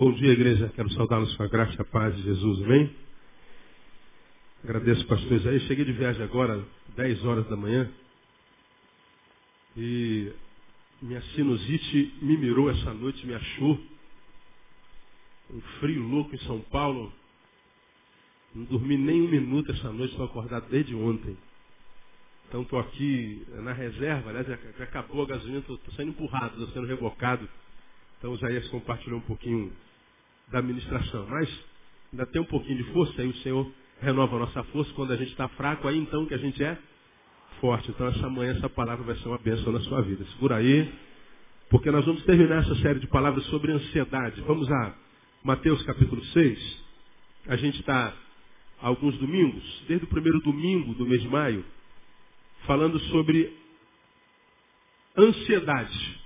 Bom 0.00 0.12
dia, 0.12 0.32
igreja. 0.32 0.72
Quero 0.74 0.90
saudá-los 0.94 1.36
com 1.36 1.42
a 1.42 1.46
graça 1.46 1.82
a 1.82 1.84
paz 1.84 2.16
de 2.16 2.22
Jesus. 2.22 2.62
Amém? 2.62 2.90
Agradeço, 4.64 5.06
pastores. 5.06 5.46
Aí 5.46 5.60
cheguei 5.66 5.84
de 5.84 5.92
viagem 5.92 6.22
agora, 6.22 6.64
10 6.96 7.22
horas 7.26 7.46
da 7.50 7.54
manhã. 7.54 7.86
E 9.76 10.32
minha 11.02 11.20
sinusite 11.34 12.14
me 12.22 12.34
mirou 12.38 12.70
essa 12.70 12.94
noite, 12.94 13.26
me 13.26 13.34
achou. 13.34 13.78
Um 15.50 15.60
frio 15.80 16.02
louco 16.02 16.34
em 16.34 16.38
São 16.46 16.62
Paulo. 16.62 17.12
Não 18.54 18.64
dormi 18.64 18.96
nem 18.96 19.20
um 19.20 19.28
minuto 19.28 19.70
essa 19.70 19.92
noite, 19.92 20.12
estou 20.12 20.24
acordado 20.24 20.66
desde 20.70 20.94
ontem. 20.94 21.36
Então 22.48 22.62
estou 22.62 22.78
aqui 22.78 23.46
na 23.50 23.74
reserva, 23.74 24.30
aliás, 24.30 24.46
já 24.46 24.84
acabou 24.84 25.24
a 25.24 25.26
gasolina, 25.26 25.58
estou 25.58 25.78
sendo 25.94 26.08
empurrado, 26.08 26.54
estou 26.54 26.68
sendo 26.68 26.86
rebocado. 26.86 27.46
Então 28.16 28.32
o 28.32 28.36
Isaías 28.36 28.66
compartilhou 28.68 29.18
um 29.18 29.24
pouquinho 29.24 29.70
da 30.50 30.58
administração. 30.58 31.26
Mas 31.28 31.48
ainda 32.12 32.26
tem 32.26 32.40
um 32.40 32.46
pouquinho 32.46 32.78
de 32.78 32.92
força, 32.92 33.20
aí 33.20 33.28
o 33.28 33.36
Senhor 33.38 33.70
renova 34.00 34.36
a 34.36 34.40
nossa 34.40 34.62
força. 34.64 34.92
Quando 34.94 35.12
a 35.12 35.16
gente 35.16 35.30
está 35.30 35.48
fraco, 35.48 35.86
aí 35.88 35.98
então 35.98 36.26
que 36.26 36.34
a 36.34 36.38
gente 36.38 36.62
é 36.62 36.76
forte. 37.60 37.90
Então 37.90 38.06
essa 38.08 38.28
manhã 38.28 38.52
essa 38.52 38.68
palavra 38.68 39.04
vai 39.04 39.16
ser 39.16 39.28
uma 39.28 39.38
bênção 39.38 39.72
na 39.72 39.80
sua 39.80 40.02
vida. 40.02 40.24
Segura 40.32 40.56
aí, 40.56 40.92
porque 41.68 41.90
nós 41.90 42.04
vamos 42.04 42.22
terminar 42.24 42.62
essa 42.62 42.74
série 42.76 43.00
de 43.00 43.06
palavras 43.06 43.44
sobre 43.46 43.72
ansiedade. 43.72 44.40
Vamos 44.42 44.70
a 44.70 44.94
Mateus 45.42 45.82
capítulo 45.84 46.22
6. 46.24 46.90
A 47.46 47.56
gente 47.56 47.80
está 47.80 48.14
alguns 48.80 49.16
domingos, 49.18 49.62
desde 49.86 50.04
o 50.04 50.08
primeiro 50.08 50.40
domingo 50.40 50.94
do 50.94 51.06
mês 51.06 51.22
de 51.22 51.28
maio, 51.28 51.64
falando 52.66 52.98
sobre 52.98 53.52
ansiedade. 55.16 56.20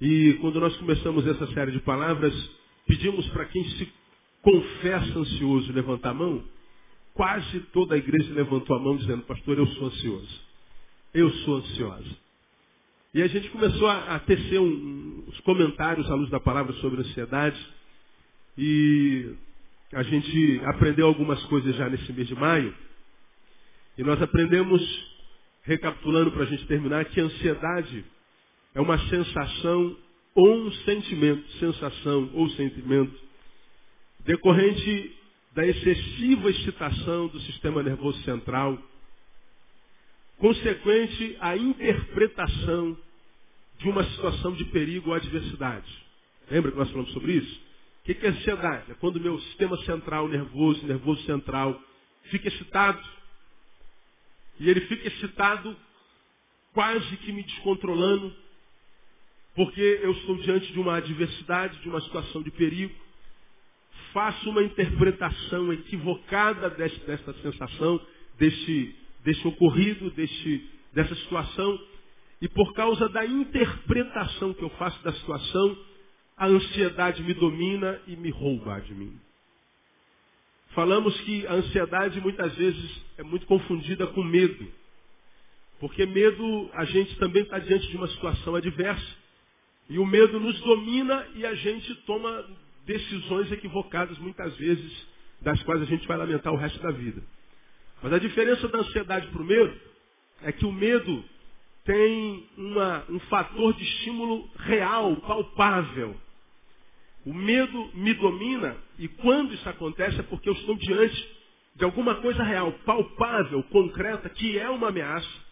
E 0.00 0.34
quando 0.40 0.60
nós 0.60 0.76
começamos 0.76 1.26
essa 1.26 1.46
série 1.48 1.72
de 1.72 1.80
palavras, 1.80 2.34
pedimos 2.86 3.26
para 3.28 3.46
quem 3.46 3.64
se 3.70 3.92
confessa 4.42 5.18
ansioso 5.18 5.72
levantar 5.72 6.10
a 6.10 6.14
mão. 6.14 6.44
Quase 7.14 7.60
toda 7.72 7.94
a 7.94 7.98
igreja 7.98 8.32
levantou 8.32 8.76
a 8.76 8.80
mão 8.80 8.96
dizendo, 8.96 9.22
pastor, 9.22 9.58
eu 9.58 9.66
sou 9.66 9.86
ansioso. 9.86 10.40
Eu 11.14 11.30
sou 11.30 11.56
ansiosa. 11.56 12.16
E 13.14 13.22
a 13.22 13.26
gente 13.26 13.48
começou 13.50 13.86
a, 13.88 14.16
a 14.16 14.18
tecer 14.20 14.58
um, 14.58 15.24
uns 15.28 15.40
comentários 15.40 16.10
à 16.10 16.14
luz 16.14 16.30
da 16.30 16.40
palavra 16.40 16.72
sobre 16.74 17.00
ansiedade. 17.00 17.58
E 18.56 19.34
a 19.92 20.02
gente 20.02 20.60
aprendeu 20.64 21.06
algumas 21.06 21.42
coisas 21.44 21.76
já 21.76 21.88
nesse 21.88 22.10
mês 22.12 22.26
de 22.26 22.34
maio. 22.34 22.74
E 23.98 24.02
nós 24.02 24.20
aprendemos 24.22 24.82
recapitulando 25.64 26.32
para 26.32 26.42
a 26.42 26.46
gente 26.46 26.66
terminar, 26.66 27.04
que 27.04 27.20
a 27.20 27.24
ansiedade 27.24 28.04
é 28.74 28.80
uma 28.80 28.98
sensação 29.08 29.96
ou 30.34 30.66
um 30.66 30.72
sentimento, 30.72 31.46
sensação 31.58 32.30
ou 32.34 32.48
sentimento, 32.50 33.18
decorrente 34.20 35.16
da 35.54 35.66
excessiva 35.66 36.50
excitação 36.50 37.28
do 37.28 37.40
sistema 37.40 37.82
nervoso 37.82 38.22
central, 38.22 38.78
consequente 40.38 41.36
à 41.40 41.56
interpretação 41.56 42.96
de 43.78 43.88
uma 43.88 44.04
situação 44.04 44.52
de 44.54 44.64
perigo 44.66 45.10
ou 45.10 45.14
adversidade. 45.14 45.86
Lembra 46.50 46.72
que 46.72 46.78
nós 46.78 46.90
falamos 46.90 47.12
sobre 47.12 47.32
isso? 47.32 47.60
O 48.00 48.04
que 48.04 48.26
é 48.26 48.30
ansiedade? 48.30 48.90
É 48.90 48.94
quando 48.94 49.16
o 49.16 49.20
meu 49.20 49.38
sistema 49.40 49.76
central 49.84 50.28
nervoso, 50.28 50.84
nervoso 50.86 51.22
central, 51.24 51.80
fica 52.24 52.48
excitado, 52.48 53.02
e 54.58 54.68
ele 54.68 54.80
fica 54.82 55.08
excitado, 55.08 55.76
quase 56.72 57.16
que 57.18 57.32
me 57.32 57.42
descontrolando, 57.42 58.34
porque 59.54 60.00
eu 60.02 60.12
estou 60.12 60.36
diante 60.36 60.72
de 60.72 60.80
uma 60.80 60.96
adversidade, 60.96 61.78
de 61.80 61.88
uma 61.88 62.00
situação 62.00 62.42
de 62.42 62.50
perigo. 62.50 62.94
Faço 64.12 64.50
uma 64.50 64.62
interpretação 64.62 65.72
equivocada 65.72 66.70
desta, 66.70 67.06
desta 67.06 67.32
sensação, 67.34 68.00
deste, 68.38 68.94
deste 69.24 69.46
ocorrido, 69.46 70.10
deste, 70.10 70.70
dessa 70.92 71.14
situação. 71.16 71.78
E 72.40 72.48
por 72.48 72.72
causa 72.74 73.08
da 73.10 73.24
interpretação 73.24 74.54
que 74.54 74.62
eu 74.62 74.70
faço 74.70 75.02
da 75.04 75.12
situação, 75.12 75.78
a 76.36 76.46
ansiedade 76.46 77.22
me 77.22 77.34
domina 77.34 78.00
e 78.06 78.16
me 78.16 78.30
rouba 78.30 78.80
de 78.80 78.94
mim. 78.94 79.18
Falamos 80.74 81.18
que 81.20 81.46
a 81.46 81.52
ansiedade 81.52 82.20
muitas 82.20 82.54
vezes 82.54 83.04
é 83.18 83.22
muito 83.22 83.46
confundida 83.46 84.06
com 84.06 84.22
medo. 84.22 84.66
Porque 85.78 86.06
medo, 86.06 86.70
a 86.72 86.84
gente 86.86 87.14
também 87.18 87.42
está 87.42 87.58
diante 87.58 87.86
de 87.88 87.96
uma 87.96 88.08
situação 88.08 88.54
adversa. 88.54 89.21
E 89.88 89.98
o 89.98 90.06
medo 90.06 90.40
nos 90.40 90.58
domina 90.60 91.26
e 91.34 91.44
a 91.44 91.54
gente 91.54 91.94
toma 92.06 92.44
decisões 92.86 93.50
equivocadas 93.52 94.18
muitas 94.18 94.56
vezes, 94.56 95.06
das 95.40 95.62
quais 95.64 95.82
a 95.82 95.84
gente 95.84 96.06
vai 96.06 96.16
lamentar 96.16 96.52
o 96.52 96.56
resto 96.56 96.80
da 96.80 96.90
vida. 96.90 97.22
Mas 98.02 98.12
a 98.12 98.18
diferença 98.18 98.68
da 98.68 98.78
ansiedade 98.78 99.28
para 99.28 99.42
o 99.42 99.44
medo 99.44 99.80
é 100.42 100.52
que 100.52 100.64
o 100.64 100.72
medo 100.72 101.24
tem 101.84 102.48
uma, 102.56 103.04
um 103.08 103.18
fator 103.20 103.74
de 103.74 103.82
estímulo 103.82 104.48
real, 104.56 105.16
palpável. 105.16 106.16
O 107.24 107.32
medo 107.32 107.90
me 107.94 108.14
domina 108.14 108.76
e 108.98 109.06
quando 109.08 109.54
isso 109.54 109.68
acontece 109.68 110.20
é 110.20 110.22
porque 110.24 110.48
eu 110.48 110.54
estou 110.54 110.76
diante 110.76 111.42
de 111.74 111.84
alguma 111.84 112.16
coisa 112.16 112.42
real, 112.42 112.72
palpável, 112.84 113.62
concreta, 113.64 114.28
que 114.28 114.58
é 114.58 114.68
uma 114.68 114.88
ameaça. 114.88 115.42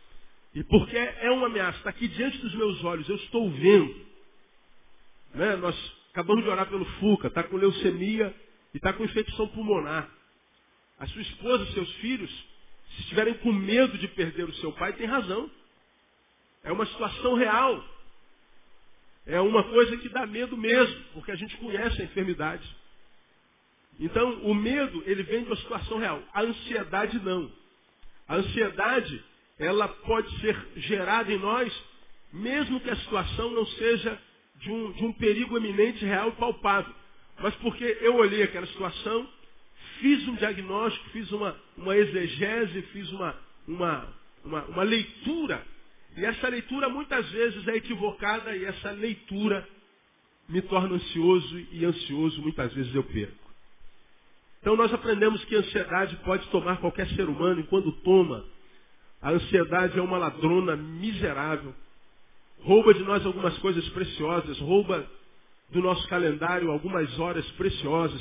E 0.54 0.64
porque 0.64 0.96
é 0.96 1.30
uma 1.30 1.46
ameaça, 1.46 1.78
está 1.78 1.90
aqui 1.90 2.08
diante 2.08 2.38
dos 2.38 2.54
meus 2.54 2.82
olhos, 2.84 3.08
eu 3.08 3.16
estou 3.16 3.48
vendo. 3.50 4.09
Né? 5.34 5.56
Nós 5.56 5.76
acabamos 6.10 6.44
de 6.44 6.50
orar 6.50 6.66
pelo 6.66 6.84
Fuca, 6.84 7.28
está 7.28 7.42
com 7.42 7.56
leucemia 7.56 8.34
e 8.74 8.76
está 8.76 8.92
com 8.92 9.04
infecção 9.04 9.48
pulmonar. 9.48 10.08
A 10.98 11.06
sua 11.06 11.22
esposa, 11.22 11.72
seus 11.72 11.90
filhos, 11.94 12.30
se 12.94 13.02
estiverem 13.02 13.34
com 13.34 13.52
medo 13.52 13.96
de 13.96 14.08
perder 14.08 14.44
o 14.44 14.54
seu 14.54 14.72
pai, 14.72 14.92
tem 14.92 15.06
razão. 15.06 15.50
É 16.62 16.72
uma 16.72 16.86
situação 16.86 17.34
real. 17.34 17.82
É 19.26 19.40
uma 19.40 19.62
coisa 19.64 19.96
que 19.96 20.08
dá 20.08 20.26
medo 20.26 20.56
mesmo, 20.56 21.04
porque 21.14 21.30
a 21.30 21.36
gente 21.36 21.56
conhece 21.58 22.00
a 22.00 22.04
enfermidade. 22.04 22.68
Então, 23.98 24.42
o 24.42 24.54
medo, 24.54 25.02
ele 25.06 25.22
vem 25.22 25.42
de 25.42 25.46
uma 25.50 25.56
situação 25.56 25.98
real. 25.98 26.22
A 26.32 26.42
ansiedade 26.42 27.18
não. 27.20 27.50
A 28.26 28.36
ansiedade, 28.36 29.24
ela 29.58 29.88
pode 29.88 30.40
ser 30.40 30.56
gerada 30.76 31.32
em 31.32 31.38
nós, 31.38 31.72
mesmo 32.32 32.80
que 32.80 32.90
a 32.90 32.96
situação 32.96 33.50
não 33.50 33.66
seja 33.66 34.20
de 34.60 34.70
um, 34.70 34.92
de 34.92 35.04
um 35.04 35.12
perigo 35.12 35.56
eminente, 35.56 36.04
real 36.04 36.28
e 36.28 36.32
palpável. 36.32 36.94
Mas 37.40 37.54
porque 37.56 37.98
eu 38.00 38.16
olhei 38.16 38.42
aquela 38.42 38.66
situação, 38.66 39.28
fiz 40.00 40.26
um 40.28 40.36
diagnóstico, 40.36 41.10
fiz 41.10 41.30
uma, 41.32 41.56
uma 41.76 41.96
exegese, 41.96 42.82
fiz 42.92 43.10
uma, 43.12 43.34
uma, 43.66 44.14
uma, 44.44 44.64
uma 44.64 44.82
leitura 44.82 45.64
e 46.16 46.24
essa 46.24 46.48
leitura 46.48 46.88
muitas 46.88 47.28
vezes 47.30 47.66
é 47.68 47.76
equivocada 47.76 48.54
e 48.56 48.64
essa 48.64 48.90
leitura 48.90 49.66
me 50.48 50.60
torna 50.62 50.96
ansioso 50.96 51.58
e 51.72 51.84
ansioso 51.84 52.42
muitas 52.42 52.72
vezes 52.74 52.94
eu 52.94 53.04
perco. 53.04 53.50
Então 54.60 54.76
nós 54.76 54.92
aprendemos 54.92 55.42
que 55.44 55.56
a 55.56 55.60
ansiedade 55.60 56.16
pode 56.16 56.46
tomar 56.48 56.78
qualquer 56.78 57.08
ser 57.10 57.28
humano 57.28 57.60
e 57.60 57.66
quando 57.66 57.92
toma, 58.02 58.44
a 59.22 59.30
ansiedade 59.30 59.98
é 59.98 60.02
uma 60.02 60.18
ladrona 60.18 60.76
miserável. 60.76 61.74
Rouba 62.62 62.92
de 62.94 63.02
nós 63.04 63.24
algumas 63.24 63.56
coisas 63.58 63.88
preciosas, 63.90 64.58
rouba 64.58 65.08
do 65.70 65.80
nosso 65.80 66.06
calendário 66.08 66.70
algumas 66.70 67.18
horas 67.18 67.48
preciosas, 67.52 68.20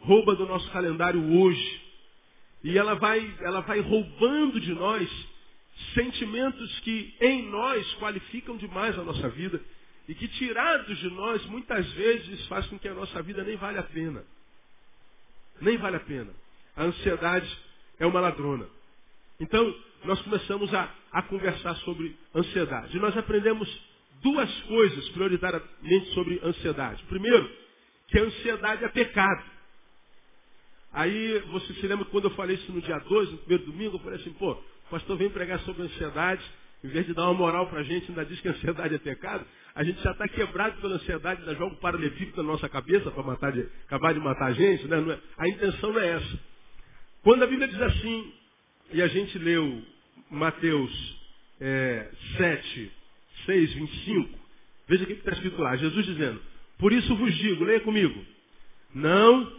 rouba 0.00 0.34
do 0.34 0.46
nosso 0.46 0.70
calendário 0.70 1.22
hoje. 1.38 1.82
E 2.64 2.76
ela 2.76 2.94
vai, 2.94 3.34
ela 3.40 3.60
vai 3.60 3.80
roubando 3.80 4.60
de 4.60 4.72
nós 4.72 5.08
sentimentos 5.94 6.80
que 6.80 7.14
em 7.20 7.42
nós 7.50 7.94
qualificam 7.94 8.56
demais 8.56 8.98
a 8.98 9.02
nossa 9.02 9.28
vida 9.28 9.60
e 10.08 10.14
que 10.14 10.28
tirados 10.28 10.98
de 10.98 11.10
nós 11.10 11.44
muitas 11.46 11.86
vezes 11.92 12.46
faz 12.46 12.66
com 12.66 12.78
que 12.78 12.88
a 12.88 12.94
nossa 12.94 13.22
vida 13.22 13.42
nem 13.44 13.56
vale 13.56 13.78
a 13.78 13.82
pena. 13.82 14.24
Nem 15.60 15.76
vale 15.76 15.96
a 15.96 16.00
pena. 16.00 16.32
A 16.76 16.84
ansiedade 16.84 17.58
é 17.98 18.06
uma 18.06 18.20
ladrona. 18.20 18.66
Então, 19.40 19.74
nós 20.04 20.20
começamos 20.22 20.72
a, 20.72 20.92
a 21.16 21.22
conversar 21.22 21.74
sobre 21.76 22.14
ansiedade. 22.34 22.94
E 22.94 23.00
nós 23.00 23.16
aprendemos 23.16 23.66
duas 24.22 24.52
coisas 24.64 25.08
prioritariamente 25.08 26.12
sobre 26.12 26.38
ansiedade. 26.44 27.02
Primeiro, 27.04 27.50
que 28.08 28.18
a 28.18 28.22
ansiedade 28.22 28.84
é 28.84 28.88
pecado. 28.90 29.42
Aí 30.92 31.38
você 31.50 31.72
se 31.72 31.86
lembra 31.86 32.04
quando 32.04 32.24
eu 32.24 32.32
falei 32.32 32.56
isso 32.56 32.70
no 32.70 32.82
dia 32.82 32.98
2, 32.98 33.30
no 33.32 33.38
primeiro 33.38 33.64
domingo, 33.64 33.96
eu 33.96 34.00
falei 34.00 34.20
assim, 34.20 34.32
pô, 34.34 34.52
o 34.52 34.90
pastor 34.90 35.16
vem 35.16 35.30
pregar 35.30 35.58
sobre 35.60 35.84
ansiedade, 35.84 36.44
em 36.84 36.88
vez 36.88 37.06
de 37.06 37.14
dar 37.14 37.24
uma 37.24 37.34
moral 37.34 37.66
para 37.68 37.80
a 37.80 37.82
gente, 37.82 38.10
ainda 38.10 38.26
diz 38.26 38.38
que 38.42 38.48
a 38.48 38.50
ansiedade 38.50 38.94
é 38.94 38.98
pecado. 38.98 39.46
A 39.74 39.82
gente 39.82 39.98
já 40.02 40.12
está 40.12 40.28
quebrado 40.28 40.78
pela 40.82 40.96
ansiedade, 40.96 41.40
ainda 41.40 41.54
joga 41.54 41.72
um 41.74 41.78
paralelepípedo 41.80 42.42
na 42.42 42.52
nossa 42.52 42.68
cabeça 42.68 43.10
para 43.10 43.22
acabar 43.86 44.12
de 44.12 44.20
matar 44.20 44.48
a 44.48 44.52
gente. 44.52 44.86
Né? 44.86 44.98
É, 44.98 45.18
a 45.38 45.48
intenção 45.48 45.94
não 45.94 46.00
é 46.00 46.10
essa. 46.10 46.40
Quando 47.22 47.42
a 47.42 47.46
Bíblia 47.46 47.68
diz 47.68 47.80
assim, 47.80 48.34
e 48.92 49.00
a 49.00 49.08
gente 49.08 49.38
leu 49.38 49.95
Mateus 50.30 51.16
é, 51.60 52.10
7, 52.36 52.92
6, 53.46 53.74
25, 53.74 54.38
veja 54.88 55.04
o 55.04 55.06
que 55.06 55.12
está 55.14 55.32
escrito 55.32 55.60
lá. 55.60 55.76
Jesus 55.76 56.06
dizendo, 56.06 56.40
Por 56.78 56.92
isso 56.92 57.14
vos 57.16 57.34
digo, 57.36 57.64
leia 57.64 57.80
comigo. 57.80 58.24
Não 58.94 59.52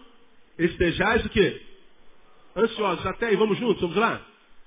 estejais 0.58 1.26
o 1.26 1.30
quê? 1.30 1.62
Ansiosos. 2.56 3.06
Até 3.06 3.28
aí, 3.28 3.36
vamos 3.36 3.58
juntos, 3.58 3.82
vamos 3.82 3.98
lá? 3.98 4.26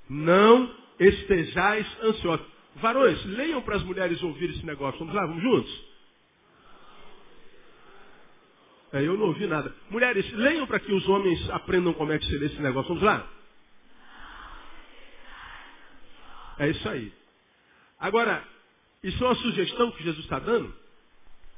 Não 0.09 0.75
estejais 0.99 1.87
ansiosos. 2.03 2.47
Varões, 2.77 3.25
leiam 3.27 3.61
para 3.63 3.77
as 3.77 3.83
mulheres 3.83 4.23
ouvir 4.23 4.51
esse 4.51 4.65
negócio. 4.65 4.99
Vamos 4.99 5.15
lá, 5.15 5.27
vamos 5.27 5.43
juntos? 5.43 5.91
É, 8.93 9.03
eu 9.03 9.17
não 9.17 9.27
ouvi 9.27 9.47
nada. 9.47 9.75
Mulheres, 9.89 10.31
leiam 10.33 10.67
para 10.67 10.81
que 10.81 10.93
os 10.93 11.09
homens 11.09 11.49
aprendam 11.51 11.93
como 11.93 12.13
é 12.13 12.19
que 12.19 12.27
se 12.27 12.37
lê 12.37 12.47
esse 12.47 12.61
negócio. 12.61 12.89
Vamos 12.89 13.03
lá? 13.03 13.29
É 16.61 16.69
isso 16.69 16.89
aí. 16.91 17.11
Agora, 17.99 18.47
isso 19.03 19.25
é 19.25 19.27
uma 19.27 19.35
sugestão 19.37 19.91
que 19.93 20.05
Jesus 20.05 20.25
está 20.25 20.39
dando? 20.39 20.73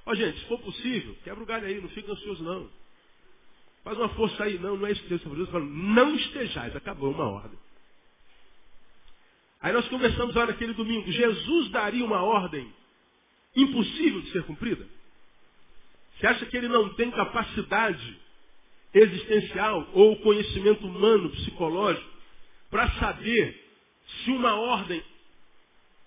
Ó 0.06 0.14
gente, 0.14 0.38
se 0.38 0.46
for 0.46 0.60
possível, 0.60 1.16
quebra 1.24 1.42
o 1.42 1.46
galho 1.46 1.66
aí, 1.66 1.80
não 1.80 1.88
fica 1.88 2.12
ansioso 2.12 2.42
não. 2.44 2.70
Faz 3.82 3.98
uma 3.98 4.08
força 4.10 4.44
aí. 4.44 4.58
Não, 4.58 4.76
não 4.76 4.86
é 4.86 4.92
isso 4.92 5.02
que 5.02 5.08
Deus 5.08 5.20
está 5.20 5.28
falando. 5.28 5.50
falando. 5.50 5.72
Não 5.72 6.14
estejais. 6.14 6.76
Acabou 6.76 7.10
uma 7.10 7.28
ordem. 7.28 7.58
Aí 9.60 9.72
nós 9.72 9.88
conversamos 9.88 10.36
lá 10.36 10.46
naquele 10.46 10.72
domingo. 10.72 11.10
Jesus 11.10 11.68
daria 11.70 12.04
uma 12.04 12.22
ordem 12.22 12.72
impossível 13.56 14.20
de 14.20 14.30
ser 14.30 14.44
cumprida? 14.44 14.86
Você 16.14 16.26
acha 16.28 16.46
que 16.46 16.56
ele 16.56 16.68
não 16.68 16.94
tem 16.94 17.10
capacidade 17.10 18.20
existencial 18.94 19.88
ou 19.94 20.16
conhecimento 20.20 20.86
humano, 20.86 21.30
psicológico, 21.30 22.08
para 22.70 22.88
saber 22.92 23.61
se 24.24 24.30
uma 24.30 24.54
ordem 24.54 25.02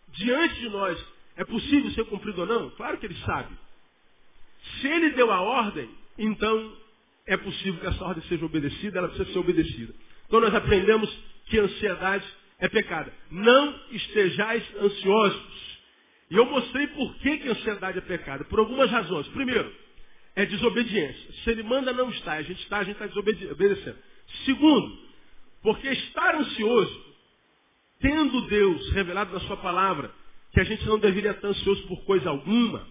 diante 0.10 0.56
de 0.60 0.70
nós 0.70 0.98
é 1.36 1.44
possível 1.44 1.92
ser 1.92 2.06
cumprida 2.06 2.42
ou 2.42 2.48
não? 2.48 2.70
Claro 2.72 2.98
que 2.98 3.06
ele 3.06 3.18
sabe. 3.26 3.54
Se 4.80 4.88
ele 4.88 5.12
deu 5.12 5.32
a 5.32 5.42
ordem, 5.42 5.90
então 6.18 6.78
é 7.26 7.38
possível 7.38 7.80
que 7.80 7.88
essa 7.88 8.04
ordem 8.04 8.24
seja 8.28 8.46
obedecida, 8.46 9.00
ela 9.00 9.08
precisa 9.10 9.32
ser 9.32 9.40
obedecida. 9.40 9.94
Então 10.28 10.40
nós 10.40 10.54
aprendemos 10.54 11.10
que 11.46 11.60
ansiedade 11.60 12.26
é 12.60 12.68
pecado. 12.68 13.12
Não 13.30 13.80
estejais 13.92 14.64
ansiosos. 14.82 15.76
E 16.30 16.36
eu 16.36 16.46
mostrei 16.46 16.88
por 16.88 17.16
que, 17.18 17.38
que 17.38 17.50
ansiedade 17.50 17.98
é 17.98 18.02
pecado. 18.02 18.46
Por 18.46 18.60
algumas 18.60 18.90
razões. 18.90 19.28
Primeiro, 19.30 19.72
é 20.36 20.46
desobediência. 20.46 21.34
Se 21.44 21.52
ele 21.52 21.64
manda 21.64 21.94
não 21.94 22.10
está, 22.10 22.34
a 22.34 22.42
gente 22.42 22.62
está, 22.64 22.80
a 22.80 22.84
gente 22.84 23.02
está 23.02 23.08
desobedecendo. 23.08 23.98
Segundo, 24.46 24.98
porque 25.62 25.88
estar 25.88 26.36
ansioso, 26.36 27.05
tendo 28.00 28.42
Deus 28.48 28.90
revelado 28.92 29.34
na 29.34 29.40
sua 29.42 29.58
palavra, 29.58 30.12
que 30.52 30.60
a 30.60 30.64
gente 30.64 30.86
não 30.86 30.98
deveria 30.98 31.32
estar 31.32 31.48
ansioso 31.48 31.86
por 31.88 32.04
coisa 32.06 32.30
alguma, 32.30 32.88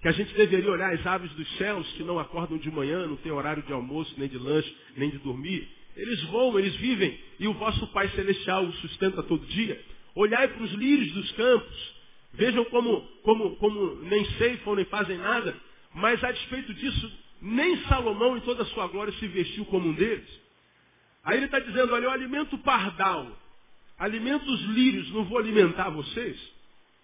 que 0.00 0.08
a 0.08 0.12
gente 0.12 0.32
deveria 0.34 0.70
olhar 0.70 0.92
as 0.92 1.06
aves 1.06 1.30
dos 1.32 1.48
céus 1.56 1.86
que 1.92 2.02
não 2.02 2.18
acordam 2.18 2.58
de 2.58 2.70
manhã, 2.70 3.06
não 3.06 3.16
tem 3.16 3.32
horário 3.32 3.62
de 3.62 3.72
almoço, 3.72 4.14
nem 4.16 4.28
de 4.28 4.38
lanche, 4.38 4.74
nem 4.96 5.10
de 5.10 5.18
dormir. 5.18 5.68
Eles 5.96 6.22
voam, 6.24 6.58
eles 6.58 6.76
vivem, 6.76 7.18
e 7.40 7.48
o 7.48 7.54
vosso 7.54 7.86
Pai 7.88 8.08
Celestial 8.10 8.64
os 8.64 8.78
sustenta 8.80 9.22
todo 9.22 9.44
dia. 9.46 9.80
Olhai 10.14 10.46
para 10.48 10.62
os 10.62 10.72
lírios 10.72 11.12
dos 11.12 11.32
campos, 11.32 11.94
vejam 12.34 12.64
como, 12.66 13.00
como, 13.22 13.56
como 13.56 13.96
nem 14.02 14.24
ceifam, 14.32 14.76
nem 14.76 14.84
fazem 14.84 15.18
nada, 15.18 15.56
mas 15.94 16.22
a 16.22 16.30
despeito 16.30 16.72
disso, 16.74 17.12
nem 17.42 17.76
Salomão 17.84 18.36
em 18.36 18.40
toda 18.40 18.62
a 18.62 18.66
sua 18.66 18.86
glória 18.86 19.12
se 19.14 19.26
vestiu 19.26 19.64
como 19.64 19.88
um 19.88 19.94
deles. 19.94 20.28
Aí 21.24 21.36
ele 21.36 21.46
está 21.46 21.58
dizendo, 21.58 21.92
olha, 21.92 22.04
eu 22.04 22.10
alimento 22.10 22.56
pardal, 22.58 23.36
alimento 23.98 24.50
os 24.50 24.60
lírios, 24.66 25.10
não 25.12 25.24
vou 25.24 25.38
alimentar 25.38 25.90
vocês? 25.90 26.38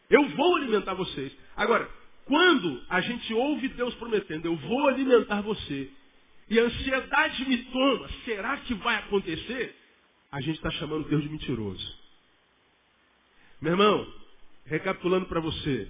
Eu 0.08 0.28
vou 0.30 0.56
alimentar 0.56 0.94
vocês. 0.94 1.36
Agora, 1.56 1.88
quando 2.26 2.82
a 2.88 3.00
gente 3.00 3.34
ouve 3.34 3.68
Deus 3.68 3.94
prometendo, 3.94 4.46
eu 4.46 4.56
vou 4.56 4.88
alimentar 4.88 5.40
você, 5.42 5.90
e 6.48 6.58
a 6.58 6.64
ansiedade 6.64 7.48
me 7.48 7.58
toma, 7.64 8.08
será 8.24 8.56
que 8.58 8.74
vai 8.74 8.96
acontecer? 8.96 9.74
A 10.30 10.40
gente 10.40 10.56
está 10.56 10.70
chamando 10.72 11.08
Deus 11.08 11.22
de 11.22 11.28
mentiroso. 11.28 11.98
Meu 13.60 13.72
irmão, 13.72 14.06
recapitulando 14.66 15.26
para 15.26 15.40
você, 15.40 15.88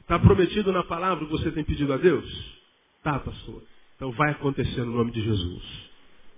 está 0.00 0.18
prometido 0.18 0.72
na 0.72 0.84
palavra 0.84 1.24
que 1.24 1.30
você 1.32 1.50
tem 1.50 1.64
pedido 1.64 1.92
a 1.92 1.96
Deus? 1.96 2.58
Tá, 3.02 3.18
pastor. 3.18 3.62
Então 3.96 4.12
vai 4.12 4.30
acontecer 4.30 4.84
no 4.84 4.92
nome 4.92 5.10
de 5.10 5.22
Jesus. 5.22 5.62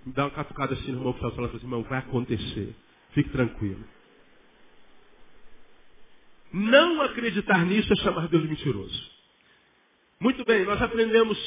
Me 0.07 0.13
dá 0.13 0.25
uma 0.25 0.31
catucada 0.31 0.75
assim 0.75 0.93
no 0.93 0.99
irmão 0.99 1.13
que 1.13 1.19
está 1.19 1.31
falando 1.31 1.57
assim, 1.57 1.67
irmão, 1.67 1.83
vai 1.83 1.99
acontecer. 1.99 2.75
Fique 3.12 3.31
tranquilo. 3.31 3.85
Não 6.53 7.03
acreditar 7.03 7.65
nisso 7.65 7.93
é 7.93 7.97
chamar 7.97 8.29
Deus 8.29 8.43
de 8.43 8.49
mentiroso. 8.49 9.11
Muito 10.19 10.45
bem, 10.45 10.65
nós 10.65 10.81
aprendemos 10.83 11.39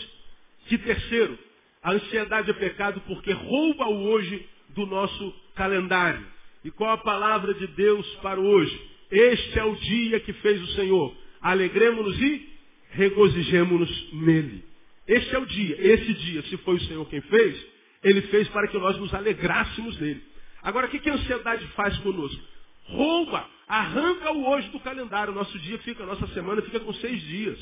que 0.65 0.77
terceiro, 0.77 1.37
a 1.81 1.91
ansiedade 1.91 2.49
é 2.49 2.53
pecado 2.53 3.01
porque 3.01 3.31
rouba 3.31 3.87
o 3.87 4.07
hoje 4.07 4.47
do 4.69 4.85
nosso 4.85 5.33
calendário. 5.55 6.25
E 6.63 6.71
qual 6.71 6.91
a 6.91 6.97
palavra 6.97 7.53
de 7.53 7.67
Deus 7.67 8.07
para 8.15 8.39
hoje? 8.39 8.89
Este 9.11 9.59
é 9.59 9.63
o 9.63 9.75
dia 9.75 10.19
que 10.21 10.33
fez 10.33 10.61
o 10.61 10.67
Senhor. 10.67 11.15
Alegremos-nos 11.41 12.19
e 12.19 12.49
regozijemos-nos 12.91 14.13
nele. 14.13 14.63
Este 15.05 15.35
é 15.35 15.39
o 15.39 15.45
dia. 15.45 15.75
Esse 15.79 16.13
dia, 16.13 16.41
se 16.43 16.57
foi 16.57 16.75
o 16.75 16.81
Senhor 16.81 17.05
quem 17.09 17.21
fez, 17.21 17.65
ele 18.01 18.21
fez 18.23 18.47
para 18.49 18.67
que 18.69 18.77
nós 18.77 18.97
nos 18.97 19.13
alegrássemos 19.13 19.99
nele. 19.99 20.23
Agora, 20.63 20.87
o 20.87 20.89
que 20.89 21.09
a 21.09 21.13
ansiedade 21.13 21.67
faz 21.69 21.97
conosco? 21.99 22.41
Rouba, 22.85 23.47
arranca 23.67 24.31
o 24.31 24.49
hoje 24.49 24.69
do 24.69 24.79
calendário. 24.79 25.33
Nosso 25.33 25.57
dia 25.59 25.77
fica, 25.79 26.05
nossa 26.05 26.27
semana 26.27 26.61
fica 26.61 26.79
com 26.79 26.93
seis 26.93 27.21
dias. 27.23 27.59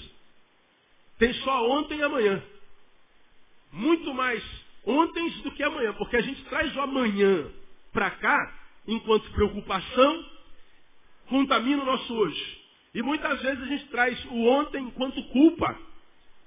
Tem 1.17 1.33
só 1.35 1.69
ontem 1.69 1.99
e 1.99 2.03
amanhã. 2.03 2.41
Muito 3.71 4.13
mais 4.13 4.43
ontem 4.85 5.29
do 5.41 5.51
que 5.51 5.63
amanhã, 5.63 5.93
porque 5.93 6.17
a 6.17 6.21
gente 6.21 6.43
traz 6.45 6.75
o 6.75 6.81
amanhã 6.81 7.49
para 7.93 8.11
cá, 8.11 8.53
enquanto 8.87 9.31
preocupação, 9.31 10.25
contamina 11.27 11.83
o 11.83 11.85
nosso 11.85 12.13
hoje. 12.13 12.61
E 12.93 13.01
muitas 13.01 13.41
vezes 13.41 13.63
a 13.63 13.67
gente 13.67 13.85
traz 13.87 14.25
o 14.25 14.45
ontem 14.45 14.83
enquanto 14.83 15.23
culpa 15.29 15.77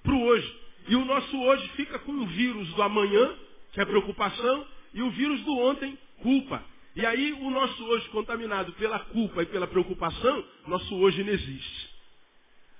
para 0.03 0.13
o 0.13 0.23
hoje. 0.25 0.61
E 0.89 0.97
o 0.97 1.05
nosso 1.05 1.41
hoje 1.41 1.67
fica 1.71 1.99
com 2.01 2.13
o 2.13 2.27
vírus 2.27 2.69
do 2.75 2.83
amanhã, 2.83 3.35
que 3.73 3.81
é 3.81 3.85
preocupação, 3.85 4.67
e 4.93 5.03
o 5.03 5.11
vírus 5.11 5.41
do 5.43 5.57
ontem, 5.59 5.99
culpa. 6.23 6.63
E 6.97 7.05
aí 7.05 7.33
o 7.33 7.51
nosso 7.51 7.85
hoje 7.85 8.09
contaminado 8.11 8.73
pela 8.75 8.99
culpa 8.99 9.43
e 9.43 9.47
pela 9.47 9.67
preocupação, 9.67 10.45
nosso 10.67 10.95
hoje 10.97 11.25
não 11.25 11.33
existe. 11.33 11.95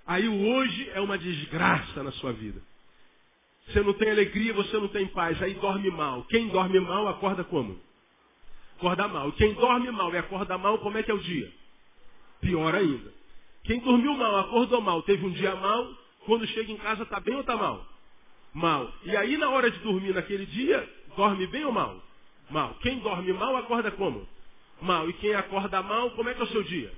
Aí 0.07 0.29
o 0.29 0.49
hoje 0.49 0.91
é 0.95 1.01
uma 1.01 1.19
desgraça 1.19 2.03
na 2.03 2.13
sua 2.13 2.33
vida. 2.33 2.61
Você 3.67 3.81
não 3.81 3.95
tem 3.95 4.11
alegria, 4.11 4.53
você 4.53 4.77
não 4.77 4.89
tem 4.89 5.07
paz, 5.09 5.43
aí 5.43 5.55
dorme 5.55 5.91
mal. 5.91 6.25
Quem 6.25 6.49
dorme 6.49 6.79
mal 6.81 7.09
acorda 7.09 7.43
como? 7.45 7.81
Acorda 8.77 9.09
mal. 9.09 9.33
Quem 9.33 9.55
dorme 9.55 9.91
mal 9.91 10.13
e 10.13 10.19
acorda 10.19 10.59
mal, 10.59 10.79
como 10.79 10.99
é 10.99 11.03
que 11.03 11.11
é 11.11 11.15
o 11.15 11.19
dia? 11.19 11.51
Pior 12.41 12.75
ainda. 12.75 13.13
Quem 13.65 13.81
dormiu 13.81 14.15
mal, 14.15 14.37
acordou 14.41 14.81
mal, 14.83 15.03
teve 15.03 15.25
um 15.25 15.31
dia 15.31 15.55
mal, 15.57 15.91
quando 16.27 16.47
chega 16.49 16.71
em 16.71 16.77
casa 16.77 17.03
está 17.05 17.19
bem 17.19 17.35
ou 17.35 17.41
está 17.41 17.57
mal? 17.57 17.87
Mal. 18.53 18.93
E 19.05 19.17
aí 19.17 19.39
na 19.39 19.49
hora 19.49 19.71
de 19.71 19.79
dormir 19.79 20.13
naquele 20.15 20.45
dia, 20.45 20.87
dorme 21.17 21.47
bem 21.47 21.65
ou 21.65 21.73
mal? 21.73 22.03
Mal. 22.51 22.75
Quem 22.81 22.99
dorme 23.01 23.33
mal, 23.33 23.57
acorda 23.57 23.91
como? 23.93 24.27
Mal. 24.81 25.09
E 25.09 25.13
quem 25.15 25.35
acorda 25.35 25.83
mal, 25.83 26.11
como 26.13 26.29
é 26.29 26.35
que 26.35 26.41
é 26.41 26.45
o 26.45 26.49
seu 26.49 26.63
dia? 26.63 26.93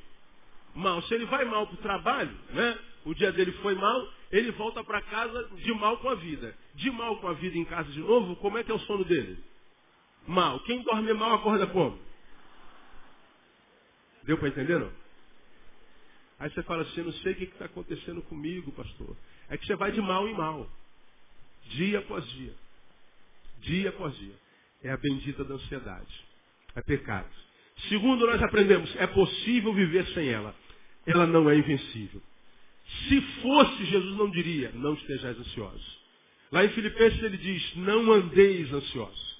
Mal. 0.75 1.03
Se 1.03 1.15
ele 1.15 1.27
vai 1.27 1.45
mal 1.45 1.67
para 1.67 1.75
o 1.75 1.83
trabalho, 1.83 2.37
né? 2.51 2.79
O 3.05 3.15
dia 3.15 3.31
dele 3.31 3.53
foi 3.63 3.75
mal, 3.75 4.09
ele 4.33 4.51
volta 4.53 4.83
para 4.83 5.01
casa 5.03 5.49
de 5.55 5.73
mal 5.75 5.97
com 5.99 6.09
a 6.09 6.17
vida. 6.17 6.57
De 6.75 6.91
mal 6.91 7.17
com 7.19 7.29
a 7.29 7.35
vida 7.35 7.57
em 7.57 7.65
casa 7.65 7.91
de 7.93 8.01
novo, 8.01 8.35
como 8.37 8.59
é 8.59 8.65
que 8.65 8.71
é 8.71 8.75
o 8.75 8.81
sono 8.81 9.05
dele? 9.05 9.43
Mal. 10.27 10.59
Quem 10.61 10.83
dorme 10.83 11.13
mal, 11.13 11.35
acorda 11.35 11.67
como? 11.69 11.99
Deu 14.25 14.37
para 14.39 14.49
entender, 14.49 14.79
não? 14.81 14.93
Aí 16.39 16.51
você 16.51 16.63
fala 16.65 16.83
assim, 16.83 17.03
não 17.03 17.13
sei 17.13 17.33
o 17.33 17.37
que 17.37 17.45
está 17.45 17.67
acontecendo 17.67 18.21
comigo, 18.23 18.73
pastor. 18.73 19.17
É 19.49 19.57
que 19.57 19.65
você 19.65 19.77
vai 19.77 19.93
de 19.93 20.03
mal 20.03 20.27
em 20.29 20.35
mal. 20.35 20.69
Dia 21.69 22.01
após 22.01 22.29
dia. 22.31 22.55
Dia 23.61 23.89
após 23.91 24.15
dia 24.19 24.46
é 24.83 24.91
a 24.91 24.97
bendita 24.97 25.45
da 25.45 25.55
ansiedade. 25.55 26.25
É 26.75 26.83
pecado. 26.83 27.29
Segundo, 27.89 28.27
nós 28.27 28.43
aprendemos, 28.43 28.95
é 28.97 29.07
possível 29.07 29.73
viver 29.73 30.07
sem 30.09 30.29
ela. 30.29 30.55
Ela 31.07 31.27
não 31.27 31.49
é 31.49 31.57
invencível. 31.57 32.23
Se 33.09 33.21
fosse, 33.43 33.85
Jesus 33.87 34.17
não 34.17 34.31
diria, 34.31 34.71
não 34.75 34.95
estejais 34.95 35.39
ansiosos. 35.39 35.99
Lá 36.53 36.65
em 36.65 36.69
Filipenses 36.71 37.23
ele 37.23 37.37
diz, 37.37 37.77
não 37.77 38.13
andeis 38.13 38.73
ansiosos. 38.73 39.37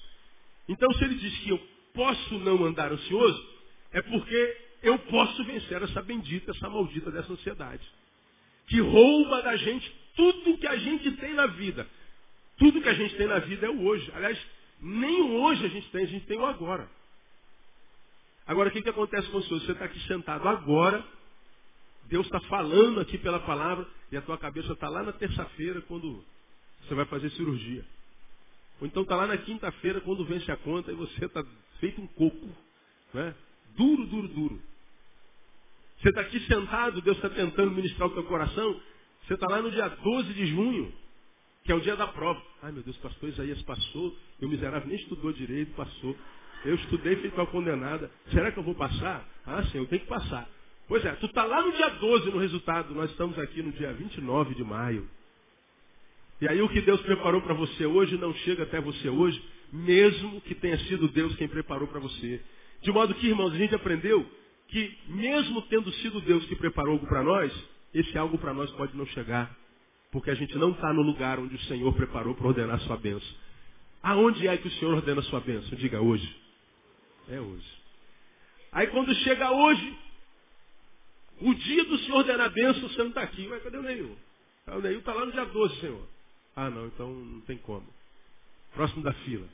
Então 0.67 0.91
se 0.93 1.03
ele 1.03 1.15
diz 1.15 1.37
que 1.39 1.49
eu 1.49 1.67
posso 1.93 2.37
não 2.39 2.65
andar 2.65 2.91
ansioso, 2.91 3.57
é 3.91 4.01
porque 4.01 4.57
eu 4.83 4.99
posso 4.99 5.43
vencer 5.45 5.81
essa 5.81 6.01
bendita, 6.01 6.51
essa 6.51 6.69
maldita 6.69 7.09
dessa 7.09 7.31
ansiedade. 7.31 7.83
Que 8.67 8.79
rouba 8.81 9.41
da 9.41 9.55
gente 9.55 9.89
tudo 10.15 10.57
que 10.57 10.67
a 10.67 10.75
gente 10.75 11.11
tem 11.11 11.33
na 11.33 11.45
vida. 11.45 11.87
Tudo 12.57 12.81
que 12.81 12.89
a 12.89 12.93
gente 12.93 13.15
tem 13.15 13.27
na 13.27 13.39
vida 13.39 13.67
é 13.67 13.69
o 13.69 13.83
hoje. 13.83 14.11
Aliás, 14.15 14.37
nem 14.79 15.21
hoje 15.39 15.65
a 15.65 15.69
gente 15.69 15.89
tem, 15.91 16.03
a 16.03 16.07
gente 16.07 16.25
tem 16.25 16.37
o 16.37 16.45
agora. 16.45 16.89
Agora, 18.45 18.69
o 18.69 18.71
que, 18.71 18.81
que 18.81 18.89
acontece 18.89 19.27
com 19.29 19.37
o 19.37 19.43
senhor? 19.43 19.59
Você 19.59 19.71
está 19.73 19.85
aqui 19.85 19.99
sentado 20.07 20.47
agora, 20.47 21.05
Deus 22.05 22.25
está 22.25 22.39
falando 22.41 22.99
aqui 23.01 23.17
pela 23.17 23.39
palavra 23.39 23.85
e 24.11 24.17
a 24.17 24.21
tua 24.21 24.37
cabeça 24.37 24.71
está 24.71 24.87
lá 24.87 25.03
na 25.03 25.11
terça-feira 25.11 25.81
quando 25.81 26.23
você 26.81 26.95
vai 26.95 27.05
fazer 27.05 27.29
cirurgia. 27.31 27.85
Ou 28.79 28.87
então 28.87 29.03
está 29.03 29.15
lá 29.15 29.27
na 29.27 29.37
quinta-feira 29.37 29.99
quando 30.01 30.23
vence 30.25 30.49
a 30.51 30.57
conta 30.57 30.91
e 30.91 30.95
você 30.95 31.25
está 31.25 31.43
feito 31.79 32.01
um 32.01 32.07
coco. 32.07 32.49
Né? 33.13 33.35
Duro, 33.75 34.05
duro, 34.05 34.27
duro. 34.29 34.61
Você 35.99 36.09
está 36.09 36.21
aqui 36.21 36.39
sentado, 36.41 37.01
Deus 37.01 37.17
está 37.17 37.29
tentando 37.29 37.71
ministrar 37.71 38.07
o 38.07 38.13
teu 38.13 38.23
coração. 38.23 38.79
Você 39.25 39.33
está 39.33 39.47
lá 39.49 39.61
no 39.61 39.71
dia 39.71 39.87
12 39.89 40.33
de 40.33 40.45
junho, 40.47 40.93
que 41.67 41.71
é 41.73 41.75
o 41.75 41.81
dia 41.81 41.97
da 41.97 42.07
prova. 42.07 42.41
Ai 42.63 42.71
meu 42.71 42.81
Deus, 42.81 42.95
pastor 42.97 43.27
Isaías 43.27 43.61
passou, 43.63 44.17
eu 44.39 44.47
miserável 44.47 44.87
nem 44.87 44.97
estudou 44.97 45.33
direito, 45.33 45.73
passou. 45.75 46.15
Eu 46.63 46.75
estudei 46.75 47.17
feito 47.17 47.35
uma 47.35 47.45
condenada. 47.45 48.09
Será 48.31 48.53
que 48.53 48.57
eu 48.57 48.63
vou 48.63 48.73
passar? 48.73 49.27
Ah, 49.45 49.61
sim, 49.65 49.77
eu 49.77 49.85
tenho 49.85 50.01
que 50.01 50.07
passar. 50.07 50.49
Pois 50.87 51.03
é, 51.03 51.11
tu 51.15 51.25
está 51.25 51.43
lá 51.43 51.61
no 51.61 51.73
dia 51.73 51.89
12 51.89 52.31
no 52.31 52.37
resultado, 52.37 52.95
nós 52.95 53.11
estamos 53.11 53.37
aqui 53.37 53.61
no 53.61 53.73
dia 53.73 53.91
29 53.91 54.55
de 54.55 54.63
maio. 54.63 55.09
E 56.39 56.47
aí 56.47 56.61
o 56.61 56.69
que 56.69 56.79
Deus 56.79 57.01
preparou 57.01 57.41
para 57.41 57.53
você 57.53 57.85
hoje 57.85 58.17
não 58.17 58.33
chega 58.33 58.63
até 58.63 58.79
você 58.79 59.09
hoje, 59.09 59.43
mesmo 59.73 60.39
que 60.39 60.55
tenha 60.55 60.79
sido 60.85 61.09
Deus 61.09 61.35
quem 61.35 61.49
preparou 61.49 61.89
para 61.89 61.99
você. 61.99 62.41
De 62.81 62.93
modo 62.93 63.13
que, 63.13 63.27
irmãos, 63.27 63.51
a 63.51 63.57
gente 63.57 63.75
aprendeu 63.75 64.25
que 64.69 64.97
mesmo 65.09 65.61
tendo 65.63 65.91
sido 65.95 66.21
Deus 66.21 66.45
que 66.45 66.55
preparou 66.55 66.93
algo 66.93 67.07
para 67.07 67.21
nós, 67.21 67.51
esse 67.93 68.17
algo 68.17 68.37
para 68.37 68.53
nós 68.53 68.71
pode 68.71 68.95
não 68.95 69.05
chegar. 69.07 69.66
Porque 70.17 70.31
a 70.31 70.35
gente 70.35 70.57
não 70.57 70.71
está 70.71 70.91
no 70.91 71.03
lugar 71.03 71.37
onde 71.37 71.53
o 71.53 71.59
Senhor 71.65 71.93
preparou 71.93 72.33
para 72.33 72.47
ordenar 72.47 72.79
sua 72.79 72.97
bênção. 72.97 73.35
Aonde 74.01 74.47
é 74.47 74.57
que 74.57 74.67
o 74.67 74.71
Senhor 74.71 74.95
ordena 74.95 75.21
sua 75.21 75.39
bênção? 75.39 75.77
Diga 75.77 76.01
hoje. 76.01 76.35
É 77.29 77.39
hoje. 77.39 77.71
Aí 78.71 78.87
quando 78.87 79.13
chega 79.13 79.51
hoje, 79.51 79.95
o 81.39 81.53
dia 81.53 81.85
do 81.85 81.99
Senhor 81.99 82.17
ordenar 82.17 82.47
a 82.47 82.49
bênção, 82.49 82.89
você 82.89 82.97
não 82.97 83.09
está 83.09 83.21
aqui. 83.21 83.47
Mas 83.47 83.61
cadê 83.61 83.77
o 83.77 83.83
Neil? 83.83 84.17
Ah, 84.65 84.77
o 84.77 84.81
Neil 84.81 84.97
está 84.97 85.13
lá 85.13 85.23
no 85.23 85.31
dia 85.31 85.45
12, 85.45 85.81
Senhor. 85.81 86.07
Ah, 86.55 86.71
não, 86.71 86.87
então 86.87 87.13
não 87.13 87.41
tem 87.41 87.57
como. 87.59 87.85
Próximo 88.73 89.03
da 89.03 89.13
fila. 89.13 89.47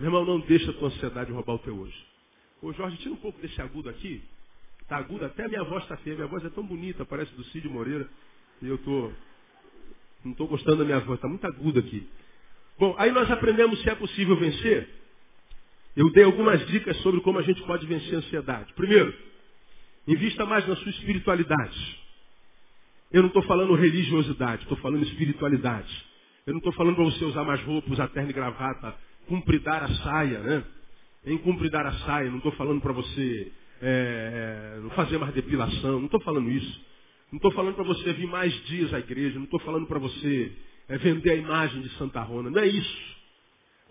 Meu 0.00 0.08
irmão, 0.08 0.24
não 0.24 0.40
deixa 0.40 0.70
a 0.70 0.74
tua 0.74 0.88
ansiedade 0.88 1.32
roubar 1.32 1.56
o 1.56 1.58
teu 1.58 1.78
hoje. 1.78 2.06
Ô 2.62 2.72
Jorge, 2.72 2.96
tira 2.96 3.12
um 3.12 3.18
pouco 3.18 3.38
desse 3.42 3.60
agudo 3.60 3.90
aqui. 3.90 4.22
Está 4.80 4.96
agudo, 4.96 5.26
até 5.26 5.44
a 5.44 5.48
minha 5.48 5.64
voz 5.64 5.82
está 5.82 5.98
feia. 5.98 6.16
Minha 6.16 6.28
voz 6.28 6.42
é 6.46 6.48
tão 6.48 6.64
bonita, 6.64 7.04
parece 7.04 7.30
do 7.34 7.44
Cid 7.44 7.68
Moreira. 7.68 8.08
E 8.62 8.68
eu 8.68 8.78
tô, 8.78 9.12
não 10.24 10.32
estou 10.32 10.46
gostando 10.46 10.78
da 10.78 10.84
minha 10.84 11.00
voz, 11.00 11.16
está 11.18 11.28
muito 11.28 11.46
aguda 11.46 11.80
aqui. 11.80 12.06
Bom, 12.78 12.94
aí 12.98 13.10
nós 13.10 13.30
aprendemos 13.30 13.80
se 13.82 13.88
é 13.88 13.94
possível 13.94 14.36
vencer. 14.36 14.88
Eu 15.96 16.10
dei 16.12 16.24
algumas 16.24 16.66
dicas 16.66 16.96
sobre 16.98 17.20
como 17.22 17.38
a 17.38 17.42
gente 17.42 17.62
pode 17.62 17.86
vencer 17.86 18.14
a 18.14 18.18
ansiedade. 18.18 18.72
Primeiro, 18.74 19.14
invista 20.06 20.44
mais 20.44 20.66
na 20.68 20.76
sua 20.76 20.90
espiritualidade. 20.90 22.06
Eu 23.10 23.22
não 23.22 23.28
estou 23.28 23.42
falando 23.44 23.74
religiosidade, 23.74 24.62
estou 24.62 24.76
falando 24.78 25.04
espiritualidade. 25.04 26.06
Eu 26.46 26.52
não 26.52 26.58
estou 26.58 26.72
falando 26.74 26.96
para 26.96 27.04
você 27.04 27.24
usar 27.24 27.44
mais 27.44 27.62
roupas, 27.62 27.92
usar 27.92 28.08
terno 28.08 28.30
e 28.30 28.32
gravata, 28.32 28.94
cumpridar 29.26 29.82
a 29.84 29.88
saia, 29.88 30.38
né? 30.40 30.64
Em 31.24 31.38
cumpridar 31.38 31.86
a 31.86 31.92
saia, 32.00 32.30
não 32.30 32.36
estou 32.36 32.52
falando 32.52 32.80
para 32.80 32.92
você 32.92 33.52
é, 33.80 34.78
não 34.82 34.90
fazer 34.90 35.18
mais 35.18 35.34
depilação, 35.34 35.98
não 35.98 36.06
estou 36.06 36.20
falando 36.20 36.50
isso. 36.50 36.84
Não 37.30 37.38
estou 37.38 37.50
falando 37.52 37.74
para 37.74 37.84
você 37.84 38.12
vir 38.12 38.26
mais 38.26 38.52
dias 38.66 38.94
à 38.94 38.98
igreja, 38.98 39.36
não 39.36 39.44
estou 39.44 39.60
falando 39.60 39.86
para 39.86 39.98
você 39.98 40.52
é, 40.88 40.96
vender 40.98 41.30
a 41.30 41.36
imagem 41.36 41.82
de 41.82 41.88
Santa 41.96 42.20
Rona. 42.20 42.50
Não 42.50 42.60
é 42.60 42.66
isso. 42.66 43.16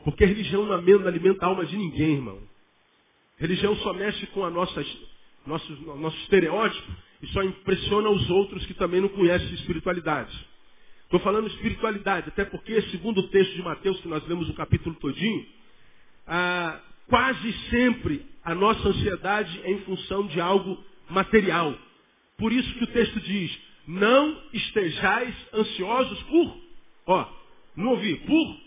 Porque 0.03 0.23
a 0.23 0.27
religião 0.27 0.65
não 0.65 0.73
alimenta 0.73 1.45
a 1.45 1.49
alma 1.49 1.65
de 1.65 1.75
ninguém, 1.75 2.13
irmão. 2.13 2.39
A 3.37 3.41
religião 3.41 3.75
só 3.77 3.93
mexe 3.93 4.25
com 4.27 4.45
a 4.45 4.49
nossa, 4.49 4.85
nosso, 5.45 5.71
nosso 5.97 6.17
estereótipo 6.19 6.91
e 7.21 7.27
só 7.27 7.43
impressiona 7.43 8.09
os 8.09 8.29
outros 8.29 8.65
que 8.65 8.73
também 8.73 9.01
não 9.01 9.09
conhecem 9.09 9.53
espiritualidade. 9.55 10.33
Estou 11.03 11.19
falando 11.19 11.47
espiritualidade, 11.47 12.29
até 12.29 12.45
porque, 12.45 12.81
segundo 12.83 13.19
o 13.19 13.27
texto 13.27 13.53
de 13.53 13.61
Mateus, 13.61 13.99
que 13.99 14.07
nós 14.07 14.25
lemos 14.27 14.49
o 14.49 14.53
capítulo 14.53 14.95
todinho, 14.95 15.45
ah, 16.27 16.79
quase 17.07 17.53
sempre 17.69 18.25
a 18.43 18.55
nossa 18.55 18.87
ansiedade 18.87 19.61
é 19.63 19.71
em 19.71 19.79
função 19.81 20.27
de 20.27 20.39
algo 20.39 20.83
material. 21.09 21.77
Por 22.37 22.51
isso 22.51 22.73
que 22.73 22.83
o 22.83 22.87
texto 22.87 23.19
diz, 23.21 23.57
não 23.87 24.43
estejais 24.53 25.35
ansiosos 25.53 26.23
por, 26.23 26.57
ó, 27.07 27.33
não 27.75 27.91
ouvi, 27.91 28.15
por 28.17 28.65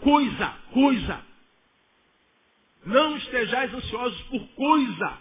coisa, 0.00 0.48
coisa. 0.72 1.24
Não 2.84 3.16
estejais 3.16 3.72
ansiosos 3.72 4.20
por 4.24 4.46
coisa. 4.48 5.18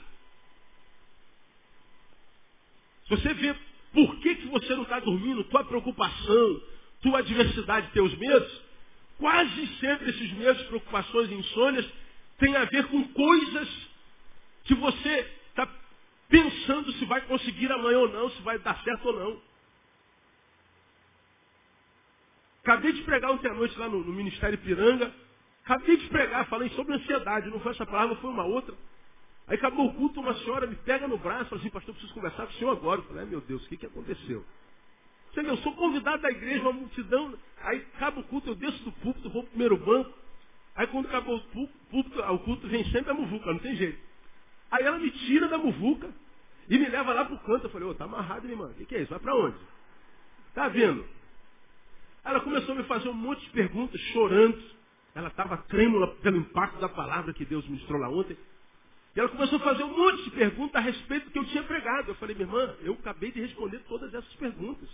Se 3.07 3.09
você 3.09 3.33
vê 3.33 3.55
por 3.93 4.15
que, 4.19 4.35
que 4.35 4.47
você 4.47 4.75
não 4.75 4.83
está 4.83 4.99
dormindo, 4.99 5.43
tua 5.45 5.63
preocupação, 5.63 6.61
tua 7.01 7.19
adversidade, 7.19 7.91
teus 7.91 8.13
medos, 8.17 8.61
quase 9.17 9.67
sempre 9.77 10.09
esses 10.09 10.33
medos, 10.33 10.63
preocupações 10.63 11.29
e 11.29 11.35
insônias 11.35 11.85
têm 12.39 12.55
a 12.55 12.65
ver 12.65 12.87
com 12.87 13.07
coisas 13.09 13.69
que 14.65 14.73
você 14.75 15.42
pensando 16.33 16.91
se 16.93 17.05
vai 17.05 17.21
conseguir 17.21 17.71
amanhã 17.71 17.99
ou 17.99 18.09
não, 18.09 18.27
se 18.31 18.41
vai 18.41 18.57
dar 18.57 18.83
certo 18.83 19.05
ou 19.05 19.13
não. 19.13 19.41
Acabei 22.63 22.91
de 22.91 23.03
pregar 23.03 23.29
ontem 23.29 23.51
à 23.51 23.53
noite 23.53 23.77
lá 23.77 23.87
no, 23.87 24.03
no 24.03 24.11
Ministério 24.11 24.57
Piranga. 24.57 25.13
Acabei 25.63 25.95
de 25.95 26.07
pregar, 26.07 26.47
falei 26.47 26.69
sobre 26.71 26.95
ansiedade. 26.95 27.51
Não 27.51 27.59
foi 27.59 27.73
essa 27.73 27.85
palavra, 27.85 28.15
foi 28.15 28.31
uma 28.31 28.45
outra. 28.45 28.73
Aí 29.47 29.57
acabou 29.57 29.85
o 29.85 29.93
culto, 29.93 30.21
uma 30.21 30.33
senhora 30.39 30.65
me 30.65 30.75
pega 30.77 31.07
no 31.07 31.19
braço, 31.19 31.49
fala 31.51 31.61
assim, 31.61 31.69
pastor, 31.69 31.93
preciso 31.93 32.15
conversar 32.15 32.47
com 32.47 32.53
o 32.53 32.55
senhor 32.55 32.71
agora. 32.71 33.01
Eu 33.01 33.05
falei, 33.05 33.25
meu 33.25 33.41
Deus, 33.41 33.63
o 33.63 33.69
que, 33.69 33.77
que 33.77 33.85
aconteceu? 33.85 34.43
Você 35.31 35.43
vê, 35.43 35.51
eu 35.51 35.57
sou 35.57 35.75
convidado 35.75 36.23
da 36.23 36.31
igreja, 36.31 36.61
uma 36.63 36.73
multidão. 36.73 37.37
Aí 37.61 37.85
acaba 37.93 38.21
o 38.21 38.23
culto, 38.23 38.49
eu 38.49 38.55
desço 38.55 38.83
do 38.83 38.91
púlpito, 38.91 39.29
vou 39.29 39.43
para 39.43 39.49
o 39.49 39.51
primeiro 39.51 39.77
banco. 39.77 40.11
Aí 40.73 40.87
quando 40.87 41.05
acabou 41.05 41.35
o 41.35 41.69
púlpito, 41.91 42.19
o 42.19 42.39
culto 42.39 42.67
vem 42.67 42.83
sempre 42.85 43.11
a 43.11 43.13
muvuca, 43.13 43.53
não 43.53 43.59
tem 43.59 43.75
jeito. 43.75 43.99
Aí 44.71 44.83
ela 44.83 44.97
me 44.97 45.11
tira 45.11 45.47
da 45.47 45.59
muvuca 45.59 46.22
e 46.69 46.77
me 46.77 46.87
leva 46.87 47.13
lá 47.13 47.25
pro 47.25 47.37
canto. 47.39 47.65
Eu 47.65 47.69
falei, 47.69 47.87
ô, 47.87 47.91
oh, 47.91 47.95
tá 47.95 48.05
amarrado, 48.05 48.47
irmã. 48.47 48.67
O 48.67 48.73
que, 48.73 48.85
que 48.85 48.95
é 48.95 49.01
isso? 49.01 49.09
Vai 49.09 49.19
para 49.19 49.35
onde? 49.35 49.57
Tá 50.53 50.67
vendo? 50.69 51.05
Ela 52.23 52.39
começou 52.39 52.73
a 52.73 52.77
me 52.77 52.83
fazer 52.83 53.09
um 53.09 53.13
monte 53.13 53.41
de 53.41 53.49
perguntas, 53.49 53.99
chorando. 54.13 54.61
Ela 55.13 55.27
estava 55.27 55.57
trêmula 55.57 56.07
pelo 56.15 56.37
impacto 56.37 56.79
da 56.79 56.89
palavra 56.89 57.33
que 57.33 57.45
Deus 57.45 57.67
ministrou 57.67 57.99
lá 57.99 58.09
ontem. 58.09 58.37
E 59.15 59.19
ela 59.19 59.29
começou 59.29 59.57
a 59.57 59.61
fazer 59.61 59.83
um 59.83 59.95
monte 59.95 60.23
de 60.23 60.31
perguntas 60.31 60.75
a 60.75 60.79
respeito 60.79 61.25
do 61.25 61.31
que 61.31 61.39
eu 61.39 61.45
tinha 61.45 61.63
pregado. 61.63 62.09
Eu 62.09 62.15
falei, 62.15 62.35
minha 62.35 62.47
irmã, 62.47 62.75
eu 62.81 62.93
acabei 62.93 63.31
de 63.31 63.41
responder 63.41 63.79
todas 63.87 64.13
essas 64.13 64.33
perguntas. 64.35 64.89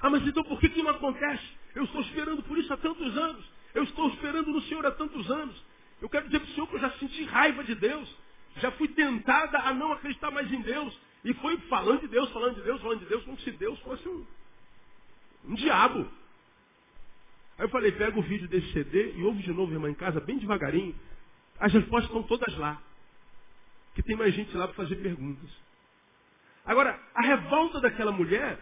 Ah, 0.00 0.10
mas 0.10 0.24
então 0.26 0.44
por 0.44 0.60
que, 0.60 0.68
que 0.68 0.82
não 0.82 0.90
acontece? 0.90 1.44
Eu 1.74 1.84
estou 1.84 2.00
esperando 2.02 2.42
por 2.42 2.56
isso 2.58 2.72
há 2.72 2.76
tantos 2.76 3.16
anos. 3.16 3.44
Eu 3.74 3.82
estou 3.82 4.08
esperando 4.10 4.50
no 4.50 4.60
Senhor 4.62 4.84
há 4.86 4.90
tantos 4.90 5.28
anos. 5.30 5.60
Eu 6.00 6.08
quero 6.08 6.26
dizer 6.26 6.40
para 6.40 6.48
o 6.48 6.54
Senhor 6.54 6.66
que 6.68 6.76
eu 6.76 6.80
já 6.80 6.90
senti 6.92 7.24
raiva 7.24 7.64
de 7.64 7.74
Deus. 7.74 8.16
Já 8.56 8.70
fui 8.72 8.88
tentada 8.88 9.58
a 9.58 9.74
não 9.74 9.92
acreditar 9.92 10.30
mais 10.30 10.50
em 10.52 10.60
Deus. 10.62 10.98
E 11.24 11.34
foi 11.34 11.56
falando 11.68 12.00
de 12.00 12.08
Deus, 12.08 12.30
falando 12.32 12.54
de 12.54 12.62
Deus, 12.62 12.80
falando 12.80 13.00
de 13.00 13.06
Deus, 13.06 13.24
como 13.24 13.38
se 13.40 13.50
Deus 13.50 13.78
fosse 13.80 14.08
um, 14.08 14.24
um 15.46 15.54
diabo. 15.54 16.08
Aí 17.58 17.64
eu 17.64 17.68
falei, 17.68 17.92
pega 17.92 18.18
o 18.18 18.22
vídeo 18.22 18.48
desse 18.48 18.72
CD 18.72 19.14
e 19.16 19.24
ouve 19.24 19.42
de 19.42 19.52
novo, 19.52 19.72
irmã, 19.72 19.90
em 19.90 19.94
casa, 19.94 20.20
bem 20.20 20.38
devagarinho. 20.38 20.94
As 21.58 21.72
respostas 21.72 22.10
estão 22.10 22.22
todas 22.22 22.56
lá. 22.58 22.80
Que 23.94 24.02
tem 24.02 24.14
mais 24.14 24.34
gente 24.34 24.56
lá 24.56 24.66
para 24.66 24.76
fazer 24.76 24.96
perguntas. 24.96 25.50
Agora, 26.64 27.00
a 27.14 27.22
revolta 27.22 27.80
daquela 27.80 28.12
mulher 28.12 28.58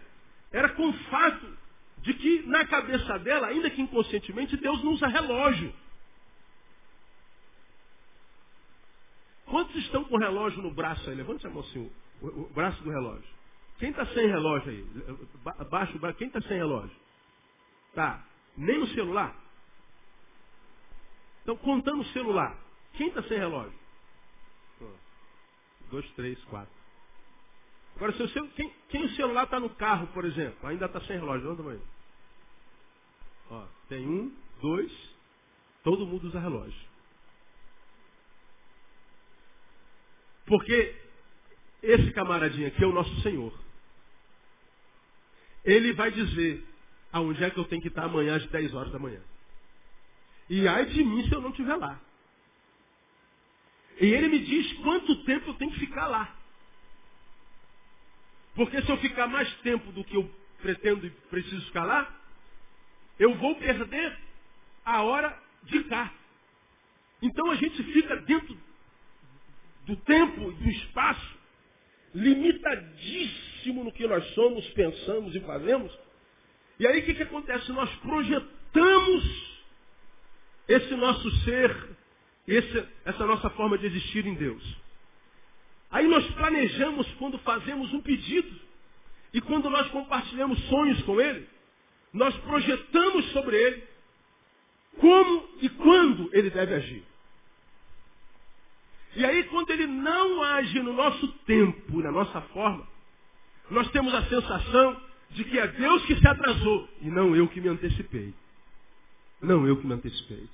era 0.51 0.69
com 0.69 0.89
o 0.89 0.93
fato 0.93 1.57
de 1.99 2.13
que 2.13 2.43
na 2.43 2.65
cabeça 2.65 3.19
dela, 3.19 3.47
ainda 3.47 3.69
que 3.69 3.81
inconscientemente, 3.81 4.55
Deus 4.57 4.83
não 4.83 4.93
usa 4.93 5.07
relógio. 5.07 5.73
Quantos 9.45 9.75
estão 9.75 10.03
com 10.05 10.15
o 10.15 10.19
relógio 10.19 10.61
no 10.61 10.71
braço 10.71 11.09
aí? 11.09 11.15
Levante 11.15 11.45
a 11.45 11.49
mão 11.49 11.61
assim, 11.61 11.91
o, 12.21 12.25
o, 12.25 12.41
o 12.43 12.53
braço 12.53 12.81
do 12.83 12.89
relógio. 12.89 13.35
Quem 13.77 13.89
está 13.89 14.05
sem 14.07 14.27
relógio 14.27 14.71
aí? 14.71 15.65
Baixa 15.69 15.95
o 15.95 15.99
braço. 15.99 16.17
Quem 16.17 16.27
está 16.27 16.41
sem 16.41 16.57
relógio? 16.57 16.95
Tá. 17.93 18.25
Nem 18.57 18.79
no 18.79 18.87
celular? 18.87 19.35
Então, 21.43 21.57
contando 21.57 22.01
o 22.01 22.05
celular. 22.05 22.57
Quem 22.93 23.07
está 23.09 23.21
sem 23.23 23.37
relógio? 23.37 23.77
Dois, 25.91 26.09
três, 26.13 26.43
quatro. 26.45 26.73
Agora, 27.95 28.11
se 28.13 28.23
o 28.23 28.29
seu, 28.29 28.47
quem, 28.49 28.73
quem 28.89 29.05
o 29.05 29.15
celular 29.15 29.43
está 29.43 29.59
no 29.59 29.69
carro, 29.69 30.07
por 30.07 30.25
exemplo, 30.25 30.67
ainda 30.67 30.85
está 30.85 30.99
sem 31.01 31.17
relógio, 31.17 31.47
não 31.47 31.55
tamanho? 31.55 31.81
Ó, 33.49 33.65
tem 33.87 34.05
um, 34.05 34.35
dois, 34.61 34.91
todo 35.83 36.05
mundo 36.05 36.27
usa 36.27 36.39
relógio. 36.39 36.94
Porque 40.45 40.95
esse 41.81 42.11
camaradinho 42.11 42.67
aqui 42.67 42.83
é 42.83 42.87
o 42.87 42.93
nosso 42.93 43.21
Senhor. 43.21 43.53
Ele 45.63 45.93
vai 45.93 46.11
dizer 46.11 46.63
aonde 47.11 47.43
é 47.43 47.49
que 47.49 47.57
eu 47.57 47.65
tenho 47.65 47.81
que 47.81 47.87
estar 47.87 48.03
amanhã 48.03 48.35
às 48.35 48.45
10 48.47 48.73
horas 48.73 48.91
da 48.91 48.99
manhã. 48.99 49.21
E 50.49 50.67
ai 50.67 50.85
de 50.85 51.03
mim 51.03 51.27
se 51.27 51.33
eu 51.33 51.41
não 51.41 51.49
estiver 51.49 51.75
lá. 51.75 51.99
E 53.99 54.05
ele 54.05 54.27
me 54.27 54.39
diz 54.39 54.73
quanto 54.79 55.23
tempo 55.23 55.49
eu 55.49 55.53
tenho 55.55 55.71
que 55.71 55.79
ficar 55.79 56.07
lá. 56.07 56.35
Porque 58.53 58.81
se 58.81 58.89
eu 58.89 58.97
ficar 58.97 59.27
mais 59.27 59.51
tempo 59.57 59.91
do 59.91 60.03
que 60.03 60.15
eu 60.15 60.29
pretendo 60.61 61.05
e 61.05 61.09
preciso 61.09 61.65
ficar 61.65 61.83
lá, 61.83 62.13
eu 63.17 63.35
vou 63.35 63.55
perder 63.55 64.17
a 64.83 65.01
hora 65.01 65.41
de 65.63 65.83
cá. 65.85 66.13
Então 67.21 67.49
a 67.51 67.55
gente 67.55 67.83
fica 67.91 68.15
dentro 68.17 68.57
do 69.85 69.95
tempo 69.97 70.51
e 70.51 70.55
do 70.55 70.69
espaço, 70.69 71.37
limitadíssimo 72.13 73.83
no 73.83 73.91
que 73.91 74.07
nós 74.07 74.25
somos, 74.33 74.65
pensamos 74.69 75.35
e 75.35 75.39
fazemos. 75.41 75.91
E 76.79 76.87
aí 76.87 76.99
o 76.99 77.05
que, 77.05 77.13
que 77.13 77.23
acontece? 77.23 77.71
Nós 77.71 77.89
projetamos 77.97 79.55
esse 80.67 80.95
nosso 80.95 81.29
ser, 81.43 81.89
esse, 82.47 82.85
essa 83.05 83.25
nossa 83.25 83.49
forma 83.51 83.77
de 83.77 83.85
existir 83.85 84.25
em 84.25 84.33
Deus. 84.33 84.63
Aí 85.91 86.07
nós 86.07 86.25
planejamos 86.33 87.07
quando 87.13 87.37
fazemos 87.39 87.93
um 87.93 88.01
pedido 88.01 88.59
e 89.33 89.41
quando 89.41 89.69
nós 89.69 89.87
compartilhamos 89.89 90.59
sonhos 90.67 91.01
com 91.03 91.21
Ele, 91.21 91.47
nós 92.11 92.35
projetamos 92.37 93.31
sobre 93.31 93.55
Ele 93.55 93.83
como 94.97 95.49
e 95.61 95.69
quando 95.69 96.29
Ele 96.33 96.49
deve 96.49 96.73
agir. 96.73 97.03
E 99.15 99.25
aí, 99.25 99.43
quando 99.45 99.69
Ele 99.71 99.87
não 99.87 100.43
age 100.43 100.79
no 100.81 100.93
nosso 100.93 101.27
tempo, 101.45 102.01
na 102.01 102.11
nossa 102.11 102.41
forma, 102.41 102.85
nós 103.69 103.89
temos 103.91 104.13
a 104.13 104.23
sensação 104.25 105.01
de 105.31 105.43
que 105.43 105.57
é 105.57 105.67
Deus 105.67 106.05
que 106.05 106.15
se 106.15 106.27
atrasou 106.27 106.89
e 107.01 107.09
não 107.09 107.35
eu 107.35 107.47
que 107.47 107.61
me 107.61 107.69
antecipei. 107.69 108.33
Não 109.41 109.67
eu 109.67 109.77
que 109.77 109.87
me 109.87 109.93
antecipei. 109.93 110.47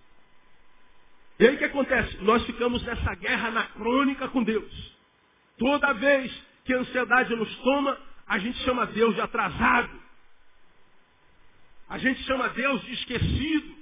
E 1.39 1.47
aí 1.47 1.55
o 1.55 1.57
que 1.57 1.65
acontece? 1.65 2.17
Nós 2.21 2.45
ficamos 2.45 2.83
nessa 2.83 3.15
guerra 3.15 3.47
anacrônica 3.47 4.27
com 4.29 4.43
Deus. 4.43 4.95
Toda 5.57 5.93
vez 5.93 6.31
que 6.65 6.73
a 6.73 6.77
ansiedade 6.77 7.35
nos 7.35 7.53
toma, 7.57 7.97
a 8.27 8.37
gente 8.37 8.57
chama 8.59 8.85
Deus 8.85 9.15
de 9.15 9.21
atrasado. 9.21 10.01
A 11.89 11.97
gente 11.97 12.21
chama 12.23 12.47
Deus 12.49 12.81
de 12.83 12.93
esquecido. 12.93 13.75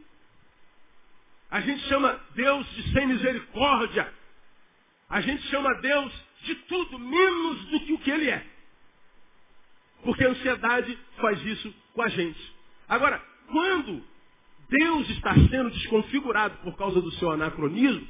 A 1.51 1.61
gente 1.61 1.81
chama 1.87 2.19
Deus 2.33 2.65
de 2.75 2.93
sem 2.93 3.07
misericórdia. 3.07 4.18
A 5.09 5.21
gente 5.21 5.41
chama 5.47 5.73
Deus 5.81 6.13
de 6.43 6.55
tudo 6.55 6.99
menos 6.99 7.65
do 7.65 7.79
que 7.81 7.93
o 7.93 7.99
que 7.99 8.11
Ele 8.11 8.29
é. 8.29 8.45
Porque 10.03 10.23
a 10.23 10.29
ansiedade 10.29 10.97
faz 11.19 11.43
isso 11.45 11.73
com 11.93 12.01
a 12.01 12.07
gente. 12.09 12.55
Agora, 12.87 13.21
quando 13.47 14.03
Deus 14.69 15.09
está 15.09 15.33
sendo 15.33 15.71
desconfigurado 15.71 16.57
por 16.59 16.77
causa 16.77 17.01
do 17.01 17.11
seu 17.13 17.31
anacronismo, 17.31 18.07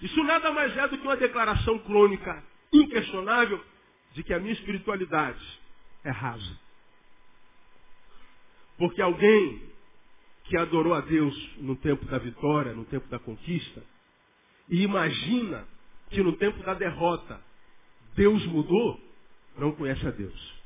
isso 0.00 0.22
nada 0.24 0.50
mais 0.52 0.76
é 0.76 0.88
do 0.88 0.96
que 0.96 1.06
uma 1.06 1.16
declaração 1.16 1.78
crônica 1.80 2.42
inquestionável 2.72 3.62
de 4.14 4.22
que 4.22 4.32
a 4.32 4.38
minha 4.38 4.52
espiritualidade 4.52 5.44
é 6.04 6.10
rasa. 6.10 6.58
Porque 8.78 9.02
alguém 9.02 9.62
que 10.44 10.56
adorou 10.56 10.94
a 10.94 11.00
Deus 11.00 11.34
no 11.58 11.76
tempo 11.76 12.04
da 12.06 12.18
vitória, 12.18 12.72
no 12.72 12.84
tempo 12.84 13.06
da 13.08 13.18
conquista, 13.18 13.82
e 14.68 14.82
imagina 14.82 15.66
que 16.10 16.22
no 16.22 16.32
tempo 16.34 16.62
da 16.62 16.74
derrota 16.74 17.40
Deus 18.14 18.44
mudou, 18.46 19.00
não 19.58 19.72
conhece 19.72 20.06
a 20.06 20.10
Deus. 20.10 20.62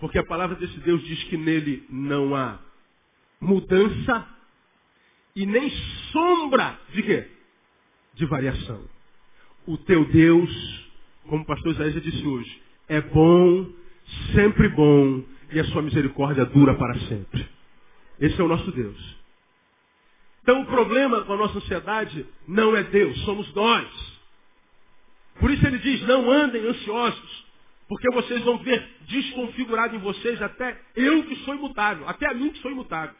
Porque 0.00 0.18
a 0.18 0.24
palavra 0.24 0.56
desse 0.56 0.78
Deus 0.80 1.02
diz 1.04 1.24
que 1.24 1.36
nele 1.36 1.86
não 1.88 2.34
há 2.34 2.58
mudança 3.40 4.28
e 5.36 5.46
nem 5.46 5.70
sombra 6.10 6.78
de 6.92 7.02
quê? 7.02 7.34
de 8.14 8.24
variação. 8.26 8.82
O 9.66 9.76
teu 9.78 10.04
Deus, 10.06 10.90
como 11.28 11.42
o 11.42 11.46
pastor 11.46 11.72
Isaías 11.72 12.02
disse 12.02 12.26
hoje, 12.26 12.62
é 12.88 13.00
bom, 13.00 13.70
sempre 14.34 14.68
bom, 14.68 15.22
e 15.52 15.60
a 15.60 15.64
sua 15.66 15.82
misericórdia 15.82 16.44
dura 16.44 16.74
para 16.74 16.98
sempre. 17.00 17.46
Esse 18.20 18.40
é 18.40 18.44
o 18.44 18.48
nosso 18.48 18.70
Deus. 18.72 19.16
Então 20.44 20.60
o 20.60 20.66
problema 20.66 21.24
com 21.24 21.32
a 21.32 21.36
nossa 21.38 21.56
ansiedade 21.56 22.26
não 22.46 22.76
é 22.76 22.82
Deus, 22.82 23.18
somos 23.24 23.50
nós. 23.54 24.14
Por 25.40 25.50
isso 25.50 25.66
ele 25.66 25.78
diz, 25.78 26.02
não 26.02 26.30
andem 26.30 26.66
ansiosos, 26.66 27.46
porque 27.88 28.10
vocês 28.12 28.44
vão 28.44 28.58
ver 28.58 28.86
desconfigurado 29.08 29.96
em 29.96 30.00
vocês 30.00 30.40
até 30.42 30.78
eu 30.94 31.24
que 31.24 31.36
sou 31.44 31.54
imutável, 31.54 32.06
até 32.06 32.30
a 32.30 32.34
mim 32.34 32.50
que 32.50 32.60
sou 32.60 32.70
imutável. 32.70 33.16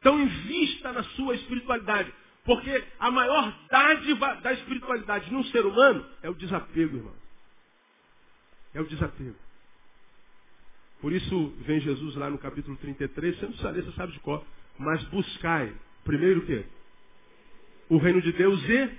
Então 0.00 0.20
invista 0.20 0.92
na 0.92 1.04
sua 1.04 1.36
espiritualidade. 1.36 2.12
Porque 2.44 2.84
a 2.98 3.08
maior 3.08 3.56
dádiva 3.70 4.34
da 4.42 4.52
espiritualidade 4.52 5.32
num 5.32 5.44
ser 5.44 5.64
humano 5.64 6.04
é 6.24 6.28
o 6.28 6.34
desapego, 6.34 6.96
irmão. 6.96 7.14
É 8.74 8.80
o 8.80 8.84
desapego. 8.84 9.36
Por 11.00 11.12
isso 11.12 11.54
vem 11.60 11.78
Jesus 11.78 12.16
lá 12.16 12.28
no 12.28 12.38
capítulo 12.38 12.76
33, 12.78 13.38
você 13.38 13.46
não 13.46 13.70
ler, 13.70 13.84
você 13.84 13.92
sabe 13.92 14.12
de 14.12 14.18
qual. 14.18 14.44
Mas 14.76 15.04
buscai, 15.04 15.72
primeiro 16.04 16.40
o 16.40 16.46
quê? 16.46 16.64
O 17.88 17.98
reino 17.98 18.20
de 18.22 18.32
Deus 18.32 18.62
e 18.68 18.90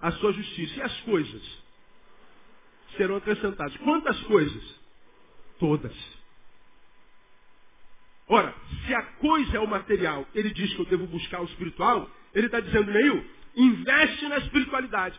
a 0.00 0.12
sua 0.12 0.32
justiça. 0.32 0.78
E 0.78 0.82
as 0.82 1.00
coisas 1.00 1.42
serão 2.96 3.16
acrescentadas. 3.16 3.76
Quantas 3.78 4.20
coisas? 4.22 4.80
Todas. 5.58 5.96
Ora, 8.28 8.54
se 8.86 8.94
a 8.94 9.02
coisa 9.02 9.56
é 9.56 9.60
o 9.60 9.66
material, 9.66 10.26
ele 10.34 10.50
diz 10.50 10.72
que 10.74 10.80
eu 10.80 10.84
devo 10.84 11.06
buscar 11.06 11.40
o 11.40 11.44
espiritual, 11.44 12.08
ele 12.34 12.46
está 12.46 12.60
dizendo, 12.60 12.92
Neil, 12.92 13.24
investe 13.56 14.28
na 14.28 14.38
espiritualidade. 14.38 15.18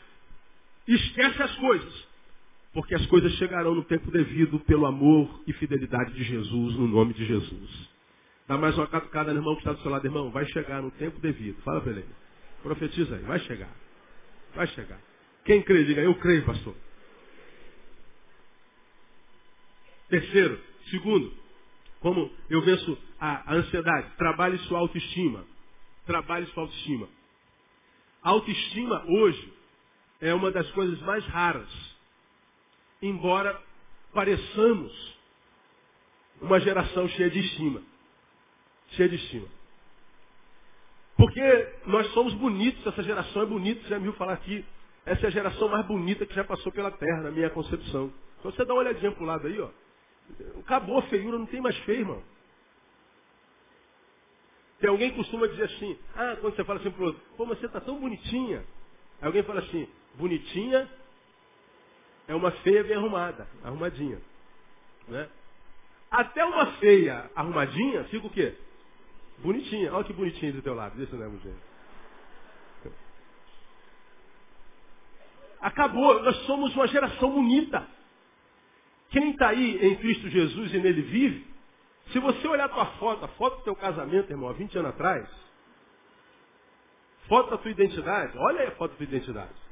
Esquece 0.88 1.42
as 1.42 1.56
coisas. 1.56 2.08
Porque 2.72 2.94
as 2.94 3.06
coisas 3.08 3.34
chegarão 3.34 3.74
no 3.74 3.84
tempo 3.84 4.12
devido 4.12 4.60
pelo 4.60 4.86
amor 4.86 5.42
e 5.48 5.54
fidelidade 5.54 6.14
de 6.14 6.24
Jesus, 6.24 6.76
no 6.76 6.88
nome 6.88 7.14
de 7.14 7.26
Jesus. 7.26 7.89
Dá 8.50 8.58
mais 8.58 8.76
uma 8.76 8.88
catucada 8.88 9.32
no 9.32 9.42
irmão 9.42 9.54
que 9.54 9.62
está 9.62 9.74
do 9.74 9.82
seu 9.84 9.92
lado, 9.92 10.04
irmão. 10.04 10.32
Vai 10.32 10.44
chegar 10.48 10.82
no 10.82 10.90
tempo 10.90 11.20
devido. 11.20 11.62
Fala 11.62 11.82
para 11.82 11.92
ele. 11.92 12.06
Profetiza 12.64 13.16
aí. 13.16 13.22
Vai 13.22 13.38
chegar. 13.42 13.70
Vai 14.56 14.66
chegar. 14.70 15.00
Quem 15.46 15.62
crê, 15.62 15.84
diga, 15.84 16.02
eu 16.02 16.16
creio, 16.16 16.44
pastor. 16.44 16.76
Terceiro. 20.10 20.60
Segundo, 20.90 21.32
como 22.00 22.32
eu 22.50 22.60
venço 22.64 22.98
a, 23.20 23.52
a 23.52 23.56
ansiedade? 23.56 24.16
Trabalhe 24.18 24.58
sua 24.62 24.80
autoestima. 24.80 25.46
Trabalhe 26.08 26.48
sua 26.48 26.64
autoestima. 26.64 27.08
A 28.24 28.30
autoestima 28.32 29.06
hoje 29.08 29.54
é 30.22 30.34
uma 30.34 30.50
das 30.50 30.68
coisas 30.72 31.00
mais 31.02 31.24
raras. 31.28 31.70
Embora 33.00 33.62
pareçamos 34.12 35.20
uma 36.42 36.60
geração 36.60 37.08
cheia 37.10 37.30
de 37.30 37.38
estima. 37.42 37.89
Cheia 38.92 39.10
de 39.10 39.16
estima. 39.16 39.48
Porque 41.18 41.68
nós 41.86 42.08
somos 42.14 42.34
bonitos, 42.36 42.86
essa 42.88 43.04
geração 43.04 43.42
é 43.42 43.46
bonita, 43.46 43.82
você 43.82 43.90
já 43.90 43.98
me 43.98 44.04
viu 44.04 44.14
falar 44.14 44.34
aqui. 44.34 44.66
Essa 45.06 45.26
é 45.26 45.28
a 45.28 45.32
geração 45.32 45.68
mais 45.68 45.86
bonita 45.86 46.26
que 46.26 46.34
já 46.34 46.44
passou 46.44 46.72
pela 46.72 46.92
Terra, 46.92 47.24
na 47.24 47.32
minha 47.32 47.50
concepção. 47.50 48.14
Então 48.40 48.52
você 48.52 48.64
dá 48.64 48.74
uma 48.74 48.82
olhadinha 48.82 49.12
pro 49.12 49.26
lado 49.26 49.48
aí, 49.48 49.60
ó. 49.60 49.70
Acabou 50.60 51.00
a 51.00 51.02
feiura, 51.04 51.38
não 51.38 51.46
tem 51.46 51.60
mais 51.60 51.78
feio, 51.80 52.00
irmão. 52.00 52.24
Tem 54.80 54.90
alguém 54.90 55.10
que 55.10 55.18
costuma 55.18 55.48
dizer 55.48 55.64
assim, 55.64 55.98
ah, 56.16 56.38
quando 56.40 56.56
você 56.56 56.64
fala 56.64 56.80
assim 56.80 56.92
pro 56.92 57.06
outro, 57.08 57.22
pô, 57.36 57.46
você 57.46 57.66
está 57.66 57.82
tão 57.82 58.00
bonitinha. 58.00 58.64
Aí 59.22 59.28
alguém 59.28 59.44
fala 59.44 59.60
assim, 59.60 59.90
bonitinha 60.16 60.88
é 62.30 62.36
uma 62.36 62.52
feia 62.52 62.84
bem 62.84 62.96
arrumada, 62.96 63.46
arrumadinha. 63.62 64.22
Né? 65.08 65.28
Até 66.10 66.46
uma 66.46 66.74
feia 66.74 67.30
arrumadinha 67.36 68.06
fica 68.06 68.26
o 68.26 68.30
quê? 68.30 68.56
Bonitinha. 69.42 69.94
Olha 69.94 70.04
que 70.04 70.14
bonitinha 70.14 70.52
do 70.54 70.62
teu 70.62 70.74
lado. 70.74 70.98
Deixa 70.98 71.16
eu 71.16 71.20
ver, 71.20 71.54
Acabou. 75.62 76.22
Nós 76.24 76.36
somos 76.46 76.74
uma 76.76 76.88
geração 76.88 77.32
bonita. 77.32 77.86
Quem 79.10 79.32
está 79.32 79.50
aí 79.50 79.78
em 79.86 79.96
Cristo 79.96 80.30
Jesus 80.30 80.74
e 80.74 80.78
nele 80.78 81.02
vive, 81.02 81.48
se 82.12 82.20
você 82.20 82.48
olhar 82.48 82.66
a 82.66 82.70
tua 82.70 82.86
foto, 82.98 83.26
a 83.26 83.28
foto 83.30 83.58
do 83.58 83.64
teu 83.64 83.76
casamento, 83.76 84.32
irmão, 84.32 84.50
há 84.50 84.54
20 84.54 84.78
anos 84.78 84.92
atrás, 84.92 85.28
foto 87.28 87.52
da 87.52 87.58
tua 87.58 87.72
identidade, 87.72 88.38
olha 88.38 88.62
aí 88.62 88.68
a 88.68 88.72
foto 88.72 88.92
da 88.92 88.98
tua 88.98 89.04
identidade. 89.04 89.70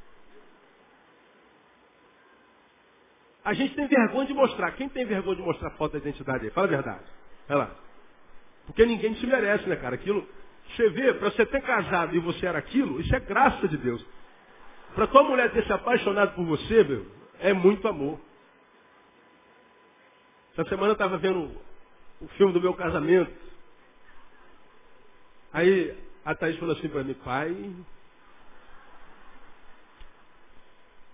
A 3.46 3.54
gente 3.54 3.76
tem 3.76 3.88
vergonha 3.88 4.28
de 4.28 4.34
mostrar. 4.34 4.72
Quem 4.74 4.90
tem 4.90 5.06
vergonha 5.06 5.38
de 5.38 5.42
mostrar 5.42 5.70
foto 5.72 5.94
da 5.94 6.00
identidade 6.00 6.46
aí? 6.46 6.52
Fala 6.52 6.68
a 6.68 6.70
verdade. 6.70 7.06
Olha 7.50 7.60
lá. 7.60 7.87
Porque 8.68 8.86
ninguém 8.86 9.14
te 9.16 9.26
merece, 9.26 9.68
né, 9.68 9.76
cara? 9.76 9.96
Aquilo, 9.96 10.28
você 10.76 10.90
vê, 10.90 11.14
para 11.14 11.32
você 11.32 11.46
ter 11.46 11.62
casado 11.62 12.16
e 12.16 12.20
você 12.20 12.46
era 12.46 12.60
aquilo, 12.60 13.02
isso 13.02 13.16
é 13.16 13.20
graça 13.20 13.68
de 13.68 13.78
Deus. 13.78 14.06
Para 14.94 15.08
tua 15.08 15.24
mulher 15.24 15.52
ter 15.52 15.66
se 15.66 15.74
apaixonado 15.74 16.36
por 16.36 16.46
você, 16.46 16.84
meu, 16.84 17.08
é 17.40 17.54
muito 17.54 17.88
amor. 17.88 18.20
Essa 20.54 20.70
semana 20.70 20.90
eu 20.90 20.94
estava 20.94 21.18
vendo 21.18 21.52
o 22.22 22.28
filme 22.30 22.54
do 22.54 22.62
meu 22.62 22.74
casamento. 22.74 23.32
Aí 25.54 25.98
a 26.26 26.36
Thaís 26.36 26.58
falou 26.58 26.76
assim 26.76 26.90
para 26.90 27.04
mim, 27.04 27.14
pai, 27.14 27.74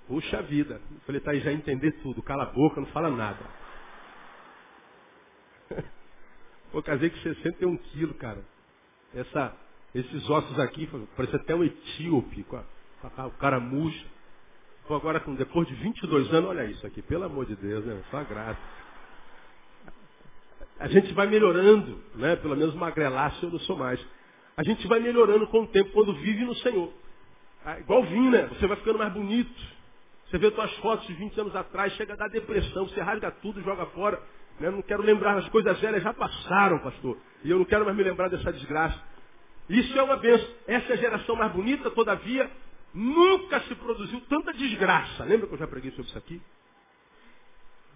Puxa 0.07 0.41
vida. 0.41 0.81
Eu 0.91 0.99
falei, 1.05 1.21
aí, 1.25 1.39
já 1.39 1.51
entender 1.51 1.91
tudo. 2.03 2.21
Cala 2.21 2.43
a 2.43 2.47
boca, 2.47 2.81
não 2.81 2.87
fala 2.87 3.09
nada. 3.09 3.39
Pô, 6.73 6.81
casei 6.81 7.11
com 7.11 7.17
61 7.17 7.77
quilos, 7.77 8.17
cara. 8.17 8.43
Essa, 9.13 9.55
esses 9.93 10.27
ossos 10.27 10.59
aqui, 10.59 10.89
parece 11.15 11.35
até 11.35 11.53
um 11.53 11.63
etíope, 11.63 12.43
o 13.03 13.31
cara 13.37 13.59
murcha. 13.59 14.05
Pô, 14.87 14.95
agora, 14.95 15.19
depois 15.37 15.67
de 15.67 15.75
22 15.75 16.33
anos, 16.33 16.49
olha 16.49 16.65
isso 16.65 16.85
aqui, 16.87 17.03
pelo 17.03 17.25
amor 17.25 17.45
de 17.45 17.55
Deus, 17.55 17.85
né? 17.85 18.01
Só 18.09 18.23
graça. 18.23 18.59
A 20.79 20.87
gente 20.87 21.13
vai 21.13 21.27
melhorando, 21.27 22.01
né? 22.15 22.35
Pelo 22.37 22.57
menos 22.57 22.73
magrelaço 22.73 23.45
eu 23.45 23.51
não 23.51 23.59
sou 23.59 23.77
mais. 23.77 24.03
A 24.57 24.63
gente 24.63 24.87
vai 24.87 24.99
melhorando 24.99 25.45
com 25.47 25.61
o 25.61 25.67
tempo 25.67 25.91
quando 25.91 26.15
vive 26.15 26.43
no 26.43 26.55
Senhor. 26.55 26.91
Ah, 27.63 27.79
igual 27.79 28.03
vinho, 28.03 28.31
né? 28.31 28.47
Você 28.47 28.65
vai 28.65 28.77
ficando 28.77 28.97
mais 28.97 29.13
bonito. 29.13 29.61
Você 30.25 30.39
vê 30.39 30.49
suas 30.49 30.73
fotos 30.77 31.05
de 31.05 31.13
20 31.13 31.39
anos 31.39 31.55
atrás, 31.55 31.93
chega 31.93 32.13
a 32.13 32.17
dar 32.17 32.29
depressão, 32.29 32.87
você 32.87 32.99
rasga 32.99 33.29
tudo, 33.29 33.61
joga 33.61 33.85
fora. 33.87 34.19
Né? 34.59 34.69
Não 34.69 34.81
quero 34.81 35.03
lembrar, 35.03 35.37
as 35.37 35.49
coisas 35.49 35.79
velhas 35.79 36.03
já 36.03 36.13
passaram, 36.13 36.79
pastor. 36.79 37.17
E 37.43 37.49
eu 37.49 37.57
não 37.57 37.65
quero 37.65 37.85
mais 37.85 37.95
me 37.95 38.03
lembrar 38.03 38.29
dessa 38.29 38.51
desgraça. 38.51 38.99
Isso 39.69 39.97
é 39.97 40.03
uma 40.03 40.17
benção. 40.17 40.47
Essa 40.67 40.91
é 40.91 40.93
a 40.93 40.97
geração 40.97 41.35
mais 41.35 41.51
bonita, 41.51 41.89
todavia, 41.91 42.49
nunca 42.93 43.59
se 43.61 43.75
produziu 43.75 44.21
tanta 44.29 44.53
desgraça. 44.53 45.23
Lembra 45.23 45.47
que 45.47 45.53
eu 45.53 45.59
já 45.59 45.67
preguei 45.67 45.91
sobre 45.91 46.09
isso 46.09 46.17
aqui? 46.17 46.41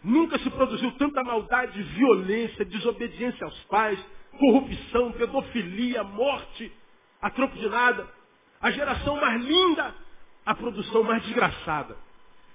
Nunca 0.03 0.37
se 0.39 0.49
produziu 0.49 0.91
tanta 0.93 1.23
maldade, 1.23 1.81
violência, 1.81 2.63
desobediência 2.63 3.45
aos 3.45 3.59
pais, 3.65 3.99
corrupção, 4.37 5.11
pedofilia, 5.13 6.03
morte, 6.03 6.71
a 7.21 7.29
troco 7.29 7.55
de 7.57 7.67
nada. 7.67 8.07
A 8.61 8.71
geração 8.71 9.19
mais 9.19 9.43
linda, 9.43 9.93
a 10.45 10.55
produção 10.55 11.03
mais 11.03 11.23
desgraçada. 11.23 11.97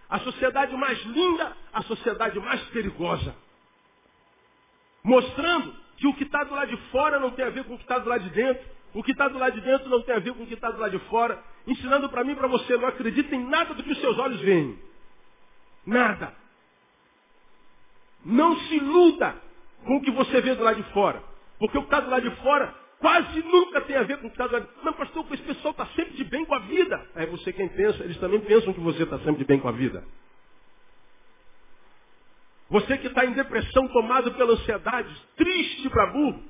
A 0.08 0.18
sociedade 0.20 0.76
mais 0.76 1.02
linda, 1.04 1.56
a 1.72 1.82
sociedade 1.82 2.38
mais 2.38 2.60
perigosa. 2.70 3.34
Mostrando 5.04 5.74
que 5.96 6.06
o 6.06 6.14
que 6.14 6.24
está 6.24 6.44
do 6.44 6.54
lado 6.54 6.68
de 6.68 6.76
fora 6.90 7.18
não 7.18 7.30
tem 7.30 7.44
a 7.44 7.50
ver 7.50 7.64
com 7.64 7.74
o 7.74 7.76
que 7.76 7.84
está 7.84 7.98
do 7.98 8.08
lado 8.08 8.24
de 8.24 8.30
dentro. 8.30 8.64
O 8.94 9.02
que 9.02 9.12
está 9.12 9.28
do 9.28 9.38
lado 9.38 9.54
de 9.54 9.60
dentro 9.60 9.88
não 9.88 10.02
tem 10.02 10.14
a 10.14 10.18
ver 10.18 10.34
com 10.34 10.42
o 10.42 10.46
que 10.46 10.54
está 10.54 10.70
do 10.70 10.80
lado 10.80 10.98
de 10.98 11.04
fora. 11.06 11.42
Ensinando 11.66 12.08
para 12.08 12.24
mim 12.24 12.32
e 12.32 12.36
para 12.36 12.48
você, 12.48 12.76
não 12.76 12.88
acredita 12.88 13.34
em 13.34 13.44
nada 13.48 13.74
do 13.74 13.82
que 13.82 13.92
os 13.92 14.00
seus 14.00 14.18
olhos 14.18 14.40
veem. 14.40 14.78
Nada. 15.86 16.34
Não 18.24 18.56
se 18.56 18.76
iluda 18.76 19.34
com 19.84 19.96
o 19.96 20.00
que 20.02 20.10
você 20.10 20.40
vê 20.40 20.54
do 20.54 20.62
lado 20.62 20.82
de 20.82 20.92
fora. 20.92 21.22
Porque 21.58 21.78
o 21.78 21.82
que 21.82 21.86
está 21.86 22.00
do 22.00 22.10
lado 22.10 22.28
de 22.28 22.36
fora 22.36 22.74
quase 22.98 23.42
nunca 23.42 23.80
tem 23.80 23.96
a 23.96 24.02
ver 24.02 24.18
com 24.18 24.26
o 24.26 24.30
que 24.30 24.34
está 24.34 24.46
do 24.46 24.52
lado 24.52 24.66
de 24.66 24.72
fora. 24.72 24.84
Não, 24.84 24.92
pastor, 24.92 25.26
esse 25.32 25.42
pessoal 25.42 25.72
está 25.72 25.86
sempre 25.86 26.14
de 26.14 26.24
bem 26.24 26.44
com 26.44 26.54
a 26.54 26.60
vida. 26.60 27.10
É 27.16 27.26
você 27.26 27.52
quem 27.52 27.68
pensa, 27.68 28.04
eles 28.04 28.18
também 28.18 28.40
pensam 28.40 28.72
que 28.72 28.80
você 28.80 29.02
está 29.02 29.18
sempre 29.18 29.38
de 29.38 29.44
bem 29.44 29.58
com 29.58 29.68
a 29.68 29.72
vida. 29.72 30.04
Você 32.72 32.96
que 32.96 33.06
está 33.06 33.26
em 33.26 33.32
depressão, 33.32 33.86
tomado 33.88 34.32
pela 34.32 34.54
ansiedade, 34.54 35.14
triste 35.36 35.90
para 35.90 36.06
burro, 36.06 36.42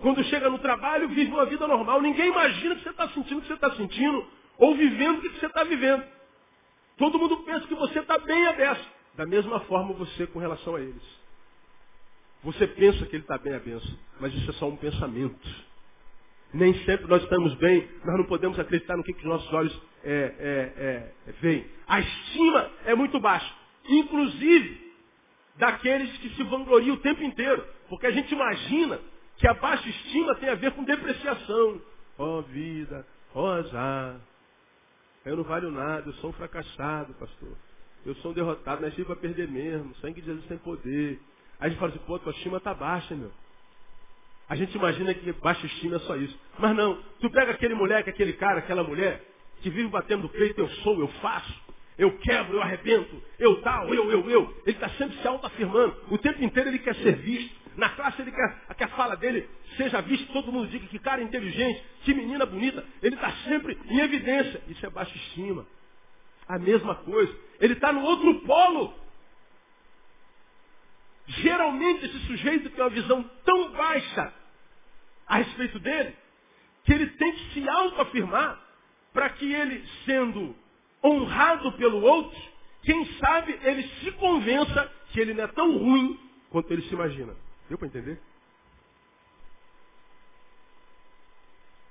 quando 0.00 0.24
chega 0.24 0.48
no 0.48 0.58
trabalho, 0.58 1.10
vive 1.10 1.30
uma 1.30 1.44
vida 1.44 1.68
normal. 1.68 2.00
Ninguém 2.00 2.28
imagina 2.28 2.76
que 2.76 2.82
você 2.82 2.88
está 2.88 3.06
sentindo 3.10 3.38
o 3.38 3.42
que 3.42 3.48
você 3.48 3.54
está 3.54 3.70
sentindo, 3.72 4.26
ou 4.56 4.74
vivendo 4.74 5.18
o 5.18 5.20
que 5.20 5.38
você 5.38 5.44
está 5.44 5.62
vivendo. 5.64 6.02
Todo 6.96 7.18
mundo 7.18 7.36
pensa 7.44 7.66
que 7.66 7.74
você 7.74 7.98
está 7.98 8.18
bem 8.20 8.46
aberto. 8.46 8.88
Da 9.14 9.26
mesma 9.26 9.60
forma 9.60 9.92
você 9.92 10.26
com 10.28 10.38
relação 10.38 10.76
a 10.76 10.80
eles. 10.80 11.20
Você 12.42 12.66
pensa 12.66 13.04
que 13.04 13.16
ele 13.16 13.22
está 13.22 13.36
bem 13.36 13.54
a 13.54 13.58
benção, 13.58 13.98
mas 14.18 14.32
isso 14.32 14.48
é 14.48 14.54
só 14.54 14.66
um 14.66 14.76
pensamento. 14.76 15.46
Nem 16.54 16.72
sempre 16.86 17.06
nós 17.06 17.22
estamos 17.22 17.54
bem, 17.56 17.86
nós 18.02 18.16
não 18.16 18.24
podemos 18.24 18.58
acreditar 18.58 18.96
no 18.96 19.04
que, 19.04 19.12
que 19.12 19.20
os 19.20 19.28
nossos 19.28 19.52
olhos 19.52 19.82
é, 20.02 20.34
é, 20.38 21.28
é 21.28 21.32
veem. 21.32 21.66
A 21.86 22.00
estima 22.00 22.70
é 22.86 22.94
muito 22.94 23.20
baixa. 23.20 23.54
Inclusive, 23.86 24.89
daqueles 25.60 26.10
que 26.18 26.30
se 26.30 26.42
vangloriam 26.42 26.96
o 26.96 27.00
tempo 27.00 27.22
inteiro. 27.22 27.64
Porque 27.88 28.06
a 28.06 28.10
gente 28.10 28.32
imagina 28.34 28.98
que 29.36 29.46
a 29.46 29.54
baixa 29.54 29.88
estima 29.88 30.34
tem 30.36 30.48
a 30.48 30.54
ver 30.54 30.72
com 30.72 30.82
depreciação. 30.82 31.80
Ó 32.18 32.38
oh, 32.38 32.42
vida, 32.42 33.06
ó 33.34 33.42
oh, 33.42 33.50
azar. 33.52 34.20
Eu 35.24 35.36
não 35.36 35.44
valho 35.44 35.70
nada, 35.70 36.08
eu 36.08 36.14
sou 36.14 36.30
um 36.30 36.32
fracassado, 36.32 37.12
pastor. 37.14 37.52
Eu 38.04 38.14
sou 38.16 38.30
um 38.30 38.34
derrotado, 38.34 38.80
nasci 38.80 39.04
para 39.04 39.16
perder 39.16 39.46
mesmo. 39.48 39.94
Sangue 39.96 40.20
de 40.20 40.26
Jesus 40.26 40.46
tem 40.46 40.56
poder. 40.56 41.20
Aí 41.60 41.66
a 41.66 41.68
gente 41.68 41.78
fala 41.78 41.92
assim, 41.92 42.00
pô, 42.06 42.18
tua 42.18 42.32
estima 42.32 42.56
está 42.56 42.72
baixa, 42.72 43.14
meu. 43.14 43.30
A 44.48 44.56
gente 44.56 44.74
imagina 44.74 45.12
que 45.12 45.30
baixa 45.34 45.66
estima 45.66 45.96
é 45.96 46.00
só 46.00 46.16
isso. 46.16 46.36
Mas 46.58 46.74
não, 46.74 47.00
tu 47.20 47.30
pega 47.30 47.52
aquele 47.52 47.74
moleque, 47.74 48.08
aquele 48.08 48.32
cara, 48.32 48.60
aquela 48.60 48.82
mulher, 48.82 49.22
que 49.60 49.68
vive 49.68 49.88
batendo 49.88 50.22
no 50.22 50.28
peito, 50.30 50.58
eu 50.58 50.68
sou, 50.82 50.98
eu 50.98 51.08
faço, 51.20 51.54
eu 52.00 52.16
quebro, 52.16 52.54
eu 52.54 52.62
arrebento, 52.62 53.22
eu 53.38 53.60
tal, 53.60 53.92
eu, 53.92 54.10
eu, 54.10 54.30
eu. 54.30 54.62
Ele 54.64 54.74
está 54.74 54.88
sempre 54.90 55.18
se 55.18 55.28
autoafirmando. 55.28 55.94
O 56.10 56.16
tempo 56.16 56.42
inteiro 56.42 56.70
ele 56.70 56.78
quer 56.78 56.94
ser 56.94 57.16
visto. 57.16 57.60
Na 57.76 57.90
classe 57.90 58.22
ele 58.22 58.32
quer 58.32 58.74
que 58.74 58.84
a 58.84 58.88
fala 58.88 59.14
dele 59.16 59.46
seja 59.76 60.00
vista, 60.00 60.32
todo 60.32 60.50
mundo 60.50 60.68
diga 60.68 60.86
que 60.86 60.98
cara 60.98 61.22
inteligente, 61.22 61.84
que 62.02 62.14
menina 62.14 62.46
bonita. 62.46 62.82
Ele 63.02 63.14
está 63.14 63.30
sempre 63.44 63.78
em 63.84 64.00
evidência. 64.00 64.62
Isso 64.68 64.84
é 64.86 64.88
baixa 64.88 65.14
estima. 65.14 65.66
A 66.48 66.58
mesma 66.58 66.94
coisa. 66.94 67.36
Ele 67.60 67.74
está 67.74 67.92
no 67.92 68.00
outro 68.00 68.40
polo. 68.46 68.94
Geralmente 71.26 72.06
esse 72.06 72.18
sujeito 72.20 72.70
tem 72.70 72.82
uma 72.82 72.90
visão 72.90 73.22
tão 73.44 73.72
baixa 73.72 74.32
a 75.26 75.36
respeito 75.36 75.78
dele, 75.78 76.16
que 76.84 76.94
ele 76.94 77.06
tem 77.08 77.32
que 77.32 77.52
se 77.52 77.68
autoafirmar 77.68 78.58
para 79.12 79.28
que 79.28 79.52
ele, 79.52 79.84
sendo 80.06 80.56
honrado 81.02 81.72
pelo 81.72 82.02
outro, 82.02 82.38
quem 82.82 83.04
sabe 83.18 83.58
ele 83.62 83.82
se 84.00 84.12
convença 84.12 84.92
que 85.12 85.20
ele 85.20 85.34
não 85.34 85.44
é 85.44 85.48
tão 85.48 85.76
ruim 85.76 86.18
quanto 86.50 86.72
ele 86.72 86.82
se 86.82 86.94
imagina. 86.94 87.34
Deu 87.68 87.78
para 87.78 87.88
entender? 87.88 88.20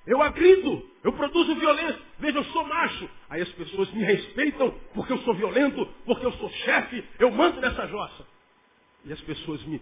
Eu 0.05 0.21
agrito, 0.23 0.89
eu 1.03 1.13
produzo 1.13 1.55
violência. 1.55 1.99
Veja, 2.17 2.39
eu 2.39 2.43
sou 2.45 2.65
macho. 2.65 3.09
Aí 3.29 3.41
as 3.41 3.49
pessoas 3.49 3.91
me 3.91 4.03
respeitam 4.03 4.71
porque 4.93 5.13
eu 5.13 5.19
sou 5.19 5.35
violento, 5.35 5.85
porque 6.05 6.25
eu 6.25 6.31
sou 6.33 6.49
chefe, 6.49 7.03
eu 7.19 7.29
mando 7.31 7.61
nessa 7.61 7.85
jossa. 7.87 8.25
E 9.05 9.13
as 9.13 9.21
pessoas 9.21 9.63
me 9.65 9.81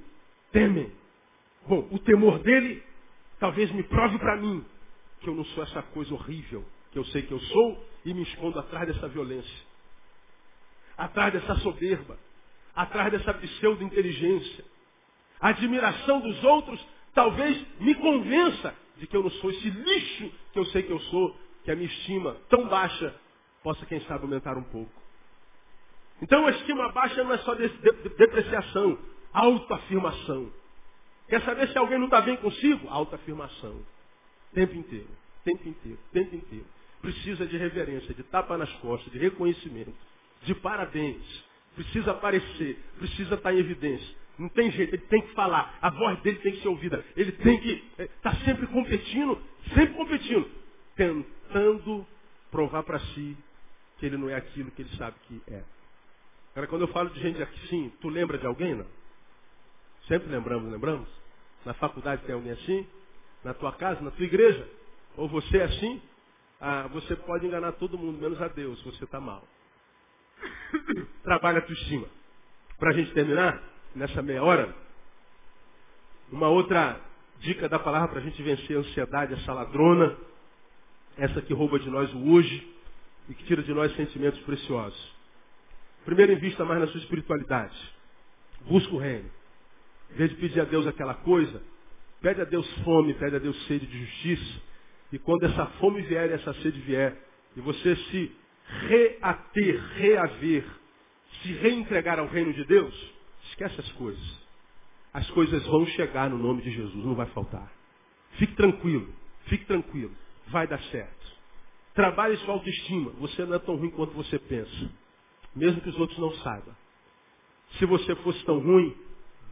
temem. 0.51 0.91
Bom, 1.65 1.87
o 1.91 1.99
temor 1.99 2.39
dele 2.39 2.83
talvez 3.39 3.71
me 3.71 3.83
prove 3.83 4.19
para 4.19 4.35
mim 4.37 4.65
que 5.21 5.29
eu 5.29 5.35
não 5.35 5.45
sou 5.45 5.63
essa 5.63 5.81
coisa 5.81 6.13
horrível 6.13 6.65
que 6.91 6.99
eu 6.99 7.05
sei 7.05 7.21
que 7.21 7.31
eu 7.31 7.39
sou 7.39 7.85
e 8.07 8.13
me 8.13 8.23
escondo 8.23 8.57
atrás 8.57 8.87
dessa 8.87 9.09
violência, 9.09 9.65
atrás 10.97 11.33
dessa 11.33 11.55
soberba, 11.55 12.17
atrás 12.73 13.11
dessa 13.11 13.33
pseudo-inteligência. 13.33 14.63
A 15.41 15.49
admiração 15.49 16.21
dos 16.21 16.41
outros 16.41 16.87
talvez 17.13 17.61
me 17.81 17.93
convença 17.95 18.73
de 18.95 19.07
que 19.07 19.17
eu 19.17 19.23
não 19.23 19.29
sou 19.29 19.49
esse 19.51 19.69
lixo 19.69 20.31
que 20.53 20.57
eu 20.57 20.65
sei 20.67 20.83
que 20.83 20.91
eu 20.91 20.99
sou, 21.01 21.37
que 21.65 21.71
a 21.71 21.75
minha 21.75 21.87
estima 21.89 22.37
tão 22.47 22.69
baixa 22.69 23.13
possa, 23.61 23.85
quem 23.85 23.99
sabe, 24.05 24.23
aumentar 24.23 24.57
um 24.57 24.63
pouco. 24.63 25.01
Então 26.21 26.47
a 26.47 26.51
estima 26.51 26.89
baixa 26.93 27.21
não 27.25 27.33
é 27.33 27.37
só 27.39 27.55
de, 27.55 27.67
de, 27.67 27.91
de, 27.91 28.09
depreciação, 28.09 28.97
autoafirmação. 29.33 30.49
Quer 31.27 31.41
saber 31.41 31.67
se 31.67 31.77
alguém 31.77 31.97
não 31.97 32.05
está 32.05 32.21
bem 32.21 32.37
consigo? 32.37 32.87
Autoafirmação. 32.87 33.85
Tempo 34.53 34.75
inteiro, 34.75 35.09
tempo 35.43 35.67
inteiro, 35.67 35.99
tempo 36.13 36.35
inteiro. 36.37 36.76
Precisa 37.07 37.45
de 37.45 37.55
reverência, 37.55 38.13
de 38.13 38.21
tapa 38.21 38.57
nas 38.57 38.69
costas, 38.79 39.13
de 39.13 39.17
reconhecimento, 39.17 39.93
de 40.43 40.53
parabéns. 40.55 41.23
Precisa 41.73 42.11
aparecer, 42.11 42.77
precisa 42.97 43.35
estar 43.35 43.53
em 43.53 43.59
evidência. 43.59 44.13
Não 44.37 44.49
tem 44.49 44.69
jeito, 44.71 44.93
ele 44.93 45.03
tem 45.03 45.21
que 45.21 45.33
falar, 45.33 45.79
a 45.81 45.89
voz 45.89 46.19
dele 46.19 46.37
tem 46.39 46.51
que 46.51 46.61
ser 46.61 46.67
ouvida. 46.67 47.05
Ele 47.15 47.31
tem 47.31 47.61
que 47.61 47.71
estar 47.97 48.03
é, 48.03 48.07
tá 48.21 48.35
sempre 48.43 48.67
competindo, 48.67 49.41
sempre 49.73 49.93
competindo, 49.93 50.51
tentando 50.97 52.05
provar 52.51 52.83
para 52.83 52.99
si 52.99 53.37
que 53.99 54.05
ele 54.05 54.17
não 54.17 54.29
é 54.29 54.35
aquilo 54.35 54.69
que 54.71 54.81
ele 54.81 54.93
sabe 54.97 55.15
que 55.29 55.41
é. 55.47 55.63
Agora, 56.51 56.67
quando 56.67 56.81
eu 56.81 56.87
falo 56.89 57.09
de 57.11 57.21
gente 57.21 57.41
assim, 57.41 57.89
tu 58.01 58.09
lembra 58.09 58.37
de 58.37 58.45
alguém, 58.45 58.75
não? 58.75 58.87
Sempre 60.09 60.27
lembramos, 60.27 60.69
lembramos? 60.69 61.07
Na 61.63 61.73
faculdade 61.73 62.23
tem 62.23 62.35
alguém 62.35 62.51
assim? 62.51 62.85
Na 63.45 63.53
tua 63.53 63.71
casa, 63.71 64.01
na 64.01 64.11
tua 64.11 64.25
igreja? 64.25 64.67
Ou 65.15 65.29
você 65.29 65.59
é 65.59 65.63
assim? 65.63 66.01
Ah, 66.59 66.87
você 66.87 67.15
pode 67.15 67.45
enganar 67.45 67.73
todo 67.73 67.97
mundo, 67.97 68.19
menos 68.19 68.41
a 68.41 68.47
Deus, 68.47 68.81
você 68.83 69.03
está 69.03 69.19
mal. 69.19 69.47
Trabalha 71.23 71.59
a 71.59 71.61
tua 71.61 71.73
estima. 71.73 72.07
Para 72.79 72.91
a 72.91 72.93
gente 72.93 73.11
terminar, 73.13 73.61
nessa 73.95 74.21
meia 74.21 74.43
hora, 74.43 74.75
uma 76.31 76.47
outra 76.47 76.99
dica 77.39 77.69
da 77.69 77.79
palavra 77.79 78.09
para 78.09 78.19
a 78.19 78.23
gente 78.23 78.41
vencer 78.41 78.75
a 78.75 78.79
ansiedade, 78.79 79.33
essa 79.33 79.53
ladrona, 79.53 80.17
essa 81.17 81.41
que 81.41 81.53
rouba 81.53 81.79
de 81.79 81.89
nós 81.89 82.11
o 82.13 82.31
hoje 82.31 82.75
e 83.29 83.33
que 83.33 83.43
tira 83.45 83.61
de 83.63 83.73
nós 83.73 83.95
sentimentos 83.95 84.39
preciosos. 84.41 85.15
Primeiro, 86.05 86.31
invista 86.31 86.63
mais 86.63 86.79
na 86.79 86.87
sua 86.87 86.99
espiritualidade. 86.99 87.75
Busca 88.61 88.95
o 88.95 88.97
reino. 88.97 89.29
Em 90.11 90.15
vez 90.15 90.29
de 90.29 90.37
pedir 90.37 90.61
a 90.61 90.63
Deus 90.63 90.87
aquela 90.87 91.13
coisa, 91.15 91.61
pede 92.21 92.41
a 92.41 92.45
Deus 92.45 92.67
fome, 92.83 93.13
pede 93.15 93.35
a 93.35 93.39
Deus 93.39 93.61
sede 93.67 93.85
de 93.85 94.05
justiça. 94.05 94.61
E 95.11 95.19
quando 95.19 95.45
essa 95.45 95.65
fome 95.79 96.01
vier 96.01 96.29
e 96.29 96.33
essa 96.33 96.53
sede 96.55 96.79
vier, 96.81 97.17
e 97.55 97.61
você 97.61 97.95
se 97.95 98.31
reater, 98.87 99.81
reaver, 99.95 100.65
se 101.41 101.53
reentregar 101.53 102.19
ao 102.19 102.27
reino 102.27 102.53
de 102.53 102.65
Deus, 102.65 102.93
esquece 103.49 103.79
as 103.79 103.91
coisas. 103.93 104.47
As 105.13 105.29
coisas 105.31 105.65
vão 105.65 105.85
chegar 105.87 106.29
no 106.29 106.37
nome 106.37 106.61
de 106.61 106.71
Jesus, 106.71 107.05
não 107.05 107.15
vai 107.15 107.25
faltar. 107.27 107.71
Fique 108.33 108.53
tranquilo, 108.55 109.07
fique 109.45 109.65
tranquilo, 109.65 110.11
vai 110.47 110.67
dar 110.67 110.81
certo. 110.83 111.37
Trabalhe 111.93 112.37
sua 112.37 112.53
autoestima, 112.53 113.11
você 113.11 113.43
não 113.45 113.55
é 113.55 113.59
tão 113.59 113.75
ruim 113.75 113.89
quanto 113.89 114.13
você 114.13 114.37
pensa, 114.37 114.91
mesmo 115.55 115.81
que 115.81 115.89
os 115.89 115.99
outros 115.99 116.19
não 116.19 116.31
saibam. 116.35 116.75
Se 117.79 117.85
você 117.85 118.15
fosse 118.17 118.43
tão 118.45 118.59
ruim, 118.59 118.95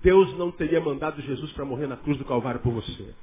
Deus 0.02 0.38
não 0.38 0.52
teria 0.52 0.80
mandado 0.80 1.22
Jesus 1.22 1.52
para 1.54 1.66
morrer 1.66 1.88
na 1.88 1.98
cruz 1.98 2.18
do 2.18 2.26
Calvário 2.26 2.60
por 2.60 2.74
você. 2.74 3.16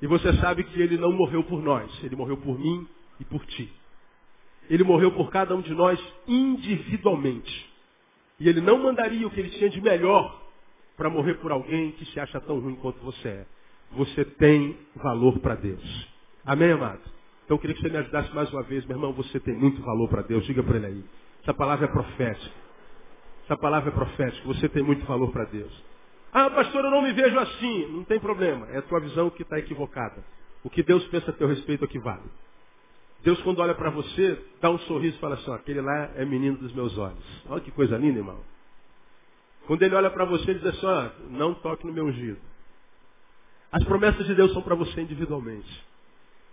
E 0.00 0.06
você 0.06 0.32
sabe 0.34 0.64
que 0.64 0.80
ele 0.80 0.96
não 0.96 1.12
morreu 1.12 1.42
por 1.44 1.62
nós, 1.62 1.90
ele 2.04 2.14
morreu 2.14 2.36
por 2.36 2.58
mim 2.58 2.86
e 3.20 3.24
por 3.24 3.44
ti. 3.46 3.72
Ele 4.70 4.84
morreu 4.84 5.10
por 5.12 5.30
cada 5.30 5.54
um 5.56 5.60
de 5.60 5.74
nós 5.74 5.98
individualmente. 6.26 7.68
E 8.38 8.48
ele 8.48 8.60
não 8.60 8.78
mandaria 8.78 9.26
o 9.26 9.30
que 9.30 9.40
ele 9.40 9.50
tinha 9.50 9.68
de 9.70 9.80
melhor 9.80 10.40
para 10.96 11.10
morrer 11.10 11.34
por 11.34 11.50
alguém 11.50 11.92
que 11.92 12.04
se 12.06 12.20
acha 12.20 12.40
tão 12.40 12.60
ruim 12.60 12.76
quanto 12.76 12.98
você 13.00 13.28
é. 13.28 13.46
Você 13.92 14.24
tem 14.24 14.76
valor 14.94 15.38
para 15.38 15.54
Deus. 15.54 16.08
Amém, 16.44 16.72
amado? 16.72 17.00
Então 17.44 17.56
eu 17.56 17.58
queria 17.60 17.74
que 17.74 17.82
você 17.82 17.88
me 17.88 17.96
ajudasse 17.96 18.34
mais 18.34 18.52
uma 18.52 18.62
vez, 18.62 18.84
meu 18.84 18.96
irmão. 18.96 19.12
Você 19.14 19.40
tem 19.40 19.54
muito 19.54 19.80
valor 19.82 20.08
para 20.08 20.22
Deus. 20.22 20.44
Diga 20.44 20.62
para 20.62 20.76
ele 20.76 20.86
aí. 20.86 21.04
Essa 21.42 21.54
palavra 21.54 21.86
é 21.86 21.88
profética. 21.88 22.54
Essa 23.44 23.56
palavra 23.56 23.88
é 23.88 23.92
profética. 23.92 24.46
Você 24.46 24.68
tem 24.68 24.82
muito 24.82 25.04
valor 25.06 25.32
para 25.32 25.44
Deus. 25.46 25.72
Ah, 26.40 26.50
pastor, 26.50 26.84
eu 26.84 26.90
não 26.92 27.02
me 27.02 27.12
vejo 27.12 27.36
assim. 27.36 27.86
Não 27.86 28.04
tem 28.04 28.20
problema. 28.20 28.68
É 28.68 28.78
a 28.78 28.82
tua 28.82 29.00
visão 29.00 29.28
que 29.28 29.42
está 29.42 29.58
equivocada. 29.58 30.22
O 30.62 30.70
que 30.70 30.84
Deus 30.84 31.04
pensa 31.08 31.32
a 31.32 31.34
teu 31.34 31.48
respeito 31.48 31.84
é 31.84 31.88
que 31.88 31.98
vale. 31.98 32.30
Deus, 33.24 33.42
quando 33.42 33.58
olha 33.58 33.74
para 33.74 33.90
você, 33.90 34.40
dá 34.60 34.70
um 34.70 34.78
sorriso 34.78 35.16
e 35.16 35.20
fala 35.20 35.34
assim: 35.34 35.52
aquele 35.52 35.80
lá 35.80 36.12
é 36.14 36.24
menino 36.24 36.56
dos 36.56 36.72
meus 36.72 36.96
olhos. 36.96 37.42
Olha 37.48 37.60
que 37.60 37.72
coisa 37.72 37.96
linda, 37.96 38.20
irmão. 38.20 38.38
Quando 39.66 39.82
ele 39.82 39.96
olha 39.96 40.10
para 40.10 40.24
você, 40.26 40.52
ele 40.52 40.60
diz 40.60 40.68
assim: 40.68 41.10
não 41.30 41.54
toque 41.54 41.84
no 41.84 41.92
meu 41.92 42.04
ungido. 42.04 42.38
As 43.72 43.82
promessas 43.82 44.24
de 44.24 44.34
Deus 44.36 44.52
são 44.52 44.62
para 44.62 44.76
você 44.76 45.00
individualmente. 45.00 45.86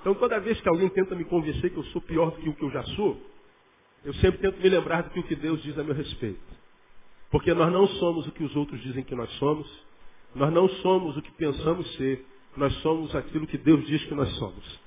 Então, 0.02 0.15
toda 0.15 0.39
vez 0.39 0.60
que 0.60 0.67
alguém 0.67 0.89
tenta 0.89 1.13
me 1.13 1.26
convencer 1.26 1.69
que 1.69 1.78
eu 1.78 1.84
sou 1.86 2.02
pior 2.02 2.32
do 2.32 2.41
que 2.41 2.50
o 2.50 2.56
que 2.56 2.63
eu 2.63 2.71
já 2.71 2.84
sou, 2.95 3.21
eu 4.04 4.15
sempre 4.15 4.39
tento 4.39 4.60
me 4.60 4.67
lembrar 4.67 5.04
do 5.04 5.12
que 5.12 5.19
o 5.19 5.24
que 5.24 5.36
Deus 5.36 5.62
diz 5.62 5.78
a 5.78 5.84
meu 5.84 5.93
respeito. 5.93 6.64
Porque 7.32 7.54
nós 7.54 7.72
não 7.72 7.88
somos 7.88 8.28
o 8.28 8.32
que 8.32 8.44
os 8.44 8.56
outros 8.56 8.82
dizem 8.82 9.04
que 9.04 9.16
nós 9.16 9.30
somos, 9.34 9.68
nós 10.34 10.54
não 10.54 10.68
somos 10.68 11.18
o 11.18 11.22
que 11.22 11.32
pensamos 11.32 11.96
ser, 11.96 12.26
nós 12.56 12.74
somos 12.82 13.14
aquilo 13.16 13.48
que 13.48 13.58
Deus 13.58 13.86
diz 13.88 14.04
que 14.06 14.14
nós 14.14 14.30
somos. 14.36 14.80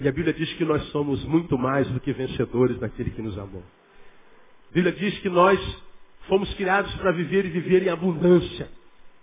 E 0.00 0.08
a 0.08 0.12
Bíblia 0.12 0.32
diz 0.32 0.52
que 0.54 0.64
nós 0.64 0.82
somos 0.90 1.22
muito 1.24 1.56
mais 1.56 1.88
do 1.88 2.00
que 2.00 2.12
vencedores 2.12 2.78
daquele 2.78 3.10
que 3.10 3.22
nos 3.22 3.38
amou. 3.38 3.62
A 4.70 4.74
Bíblia 4.74 4.92
diz 4.92 5.18
que 5.20 5.28
nós 5.28 5.60
fomos 6.26 6.52
criados 6.54 6.92
para 6.96 7.12
viver 7.12 7.44
e 7.44 7.50
viver 7.50 7.82
em 7.82 7.88
abundância. 7.88 8.70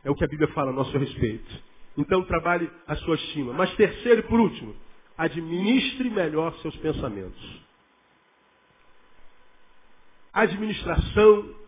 É 0.04 0.10
o 0.10 0.16
que 0.16 0.24
a 0.24 0.28
Bíblia 0.28 0.48
fala 0.50 0.72
a 0.72 0.74
nosso 0.74 0.98
respeito. 0.98 1.70
Então 1.98 2.24
trabalhe 2.24 2.70
a 2.88 2.96
sua 2.98 3.16
estima. 3.16 3.52
Mas 3.54 3.74
terceiro 3.76 4.20
e 4.20 4.24
por 4.24 4.40
último, 4.40 4.76
administre 5.18 6.10
melhor 6.10 6.56
seus 6.60 6.76
pensamentos. 6.78 7.62
Administração 10.32 11.59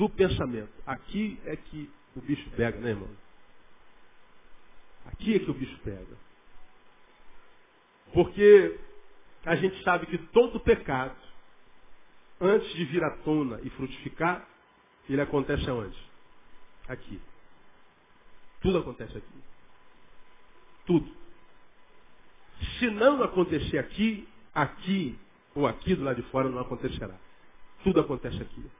do 0.00 0.08
pensamento. 0.08 0.72
Aqui 0.86 1.38
é 1.44 1.54
que 1.54 1.90
o 2.16 2.22
bicho 2.22 2.48
pega, 2.56 2.78
né, 2.78 2.88
irmão? 2.88 3.10
Aqui 5.04 5.34
é 5.34 5.38
que 5.38 5.50
o 5.50 5.52
bicho 5.52 5.78
pega. 5.84 6.16
Porque 8.14 8.80
a 9.44 9.56
gente 9.56 9.82
sabe 9.84 10.06
que 10.06 10.16
todo 10.28 10.58
pecado, 10.58 11.14
antes 12.40 12.72
de 12.72 12.84
vir 12.86 13.04
à 13.04 13.10
tona 13.18 13.60
e 13.62 13.68
frutificar, 13.68 14.48
ele 15.06 15.20
acontece 15.20 15.68
aonde? 15.68 15.98
Aqui. 16.88 17.20
Tudo 18.62 18.78
acontece 18.78 19.18
aqui. 19.18 19.42
Tudo. 20.86 21.14
Se 22.78 22.90
não 22.90 23.22
acontecer 23.22 23.76
aqui, 23.76 24.26
aqui 24.54 25.18
ou 25.54 25.66
aqui 25.66 25.94
do 25.94 26.04
lado 26.04 26.22
de 26.22 26.28
fora 26.30 26.48
não 26.48 26.60
acontecerá. 26.60 27.14
Tudo 27.84 28.00
acontece 28.00 28.40
aqui. 28.40 28.79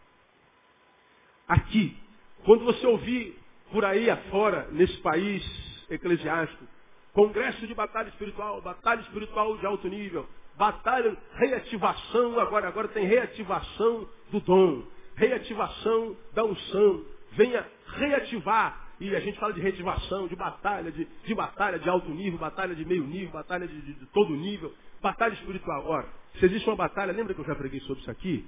Aqui. 1.51 1.97
Quando 2.45 2.65
você 2.65 2.87
ouvir 2.87 3.39
por 3.71 3.85
aí 3.85 4.09
afora, 4.09 4.69
nesse 4.73 4.97
país 4.99 5.45
eclesiástico, 5.91 6.65
Congresso 7.13 7.67
de 7.67 7.75
batalha 7.75 8.09
espiritual, 8.09 8.61
batalha 8.61 9.01
espiritual 9.01 9.57
de 9.59 9.67
alto 9.67 9.89
nível, 9.89 10.29
batalha, 10.57 11.17
reativação, 11.35 12.39
agora, 12.39 12.69
agora 12.69 12.89
tem 12.89 13.05
reativação 13.05 14.09
do 14.31 14.41
dom, 14.41 14.85
reativação 15.17 16.17
da 16.33 16.45
unção. 16.45 17.05
Venha 17.33 17.67
reativar. 17.97 18.89
E 19.01 19.17
a 19.17 19.21
gente 19.21 19.39
fala 19.41 19.53
de 19.53 19.61
reativação, 19.61 20.29
de 20.29 20.37
batalha, 20.37 20.93
de, 20.93 21.09
de 21.25 21.35
batalha 21.35 21.79
de 21.79 21.89
alto 21.89 22.11
nível, 22.11 22.39
batalha 22.39 22.75
de 22.75 22.85
meio 22.85 23.05
nível, 23.05 23.33
batalha 23.33 23.67
de, 23.67 23.81
de, 23.81 23.95
de 23.95 24.07
todo 24.07 24.37
nível, 24.37 24.73
batalha 25.03 25.33
espiritual. 25.33 25.87
Ora, 25.87 26.07
se 26.39 26.45
existe 26.45 26.69
uma 26.69 26.77
batalha, 26.77 27.11
lembra 27.11 27.35
que 27.35 27.41
eu 27.41 27.47
já 27.47 27.55
preguei 27.57 27.81
sobre 27.81 28.03
isso 28.03 28.11
aqui? 28.11 28.47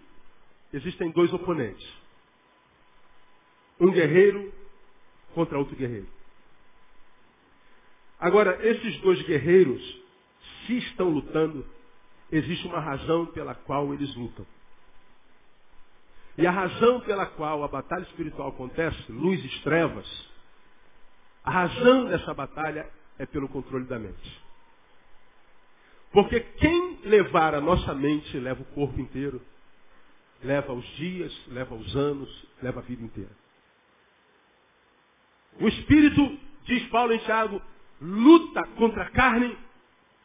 Existem 0.73 1.11
dois 1.11 1.33
oponentes. 1.33 2.03
Um 3.83 3.91
guerreiro 3.91 4.53
contra 5.35 5.59
outro 5.59 5.77
guerreiro. 5.77 6.07
Agora, 8.19 8.57
esses 8.65 9.01
dois 9.01 9.21
guerreiros, 9.23 9.83
se 10.65 10.79
estão 10.79 11.09
lutando, 11.09 11.67
existe 12.31 12.65
uma 12.69 12.79
razão 12.79 13.27
pela 13.27 13.55
qual 13.55 13.93
eles 13.93 14.15
lutam. 14.15 14.47
E 16.39 16.47
a 16.47 16.51
razão 16.53 17.01
pela 17.01 17.27
qual 17.27 17.65
a 17.65 17.69
batalha 17.69 18.05
espiritual 18.05 18.51
acontece, 18.51 19.11
luz 19.11 19.45
e 19.45 19.63
trevas, 19.63 20.07
a 21.43 21.51
razão 21.51 22.05
dessa 22.05 22.33
batalha 22.33 22.89
é 23.19 23.27
pelo 23.27 23.49
controle 23.49 23.85
da 23.87 23.99
mente. 23.99 24.43
Porque 26.13 26.39
quem 26.39 27.01
levar 27.03 27.55
a 27.55 27.61
nossa 27.61 27.93
mente 27.95 28.39
leva 28.39 28.63
o 28.63 28.67
corpo 28.67 29.01
inteiro, 29.01 29.43
leva 30.45 30.73
os 30.73 30.87
dias, 30.97 31.33
leva 31.49 31.75
os 31.75 31.97
anos, 31.97 32.47
leva 32.63 32.79
a 32.79 32.83
vida 32.83 33.03
inteira. 33.03 33.42
O 35.61 35.69
espírito, 35.69 36.39
diz 36.65 36.87
Paulo 36.89 37.13
em 37.13 37.19
Tiago, 37.19 37.61
luta 38.01 38.67
contra 38.77 39.05
a 39.05 39.11
carne 39.11 39.57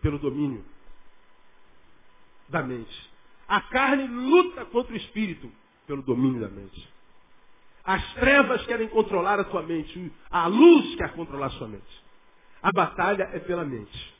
pelo 0.01 0.17
domínio 0.17 0.63
da 2.49 2.63
mente. 2.63 3.09
A 3.47 3.61
carne 3.61 4.07
luta 4.07 4.65
contra 4.65 4.93
o 4.93 4.97
espírito 4.97 5.51
pelo 5.85 6.01
domínio 6.01 6.41
da 6.41 6.49
mente. 6.49 6.87
As 7.83 8.13
trevas 8.15 8.65
querem 8.65 8.89
controlar 8.89 9.39
a 9.39 9.45
tua 9.45 9.61
mente. 9.61 10.11
A 10.29 10.47
luz 10.47 10.95
quer 10.95 11.13
controlar 11.13 11.47
a 11.47 11.51
sua 11.51 11.67
mente. 11.67 12.03
A 12.61 12.71
batalha 12.71 13.29
é 13.31 13.39
pela 13.39 13.63
mente. 13.63 14.13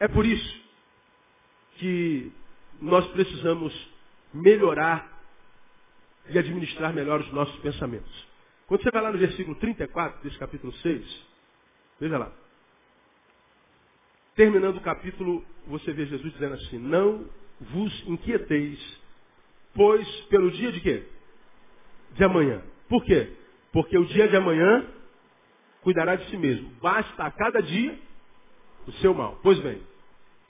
É 0.00 0.08
por 0.08 0.24
isso 0.24 0.64
que 1.76 2.32
nós 2.80 3.06
precisamos 3.08 3.72
melhorar 4.32 5.12
e 6.28 6.38
administrar 6.38 6.92
melhor 6.92 7.20
os 7.20 7.30
nossos 7.32 7.56
pensamentos. 7.60 8.26
Quando 8.66 8.82
você 8.82 8.90
vai 8.90 9.02
lá 9.02 9.12
no 9.12 9.18
versículo 9.18 9.56
34 9.56 10.22
desse 10.22 10.38
capítulo 10.38 10.72
6, 10.72 11.26
veja 12.00 12.18
lá. 12.18 12.32
Terminando 14.34 14.78
o 14.78 14.80
capítulo, 14.80 15.44
você 15.66 15.92
vê 15.92 16.06
Jesus 16.06 16.32
dizendo 16.32 16.54
assim, 16.54 16.78
não 16.78 17.28
vos 17.60 18.08
inquieteis, 18.08 18.78
pois 19.74 20.08
pelo 20.26 20.50
dia 20.50 20.72
de 20.72 20.80
quê? 20.80 21.06
De 22.12 22.24
amanhã. 22.24 22.62
Por 22.88 23.04
quê? 23.04 23.32
Porque 23.72 23.96
o 23.98 24.06
dia 24.06 24.28
de 24.28 24.36
amanhã 24.36 24.86
cuidará 25.82 26.16
de 26.16 26.28
si 26.30 26.36
mesmo. 26.36 26.70
Basta 26.80 27.24
a 27.24 27.30
cada 27.30 27.60
dia 27.60 27.98
o 28.86 28.92
seu 28.92 29.14
mal. 29.14 29.38
Pois 29.42 29.58
bem, 29.60 29.80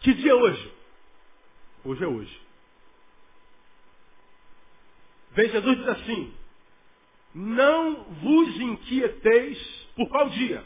que 0.01 0.15
dia 0.15 0.33
é 0.33 0.35
hoje? 0.35 0.73
Hoje 1.85 2.05
é 2.05 2.07
hoje. 2.07 2.41
Vem 5.33 5.51
Jesus 5.51 5.77
diz 5.79 5.89
assim, 5.89 6.35
não 7.35 8.05
vos 8.05 8.61
inquieteis 8.61 9.59
por 9.97 10.09
qual 10.09 10.31
dia? 10.31 10.65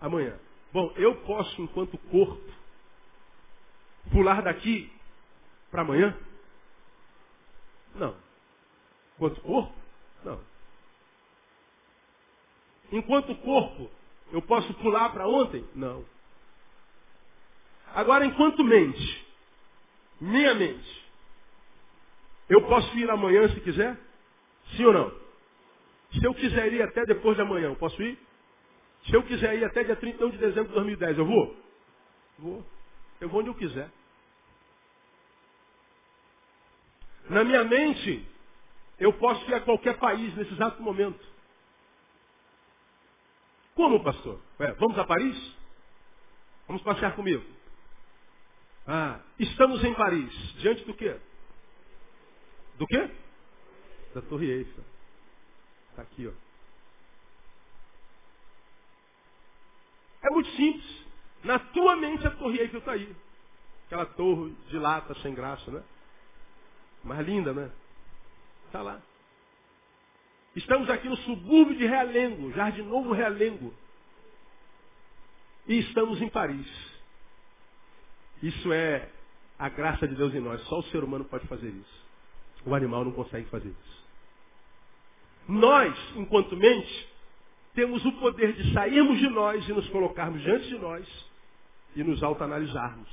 Amanhã. 0.00 0.38
Bom, 0.72 0.92
eu 0.96 1.16
posso, 1.22 1.60
enquanto 1.60 1.98
corpo, 1.98 2.42
pular 4.10 4.42
daqui 4.42 4.90
para 5.70 5.82
amanhã? 5.82 6.16
Não. 7.94 8.16
Enquanto 9.16 9.40
corpo? 9.42 9.74
Não. 10.24 10.40
Enquanto 12.92 13.34
corpo, 13.36 13.90
eu 14.32 14.42
posso 14.42 14.72
pular 14.74 15.10
para 15.12 15.26
ontem? 15.26 15.66
Não. 15.74 16.04
Agora, 17.94 18.24
enquanto 18.24 18.64
mente, 18.64 19.26
minha 20.20 20.54
mente, 20.54 21.10
eu 22.48 22.66
posso 22.66 22.96
ir 22.96 23.10
amanhã 23.10 23.48
se 23.48 23.60
quiser? 23.60 23.98
Sim 24.76 24.84
ou 24.86 24.92
não? 24.92 25.21
Se 26.12 26.24
eu 26.24 26.34
quiser 26.34 26.72
ir 26.72 26.82
até 26.82 27.04
depois 27.06 27.36
de 27.36 27.42
amanhã, 27.42 27.68
eu 27.68 27.76
posso 27.76 28.00
ir? 28.02 28.18
Se 29.06 29.14
eu 29.14 29.22
quiser 29.24 29.56
ir 29.56 29.64
até 29.64 29.82
dia 29.82 29.96
31 29.96 30.30
de 30.30 30.38
dezembro 30.38 30.68
de 30.68 30.74
2010, 30.74 31.18
eu 31.18 31.26
vou? 31.26 31.56
Vou. 32.38 32.66
Eu 33.20 33.28
vou 33.28 33.40
onde 33.40 33.48
eu 33.48 33.54
quiser. 33.54 33.90
Na 37.28 37.44
minha 37.44 37.64
mente, 37.64 38.26
eu 38.98 39.12
posso 39.14 39.48
ir 39.50 39.54
a 39.54 39.60
qualquer 39.60 39.98
país 39.98 40.34
nesse 40.36 40.52
exato 40.52 40.82
momento. 40.82 41.24
Como, 43.74 44.02
pastor? 44.04 44.40
É, 44.58 44.72
vamos 44.74 44.98
a 44.98 45.04
Paris? 45.04 45.56
Vamos 46.66 46.82
passear 46.82 47.16
comigo. 47.16 47.44
Ah, 48.86 49.20
estamos 49.38 49.82
em 49.84 49.94
Paris. 49.94 50.32
Diante 50.58 50.84
do 50.84 50.94
quê? 50.94 51.16
Do 52.78 52.86
quê? 52.86 53.10
Da 54.14 54.22
Torre 54.22 54.50
Eiffel. 54.50 54.91
Está 55.92 56.02
aqui, 56.02 56.26
ó. 56.26 56.32
É 60.26 60.30
muito 60.30 60.50
simples. 60.50 61.04
Na 61.44 61.58
tua 61.58 61.96
mente 61.96 62.26
a 62.26 62.30
Torre 62.30 62.60
Eiffel 62.60 62.78
está 62.78 62.92
aí. 62.92 63.14
Aquela 63.86 64.06
torre 64.06 64.54
de 64.68 64.78
lata 64.78 65.14
sem 65.20 65.34
graça, 65.34 65.70
né? 65.70 65.82
Mas 67.04 67.26
linda, 67.26 67.52
né? 67.52 67.70
Está 68.66 68.80
lá. 68.80 69.02
Estamos 70.56 70.88
aqui 70.88 71.08
no 71.08 71.16
subúrbio 71.18 71.76
de 71.76 71.86
Realengo, 71.86 72.52
Jardim 72.52 72.82
Novo 72.82 73.12
Realengo. 73.12 73.74
E 75.66 75.78
estamos 75.78 76.20
em 76.22 76.28
Paris. 76.28 76.66
Isso 78.42 78.72
é 78.72 79.10
a 79.58 79.68
graça 79.68 80.08
de 80.08 80.14
Deus 80.14 80.34
em 80.34 80.40
nós. 80.40 80.60
Só 80.64 80.78
o 80.78 80.84
ser 80.84 81.04
humano 81.04 81.24
pode 81.24 81.46
fazer 81.46 81.68
isso. 81.68 82.02
O 82.64 82.74
animal 82.74 83.04
não 83.04 83.12
consegue 83.12 83.48
fazer 83.50 83.68
isso. 83.68 84.01
Nós, 85.48 85.94
enquanto 86.16 86.56
mente, 86.56 87.08
temos 87.74 88.04
o 88.04 88.12
poder 88.12 88.52
de 88.52 88.72
sairmos 88.72 89.18
de 89.18 89.28
nós 89.28 89.66
e 89.68 89.72
nos 89.72 89.88
colocarmos 89.88 90.40
diante 90.42 90.68
de 90.68 90.78
nós 90.78 91.06
e 91.96 92.02
nos 92.02 92.22
autoanalisarmos. 92.22 93.08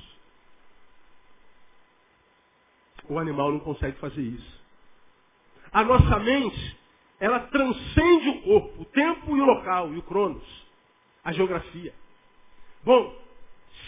O 3.08 3.18
animal 3.18 3.52
não 3.52 3.60
consegue 3.60 3.98
fazer 3.98 4.22
isso. 4.22 4.60
A 5.72 5.82
nossa 5.82 6.18
mente, 6.20 6.78
ela 7.18 7.40
transcende 7.40 8.28
o 8.28 8.42
corpo, 8.42 8.82
o 8.82 8.84
tempo 8.86 9.36
e 9.36 9.40
o 9.40 9.44
local, 9.44 9.92
e 9.92 9.98
o 9.98 10.02
cronos, 10.02 10.44
a 11.24 11.32
geografia. 11.32 11.94
Bom, 12.82 13.14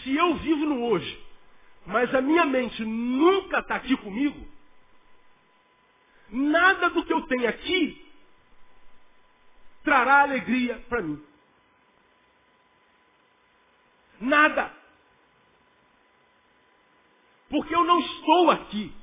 se 0.03 0.15
eu 0.15 0.35
vivo 0.35 0.65
no 0.65 0.85
hoje, 0.85 1.23
mas 1.85 2.13
a 2.13 2.21
minha 2.21 2.45
mente 2.45 2.83
nunca 2.83 3.59
está 3.59 3.75
aqui 3.75 3.95
comigo, 3.97 4.45
nada 6.29 6.89
do 6.89 7.03
que 7.03 7.13
eu 7.13 7.21
tenho 7.23 7.47
aqui 7.47 8.03
trará 9.83 10.21
alegria 10.21 10.79
para 10.89 11.01
mim. 11.01 11.23
Nada. 14.19 14.71
Porque 17.49 17.75
eu 17.75 17.83
não 17.83 17.99
estou 17.99 18.51
aqui. 18.51 18.93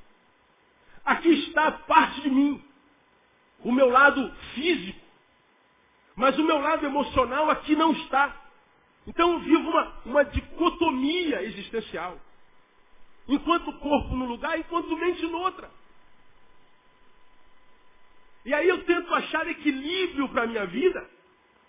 Aqui 1.05 1.29
está 1.49 1.71
parte 1.73 2.21
de 2.23 2.31
mim. 2.31 2.65
O 3.61 3.73
meu 3.73 3.89
lado 3.89 4.35
físico. 4.55 5.01
Mas 6.17 6.39
o 6.39 6.45
meu 6.45 6.59
lado 6.59 6.85
emocional 6.85 7.51
aqui 7.51 7.77
não 7.77 7.93
está. 7.93 8.37
Então 9.07 9.33
eu 9.33 9.39
vivo 9.41 9.71
uma, 9.71 10.03
uma 10.05 10.25
dicotomia 10.25 11.43
existencial. 11.43 12.19
Enquanto 13.29 13.73
corpo 13.79 14.15
num 14.15 14.27
lugar, 14.27 14.59
enquanto 14.59 14.97
mente 14.97 15.23
noutra. 15.27 15.71
E 18.45 18.55
aí 18.55 18.69
eu 18.69 18.85
tento 18.85 19.15
achar 19.15 19.47
equilíbrio 19.49 20.29
para 20.29 20.45
a 20.45 20.47
minha 20.47 20.67
vida, 20.67 21.09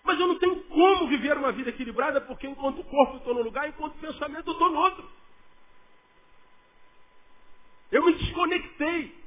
mas 0.04 0.18
eu 0.18 0.26
não 0.26 0.38
tenho 0.38 0.62
como 0.64 1.08
viver 1.08 1.36
uma 1.36 1.52
vida 1.52 1.70
equilibrada, 1.70 2.20
porque 2.20 2.46
enquanto 2.46 2.82
corpo 2.84 3.14
eu 3.14 3.18
estou 3.18 3.34
num 3.34 3.42
lugar, 3.42 3.68
enquanto 3.68 3.98
pensamento 3.98 4.46
eu 4.46 4.52
estou 4.52 4.70
no 4.70 4.78
outro. 4.78 5.10
Eu 7.90 8.04
me 8.06 8.14
desconectei. 8.14 9.22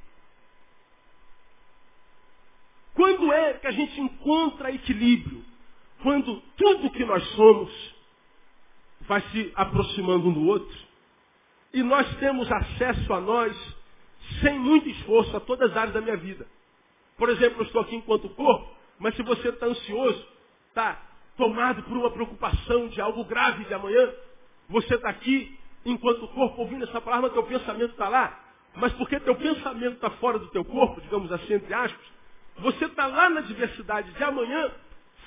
Quando 2.94 3.32
é 3.32 3.54
que 3.54 3.66
a 3.66 3.70
gente 3.70 4.00
encontra 4.00 4.72
equilíbrio? 4.72 5.44
Quando 6.02 6.40
tudo 6.56 6.90
que 6.90 7.04
nós 7.04 7.22
somos 7.30 7.94
vai 9.02 9.20
se 9.30 9.52
aproximando 9.54 10.28
um 10.28 10.32
do 10.32 10.46
outro 10.46 10.76
e 11.72 11.82
nós 11.82 12.06
temos 12.16 12.50
acesso 12.50 13.12
a 13.12 13.20
nós 13.20 13.56
sem 14.40 14.58
muito 14.58 14.88
esforço 14.88 15.36
a 15.36 15.40
todas 15.40 15.70
as 15.70 15.76
áreas 15.76 15.94
da 15.94 16.00
minha 16.00 16.16
vida. 16.16 16.46
Por 17.16 17.28
exemplo, 17.30 17.60
eu 17.60 17.66
estou 17.66 17.80
aqui 17.80 17.96
enquanto 17.96 18.28
corpo, 18.30 18.74
mas 18.98 19.14
se 19.16 19.22
você 19.22 19.48
está 19.48 19.66
ansioso, 19.66 20.26
está 20.68 21.00
tomado 21.36 21.82
por 21.82 21.96
uma 21.96 22.10
preocupação 22.10 22.88
de 22.88 23.00
algo 23.00 23.24
grave 23.24 23.64
de 23.64 23.74
amanhã, 23.74 24.12
você 24.68 24.94
está 24.94 25.10
aqui 25.10 25.58
enquanto 25.84 26.28
corpo 26.28 26.62
ouvindo 26.62 26.84
essa 26.84 27.00
palavra, 27.00 27.30
teu 27.30 27.42
pensamento 27.44 27.92
está 27.92 28.08
lá. 28.08 28.38
Mas 28.74 28.92
porque 28.94 29.18
teu 29.20 29.34
pensamento 29.34 29.94
está 29.94 30.10
fora 30.10 30.38
do 30.38 30.48
teu 30.48 30.64
corpo, 30.64 31.00
digamos 31.00 31.32
assim, 31.32 31.54
entre 31.54 31.72
aspas, 31.72 32.06
você 32.58 32.86
está 32.86 33.06
lá 33.06 33.30
na 33.30 33.40
diversidade 33.42 34.12
de 34.12 34.24
amanhã, 34.24 34.70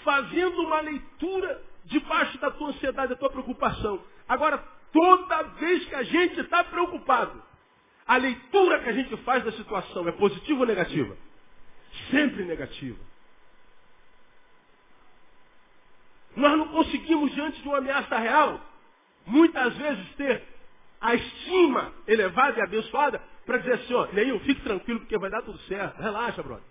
fazendo 0.04 0.62
uma 0.62 0.82
leitura 0.82 1.62
debaixo 1.86 2.38
da 2.40 2.52
tua 2.52 2.70
ansiedade, 2.70 3.10
da 3.10 3.16
tua 3.16 3.30
preocupação. 3.30 4.02
Agora, 4.28 4.58
toda 4.92 5.44
vez 5.44 5.86
que 5.86 5.96
a 5.96 6.04
gente 6.04 6.40
está 6.40 6.64
preocupado, 6.64 7.42
a 8.06 8.18
leitura 8.18 8.80
que 8.80 8.90
a 8.90 8.94
gente 8.94 9.16
faz 9.18 9.44
da 9.44 9.52
situação 9.52 10.08
é 10.08 10.12
positiva 10.12 10.60
ou 10.60 10.66
negativa? 10.66 11.16
Sempre 12.12 12.44
negativa. 12.44 13.00
Nós 16.36 16.58
não 16.58 16.68
conseguimos, 16.70 17.34
diante 17.34 17.62
de 17.62 17.68
uma 17.68 17.80
ameaça 17.80 18.18
real, 18.18 18.62
muitas 19.26 19.76
vezes 19.76 20.16
ter 20.16 20.44
a 21.02 21.16
estima 21.16 21.94
elevada 22.08 22.60
e 22.60 22.62
abençoada 22.62 23.22
para 23.46 23.58
dizer 23.58 23.74
assim, 23.74 23.94
ó, 23.94 24.08
Neil, 24.12 24.40
fique 24.42 24.62
tranquilo 24.62 25.00
porque 25.00 25.18
vai 25.18 25.30
dar 25.30 25.42
tudo 25.42 25.58
certo. 25.60 26.00
Relaxa, 26.00 26.44
brother. 26.44 26.64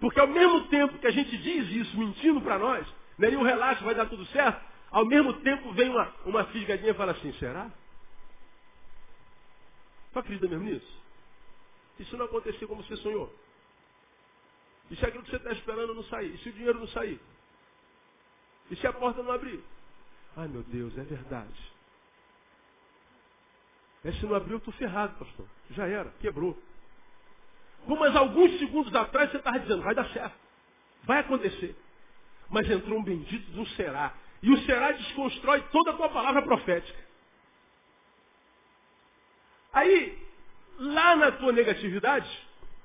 Porque 0.00 0.20
ao 0.20 0.28
mesmo 0.28 0.66
tempo 0.68 0.98
que 0.98 1.06
a 1.06 1.10
gente 1.10 1.36
diz 1.36 1.68
isso 1.70 1.98
mentindo 1.98 2.40
para 2.40 2.58
nós, 2.58 2.86
Neil, 3.18 3.42
relaxa, 3.42 3.84
vai 3.84 3.94
dar 3.94 4.06
tudo 4.06 4.24
certo, 4.26 4.64
ao 4.90 5.04
mesmo 5.04 5.32
tempo 5.40 5.72
vem 5.72 5.90
uma, 5.90 6.14
uma 6.24 6.44
fisgadinha 6.46 6.92
e 6.92 6.94
fala 6.94 7.12
assim, 7.12 7.32
será? 7.34 7.70
Tu 10.12 10.18
acredita 10.18 10.48
mesmo 10.48 10.64
nisso? 10.64 11.02
E 11.98 12.04
se 12.04 12.16
não 12.16 12.26
acontecer 12.26 12.66
como 12.66 12.82
você 12.82 12.96
sonhou? 12.96 13.34
E 14.90 14.96
se 14.96 15.04
aquilo 15.04 15.22
que 15.24 15.30
você 15.30 15.36
está 15.36 15.52
esperando 15.52 15.94
não 15.94 16.04
sair? 16.04 16.34
E 16.34 16.38
se 16.38 16.48
o 16.48 16.52
dinheiro 16.52 16.78
não 16.78 16.88
sair? 16.88 17.20
E 18.70 18.76
se 18.76 18.86
a 18.86 18.92
porta 18.92 19.22
não 19.22 19.32
abrir? 19.32 19.62
Ai 20.36 20.48
meu 20.48 20.62
Deus, 20.62 20.96
é 20.96 21.02
verdade. 21.02 21.72
É 24.04 24.12
se 24.12 24.24
não 24.24 24.34
abriu, 24.34 24.54
eu 24.54 24.58
estou 24.58 24.72
ferrado, 24.74 25.18
pastor. 25.18 25.46
Já 25.70 25.86
era, 25.86 26.10
quebrou. 26.20 26.56
Bom, 27.86 27.96
mas 27.96 28.14
alguns 28.14 28.58
segundos 28.58 28.94
atrás 28.94 29.30
você 29.30 29.38
estava 29.38 29.58
dizendo, 29.58 29.82
vai 29.82 29.94
dar 29.94 30.08
certo. 30.10 30.36
Vai 31.04 31.20
acontecer. 31.20 31.76
Mas 32.48 32.70
entrou 32.70 32.98
um 32.98 33.04
bendito 33.04 33.50
de 33.50 33.60
um 33.60 33.66
será. 33.68 34.14
E 34.42 34.50
o 34.50 34.58
será 34.64 34.92
desconstrói 34.92 35.62
toda 35.72 35.90
a 35.90 35.94
tua 35.94 36.08
palavra 36.08 36.42
profética. 36.42 36.98
Aí, 39.72 40.27
lá 40.78 41.16
na 41.16 41.32
tua 41.32 41.52
negatividade, 41.52 42.28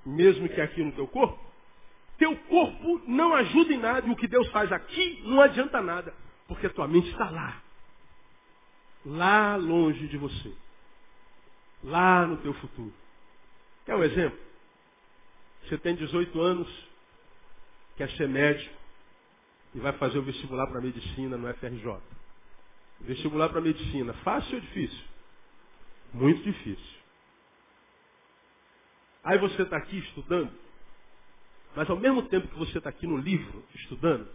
mesmo 0.05 0.49
que 0.49 0.59
aqui 0.59 0.83
no 0.83 0.91
teu 0.91 1.07
corpo, 1.07 1.39
teu 2.17 2.35
corpo 2.35 3.01
não 3.07 3.33
ajuda 3.33 3.73
em 3.73 3.77
nada 3.77 4.07
e 4.07 4.11
o 4.11 4.15
que 4.15 4.27
Deus 4.27 4.47
faz 4.49 4.71
aqui 4.71 5.21
não 5.25 5.41
adianta 5.41 5.81
nada, 5.81 6.13
porque 6.47 6.67
a 6.67 6.69
tua 6.69 6.87
mente 6.87 7.09
está 7.09 7.29
lá. 7.29 7.61
Lá 9.05 9.55
longe 9.55 10.07
de 10.07 10.17
você. 10.17 10.53
Lá 11.83 12.25
no 12.25 12.37
teu 12.37 12.53
futuro. 12.53 12.93
Quer 13.85 13.95
um 13.95 14.03
exemplo? 14.03 14.39
Você 15.63 15.77
tem 15.77 15.95
18 15.95 16.39
anos, 16.39 16.87
quer 17.97 18.09
ser 18.11 18.27
médico 18.27 18.73
e 19.75 19.79
vai 19.79 19.91
fazer 19.93 20.17
o 20.17 20.23
vestibular 20.23 20.67
para 20.67 20.81
medicina 20.81 21.37
no 21.37 21.53
FRJ. 21.55 21.97
Vestibular 23.01 23.49
para 23.49 23.59
medicina, 23.59 24.13
fácil 24.23 24.55
ou 24.55 24.61
difícil? 24.61 25.03
Muito 26.13 26.43
difícil. 26.43 27.02
Aí 29.23 29.37
você 29.37 29.61
está 29.61 29.77
aqui 29.77 29.97
estudando, 29.99 30.51
mas 31.75 31.89
ao 31.89 31.97
mesmo 31.97 32.23
tempo 32.23 32.47
que 32.47 32.59
você 32.59 32.77
está 32.77 32.89
aqui 32.89 33.07
no 33.07 33.17
livro 33.17 33.63
estudando, 33.73 34.29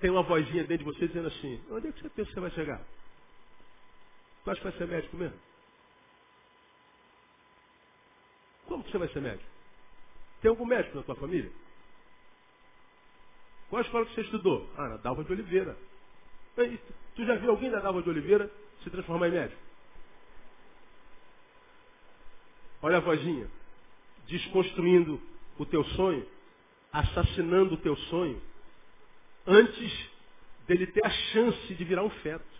tem 0.00 0.10
uma 0.10 0.24
vozinha 0.24 0.64
dentro 0.64 0.84
de 0.84 0.92
você 0.92 1.06
dizendo 1.06 1.28
assim, 1.28 1.62
onde 1.70 1.86
é 1.86 1.92
que 1.92 2.00
você 2.00 2.08
pensa 2.08 2.28
que 2.28 2.34
você 2.34 2.40
vai 2.40 2.50
chegar? 2.50 2.84
Tu 4.42 4.50
acha 4.50 4.60
que 4.60 4.68
vai 4.68 4.76
ser 4.76 4.88
médico 4.88 5.16
mesmo? 5.16 5.38
Como 8.66 8.82
que 8.82 8.90
você 8.90 8.98
vai 8.98 9.08
ser 9.08 9.20
médico? 9.20 9.48
Tem 10.40 10.48
algum 10.48 10.66
médico 10.66 10.96
na 10.96 11.04
tua 11.04 11.14
família? 11.14 11.52
Qual 13.70 13.80
a 13.80 13.84
escola 13.84 14.04
que 14.06 14.14
você 14.14 14.22
estudou? 14.22 14.68
Ah, 14.76 14.88
na 14.88 14.96
Dalva 14.96 15.22
de 15.22 15.32
Oliveira. 15.32 15.76
Tu 17.14 17.24
já 17.24 17.36
viu 17.36 17.50
alguém 17.50 17.70
da 17.70 17.78
Dalva 17.78 18.02
de 18.02 18.10
Oliveira 18.10 18.50
se 18.82 18.90
transformar 18.90 19.28
em 19.28 19.32
médico? 19.32 19.62
Olha 22.82 22.96
a 22.96 23.00
vozinha 23.00 23.48
desconstruindo 24.26 25.20
o 25.58 25.66
teu 25.66 25.84
sonho, 25.84 26.26
assassinando 26.92 27.74
o 27.74 27.78
teu 27.78 27.96
sonho, 27.96 28.40
antes 29.46 30.10
dele 30.66 30.86
ter 30.88 31.04
a 31.04 31.10
chance 31.10 31.74
de 31.74 31.84
virar 31.84 32.02
um 32.04 32.10
feto. 32.10 32.52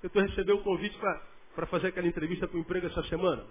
que 0.00 0.08
tu 0.08 0.20
recebeu 0.20 0.56
o 0.56 0.62
convite 0.62 0.96
para 1.54 1.66
fazer 1.66 1.88
aquela 1.88 2.06
entrevista 2.06 2.46
para 2.46 2.56
o 2.56 2.60
emprego 2.60 2.86
essa 2.86 3.02
semana. 3.04 3.44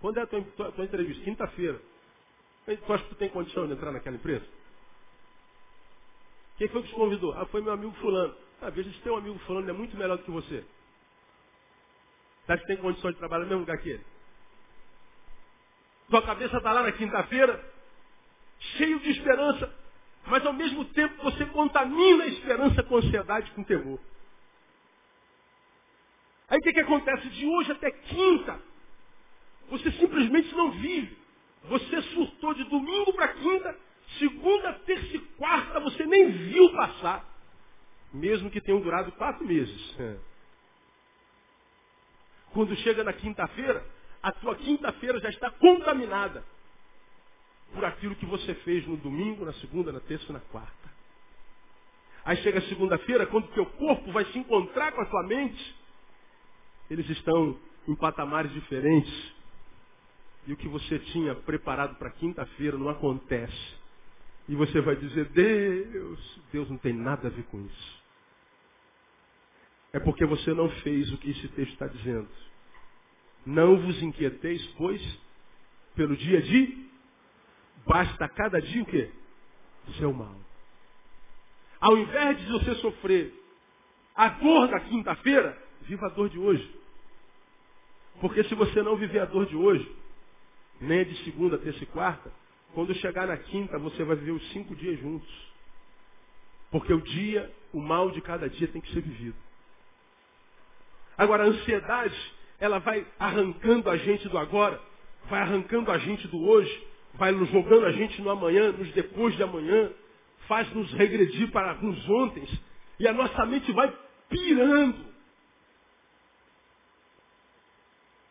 Quando 0.00 0.18
é 0.18 0.22
a 0.22 0.26
tua, 0.26 0.42
tua, 0.42 0.72
tua 0.72 0.84
entrevista? 0.84 1.22
Quinta-feira. 1.24 1.80
Tu 2.66 2.92
acha 2.92 3.04
que 3.04 3.10
tu 3.10 3.16
tem 3.16 3.28
condição 3.28 3.66
de 3.66 3.72
entrar 3.72 3.92
naquela 3.92 4.16
empresa? 4.16 4.44
Quem 6.58 6.68
foi 6.68 6.82
que 6.82 6.88
te 6.88 6.94
convidou? 6.94 7.32
Ah, 7.34 7.46
foi 7.46 7.62
meu 7.62 7.72
amigo 7.72 7.92
fulano. 7.94 8.34
Ah, 8.60 8.70
veja 8.70 8.90
se 8.90 9.00
teu 9.00 9.16
amigo 9.16 9.38
fulano 9.40 9.68
é 9.68 9.72
muito 9.72 9.96
melhor 9.96 10.18
do 10.18 10.24
que 10.24 10.30
você. 10.30 10.64
Que 12.58 12.66
tem 12.66 12.76
condições 12.76 13.12
de 13.12 13.18
trabalhar 13.18 13.44
no 13.44 13.48
mesmo 13.48 13.60
lugar 13.60 13.78
que 13.78 13.90
ele? 13.90 14.04
Tua 16.08 16.22
cabeça 16.22 16.58
está 16.58 16.72
lá 16.72 16.82
na 16.82 16.92
quinta-feira, 16.92 17.64
cheio 18.76 19.00
de 19.00 19.10
esperança, 19.10 19.72
mas 20.26 20.44
ao 20.44 20.52
mesmo 20.52 20.84
tempo 20.86 21.22
você 21.22 21.46
contamina 21.46 22.24
a 22.24 22.28
esperança 22.28 22.82
com 22.82 22.96
ansiedade, 22.96 23.50
com 23.52 23.64
temor. 23.64 23.98
Aí 26.48 26.58
o 26.58 26.62
que, 26.62 26.72
que 26.72 26.80
acontece? 26.80 27.28
De 27.30 27.46
hoje 27.46 27.72
até 27.72 27.90
quinta, 27.90 28.60
você 29.70 29.90
simplesmente 29.92 30.54
não 30.54 30.72
vive. 30.72 31.16
Você 31.64 32.02
surtou 32.14 32.52
de 32.54 32.64
domingo 32.64 33.12
para 33.14 33.28
quinta, 33.28 33.74
segunda, 34.18 34.72
terça 34.80 35.16
e 35.16 35.18
quarta, 35.18 35.80
você 35.80 36.04
nem 36.04 36.30
viu 36.30 36.70
passar. 36.72 37.24
Mesmo 38.12 38.50
que 38.50 38.60
tenham 38.60 38.80
durado 38.80 39.12
quatro 39.12 39.46
meses. 39.46 39.98
É. 39.98 40.31
Quando 42.52 42.76
chega 42.76 43.02
na 43.02 43.12
quinta-feira, 43.12 43.84
a 44.22 44.32
tua 44.32 44.54
quinta-feira 44.56 45.18
já 45.20 45.30
está 45.30 45.50
contaminada 45.50 46.44
por 47.74 47.84
aquilo 47.84 48.14
que 48.16 48.26
você 48.26 48.54
fez 48.56 48.86
no 48.86 48.96
domingo, 48.96 49.44
na 49.44 49.52
segunda, 49.54 49.90
na 49.90 50.00
terça 50.00 50.26
e 50.28 50.32
na 50.32 50.40
quarta. 50.40 50.92
Aí 52.24 52.36
chega 52.38 52.58
a 52.58 52.68
segunda-feira, 52.68 53.26
quando 53.26 53.46
o 53.46 53.52
teu 53.52 53.66
corpo 53.66 54.12
vai 54.12 54.24
se 54.26 54.38
encontrar 54.38 54.92
com 54.92 55.00
a 55.00 55.06
tua 55.06 55.22
mente, 55.24 55.76
eles 56.88 57.08
estão 57.10 57.58
em 57.88 57.96
patamares 57.96 58.52
diferentes. 58.52 59.32
E 60.46 60.52
o 60.52 60.56
que 60.56 60.68
você 60.68 60.98
tinha 60.98 61.34
preparado 61.34 61.96
para 61.96 62.10
quinta-feira 62.10 62.76
não 62.76 62.88
acontece. 62.88 63.74
E 64.48 64.54
você 64.54 64.80
vai 64.80 64.96
dizer, 64.96 65.26
Deus, 65.26 66.40
Deus 66.52 66.68
não 66.68 66.76
tem 66.76 66.92
nada 66.92 67.28
a 67.28 67.30
ver 67.30 67.44
com 67.44 67.60
isso. 67.60 68.01
É 69.92 70.00
porque 70.00 70.24
você 70.24 70.54
não 70.54 70.70
fez 70.80 71.12
o 71.12 71.18
que 71.18 71.30
esse 71.30 71.48
texto 71.48 71.72
está 71.72 71.86
dizendo. 71.86 72.28
Não 73.44 73.76
vos 73.76 74.02
inquieteis, 74.02 74.64
pois, 74.78 75.02
pelo 75.94 76.16
dia 76.16 76.40
de 76.40 76.90
basta 77.86 78.28
cada 78.28 78.60
dia 78.60 78.82
o 78.82 78.86
quê? 78.86 79.10
Seu 79.98 80.12
mal. 80.12 80.34
Ao 81.80 81.98
invés 81.98 82.38
de 82.38 82.52
você 82.52 82.74
sofrer 82.76 83.34
a 84.14 84.28
dor 84.28 84.68
da 84.68 84.80
quinta-feira, 84.80 85.60
viva 85.82 86.06
a 86.06 86.10
dor 86.10 86.28
de 86.28 86.38
hoje. 86.38 86.82
Porque 88.20 88.44
se 88.44 88.54
você 88.54 88.82
não 88.82 88.96
viver 88.96 89.18
a 89.18 89.24
dor 89.24 89.46
de 89.46 89.56
hoje, 89.56 89.90
nem 90.80 91.04
de 91.04 91.24
segunda, 91.24 91.58
terça 91.58 91.82
e 91.82 91.86
quarta, 91.86 92.32
quando 92.72 92.94
chegar 92.94 93.26
na 93.26 93.36
quinta, 93.36 93.78
você 93.78 94.04
vai 94.04 94.16
viver 94.16 94.30
os 94.30 94.52
cinco 94.52 94.74
dias 94.76 94.98
juntos. 95.00 95.52
Porque 96.70 96.92
o 96.92 97.00
dia, 97.00 97.52
o 97.72 97.80
mal 97.80 98.10
de 98.10 98.20
cada 98.22 98.48
dia 98.48 98.68
tem 98.68 98.80
que 98.80 98.92
ser 98.92 99.02
vivido. 99.02 99.36
Agora, 101.22 101.44
a 101.44 101.46
ansiedade 101.46 102.32
ela 102.58 102.80
vai 102.80 103.06
arrancando 103.16 103.88
a 103.88 103.96
gente 103.96 104.28
do 104.28 104.36
agora, 104.36 104.80
vai 105.30 105.40
arrancando 105.40 105.92
a 105.92 105.98
gente 105.98 106.26
do 106.26 106.48
hoje, 106.48 106.88
vai 107.14 107.30
nos 107.30 107.48
jogando 107.48 107.86
a 107.86 107.92
gente 107.92 108.20
no 108.20 108.28
amanhã, 108.28 108.72
nos 108.72 108.90
depois 108.92 109.36
de 109.36 109.42
amanhã, 109.44 109.92
faz 110.48 110.68
nos 110.74 110.92
regredir 110.94 111.48
para 111.52 111.74
nos 111.74 112.10
ontem, 112.10 112.42
e 112.98 113.06
a 113.06 113.12
nossa 113.12 113.46
mente 113.46 113.70
vai 113.70 113.96
pirando. 114.28 115.12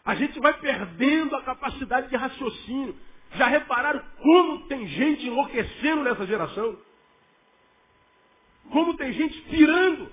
A 0.03 0.15
gente 0.15 0.37
vai 0.41 0.53
perdendo 0.59 1.33
a 1.37 1.43
capacidade 1.43 2.09
de 2.09 2.17
raciocínio. 2.17 2.93
Já 3.35 3.47
repararam 3.47 4.03
como 4.21 4.67
tem 4.67 4.85
gente 4.85 5.27
enlouquecendo 5.27 6.03
nessa 6.03 6.27
geração? 6.27 6.77
Como 8.69 8.97
tem 8.97 9.13
gente 9.13 9.39
pirando, 9.43 10.11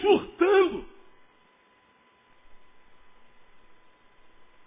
surtando. 0.00 0.84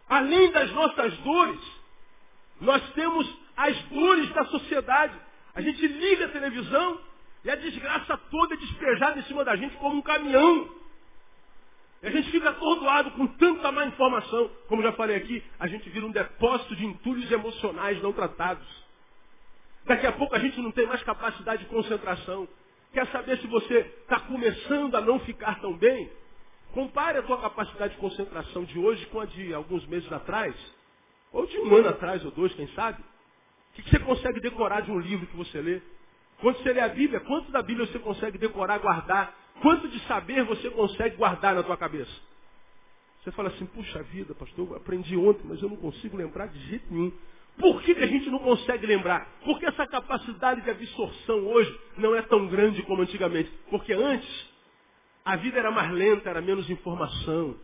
Além 0.07 0.51
das 0.51 0.71
nossas 0.71 1.17
dores, 1.19 1.61
nós 2.59 2.81
temos 2.93 3.37
as 3.55 3.77
dores 3.83 4.29
da 4.33 4.45
sociedade. 4.45 5.15
A 5.53 5.61
gente 5.61 5.85
liga 5.85 6.25
a 6.25 6.29
televisão 6.29 6.99
e 7.43 7.49
a 7.49 7.55
desgraça 7.55 8.17
toda 8.17 8.55
é 8.55 8.57
despejada 8.57 9.19
em 9.19 9.23
cima 9.23 9.45
da 9.45 9.55
gente 9.55 9.75
como 9.77 9.97
um 9.97 10.01
caminhão. 10.01 10.69
E 12.01 12.07
a 12.07 12.11
gente 12.11 12.31
fica 12.31 12.49
atordoado 12.49 13.11
com 13.11 13.27
tanta 13.27 13.71
má 13.71 13.85
informação. 13.85 14.49
Como 14.67 14.81
já 14.81 14.93
falei 14.93 15.17
aqui, 15.17 15.43
a 15.59 15.67
gente 15.67 15.89
vira 15.89 16.05
um 16.05 16.11
depósito 16.11 16.75
de 16.75 16.85
entulhos 16.85 17.29
emocionais 17.31 18.01
não 18.01 18.13
tratados. 18.13 18.65
Daqui 19.85 20.07
a 20.07 20.11
pouco 20.11 20.35
a 20.35 20.39
gente 20.39 20.59
não 20.61 20.71
tem 20.71 20.87
mais 20.87 21.03
capacidade 21.03 21.63
de 21.63 21.69
concentração. 21.69 22.47
Quer 22.91 23.07
saber 23.07 23.37
se 23.39 23.47
você 23.47 23.79
está 24.01 24.19
começando 24.21 24.95
a 24.95 25.01
não 25.01 25.19
ficar 25.19 25.59
tão 25.61 25.77
bem? 25.77 26.09
Compare 26.73 27.19
a 27.19 27.23
tua 27.23 27.39
capacidade 27.39 27.93
de 27.93 27.99
concentração 27.99 28.63
de 28.63 28.79
hoje 28.79 29.05
com 29.07 29.19
a 29.19 29.25
de 29.25 29.53
alguns 29.53 29.85
meses 29.87 30.11
atrás, 30.11 30.55
ou 31.31 31.45
de 31.45 31.57
um 31.59 31.75
ano 31.75 31.89
atrás, 31.89 32.23
ou 32.25 32.31
dois, 32.31 32.53
quem 32.53 32.67
sabe. 32.69 33.01
O 33.01 33.81
que 33.81 33.89
você 33.89 33.99
consegue 33.99 34.39
decorar 34.39 34.81
de 34.81 34.91
um 34.91 34.99
livro 34.99 35.27
que 35.27 35.37
você 35.37 35.61
lê? 35.61 35.81
Quando 36.41 36.57
você 36.57 36.73
lê 36.73 36.79
a 36.79 36.89
Bíblia, 36.89 37.19
quanto 37.21 37.51
da 37.51 37.61
Bíblia 37.61 37.85
você 37.85 37.99
consegue 37.99 38.37
decorar, 38.37 38.79
guardar? 38.79 39.35
Quanto 39.61 39.87
de 39.87 39.99
saber 40.01 40.43
você 40.45 40.69
consegue 40.69 41.15
guardar 41.15 41.53
na 41.53 41.63
tua 41.63 41.77
cabeça? 41.77 42.11
Você 43.21 43.31
fala 43.31 43.49
assim, 43.49 43.65
puxa 43.65 44.01
vida, 44.03 44.33
pastor, 44.33 44.67
eu 44.69 44.75
aprendi 44.77 45.17
ontem, 45.17 45.41
mas 45.45 45.61
eu 45.61 45.69
não 45.69 45.75
consigo 45.75 46.15
lembrar 46.15 46.47
de 46.47 46.59
jeito 46.67 46.85
nenhum. 46.91 47.11
Por 47.59 47.81
que, 47.81 47.93
que 47.93 48.03
a 48.03 48.07
gente 48.07 48.29
não 48.29 48.39
consegue 48.39 48.87
lembrar? 48.87 49.27
Porque 49.43 49.65
essa 49.65 49.85
capacidade 49.85 50.61
de 50.61 50.69
absorção 50.69 51.45
hoje 51.45 51.77
não 51.97 52.15
é 52.15 52.21
tão 52.21 52.47
grande 52.47 52.81
como 52.83 53.01
antigamente. 53.01 53.51
Porque 53.69 53.91
antes, 53.91 54.49
a 55.25 55.35
vida 55.35 55.59
era 55.59 55.69
mais 55.69 55.91
lenta, 55.91 56.29
era 56.29 56.41
menos 56.41 56.69
informação. 56.69 57.57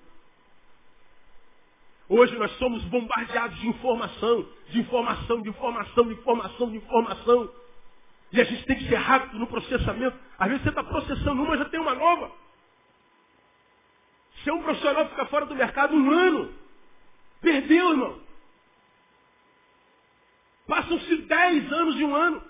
Hoje 2.09 2.35
nós 2.37 2.51
somos 2.57 2.83
bombardeados 2.83 3.57
de 3.59 3.69
informação, 3.69 4.45
de 4.67 4.79
informação, 4.79 5.41
de 5.41 5.49
informação, 5.49 6.07
de 6.07 6.13
informação, 6.13 6.71
de 6.71 6.77
informação. 6.77 7.51
E 8.33 8.41
a 8.41 8.43
gente 8.43 8.65
tem 8.65 8.77
que 8.77 8.89
ser 8.89 8.95
rápido 8.95 9.39
no 9.39 9.47
processamento. 9.47 10.17
Às 10.37 10.49
vezes 10.49 10.63
você 10.63 10.69
está 10.69 10.83
processando 10.83 11.41
uma, 11.41 11.57
já 11.57 11.65
tem 11.65 11.79
uma 11.79 11.95
nova. 11.95 12.31
Se 14.43 14.51
um 14.51 14.61
profissional 14.61 15.07
ficar 15.07 15.25
fora 15.27 15.45
do 15.45 15.55
mercado 15.55 15.95
um 15.95 16.11
ano, 16.11 16.53
perdeu, 17.39 17.91
irmão. 17.91 18.24
Passam-se 20.67 21.15
dez 21.23 21.71
anos 21.71 21.95
de 21.95 22.03
um 22.03 22.15
ano. 22.15 22.41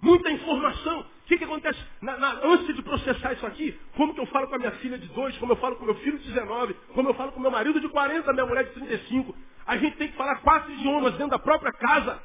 Muita 0.00 0.30
informação. 0.30 1.00
O 1.00 1.26
que, 1.26 1.38
que 1.38 1.44
acontece? 1.44 1.80
Na, 2.02 2.18
na, 2.18 2.32
antes 2.44 2.74
de 2.76 2.82
processar 2.82 3.32
isso 3.32 3.46
aqui, 3.46 3.78
como 3.96 4.12
que 4.12 4.20
eu 4.20 4.26
falo 4.26 4.46
com 4.48 4.56
a 4.56 4.58
minha 4.58 4.72
filha 4.72 4.98
de 4.98 5.08
dois, 5.08 5.36
como 5.38 5.52
eu 5.52 5.56
falo 5.56 5.76
com 5.76 5.86
meu 5.86 5.94
filho 5.96 6.18
de 6.18 6.28
19, 6.28 6.74
como 6.92 7.08
eu 7.08 7.14
falo 7.14 7.32
com 7.32 7.40
meu 7.40 7.50
marido 7.50 7.80
de 7.80 7.88
40, 7.88 8.30
minha 8.32 8.44
mulher 8.44 8.64
de 8.64 8.72
35. 8.72 9.34
A 9.66 9.78
gente 9.78 9.96
tem 9.96 10.08
que 10.08 10.16
falar 10.16 10.36
quatro 10.42 10.70
idiomas 10.72 11.12
dentro 11.12 11.30
da 11.30 11.38
própria 11.38 11.72
casa. 11.72 12.22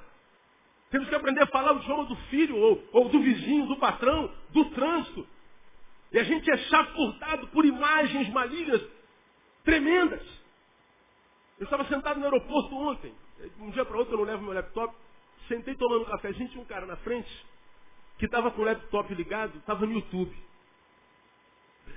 Temos 0.92 1.08
que 1.08 1.16
aprender 1.16 1.44
a 1.44 1.48
falar 1.48 1.74
o 1.74 1.78
idioma 1.80 2.06
do 2.06 2.16
filho, 2.30 2.58
ou, 2.58 2.84
ou 2.92 3.10
do 3.10 3.22
vizinho, 3.22 3.68
do 3.68 3.78
patrão, 3.78 4.30
do 4.50 4.66
trânsito. 4.72 5.26
E 6.12 6.20
a 6.20 6.24
gente 6.24 6.50
é 6.52 6.58
chafurdado 6.58 7.48
por 7.48 7.64
imagens 7.64 8.28
malignas 8.30 8.82
tremendas. 9.64 10.39
Eu 11.60 11.66
estava 11.66 11.86
sentado 11.86 12.20
no 12.20 12.26
aeroporto 12.26 12.76
ontem. 12.76 13.14
Um 13.60 13.70
dia 13.72 13.86
para 13.86 13.98
outro 13.98 14.14
eu 14.14 14.20
não 14.20 14.26
levo 14.26 14.44
meu 14.44 14.54
laptop. 14.54 14.96
Sentei 15.48 15.76
tomando 15.76 16.04
um 16.04 16.06
cafezinho, 16.06 16.50
tinha 16.50 16.62
um 16.62 16.66
cara 16.66 16.86
na 16.86 16.96
frente 16.98 17.30
que 18.18 18.26
estava 18.26 18.52
com 18.52 18.62
o 18.62 18.66
laptop 18.66 19.14
ligado, 19.14 19.58
estava 19.58 19.86
no 19.86 19.94
YouTube. 19.94 20.36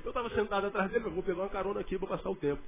Eu 0.05 0.09
estava 0.09 0.31
sentado 0.31 0.67
atrás 0.67 0.91
dele, 0.91 1.07
eu 1.07 1.11
vou 1.11 1.23
pegar 1.23 1.43
uma 1.43 1.49
carona 1.49 1.81
aqui 1.81 1.99
para 1.99 2.09
passar 2.09 2.31
o 2.31 2.37
tempo. 2.37 2.63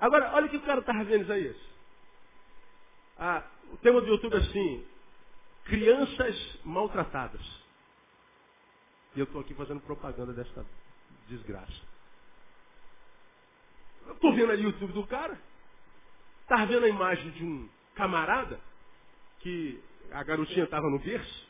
Agora, 0.00 0.34
olha 0.34 0.46
o 0.46 0.50
que 0.50 0.56
o 0.56 0.62
cara 0.62 0.80
estava 0.80 1.04
vendo, 1.04 1.22
Isaías. 1.22 1.56
Ah, 3.18 3.44
o 3.72 3.76
tema 3.78 4.00
do 4.00 4.06
YouTube 4.06 4.34
é 4.34 4.38
assim, 4.38 4.86
crianças 5.64 6.60
maltratadas. 6.64 7.42
E 9.16 9.20
eu 9.20 9.24
estou 9.24 9.40
aqui 9.40 9.54
fazendo 9.54 9.80
propaganda 9.80 10.32
dessa 10.32 10.64
desgraça. 11.28 11.97
Estou 14.08 14.34
vendo 14.34 14.52
ali 14.52 14.62
o 14.64 14.70
YouTube 14.70 14.92
do 14.92 15.06
cara. 15.06 15.38
Estava 16.42 16.66
vendo 16.66 16.84
a 16.84 16.88
imagem 16.88 17.30
de 17.32 17.44
um 17.44 17.68
camarada 17.94 18.60
que 19.40 19.80
a 20.10 20.22
garotinha 20.22 20.64
estava 20.64 20.88
no 20.88 20.98
berço. 20.98 21.48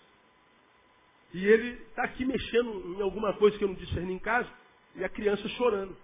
E 1.33 1.47
ele 1.47 1.81
está 1.89 2.05
aqui 2.05 2.25
mexendo 2.25 2.97
em 2.97 3.03
alguma 3.03 3.35
coisa 3.35 3.57
que 3.59 3.65
eu 3.65 3.69
não 3.69 3.75
discerni 3.75 4.15
em 4.15 4.19
casa, 4.19 4.49
e 4.95 5.05
a 5.05 5.09
criança 5.09 5.47
chorando. 5.51 5.97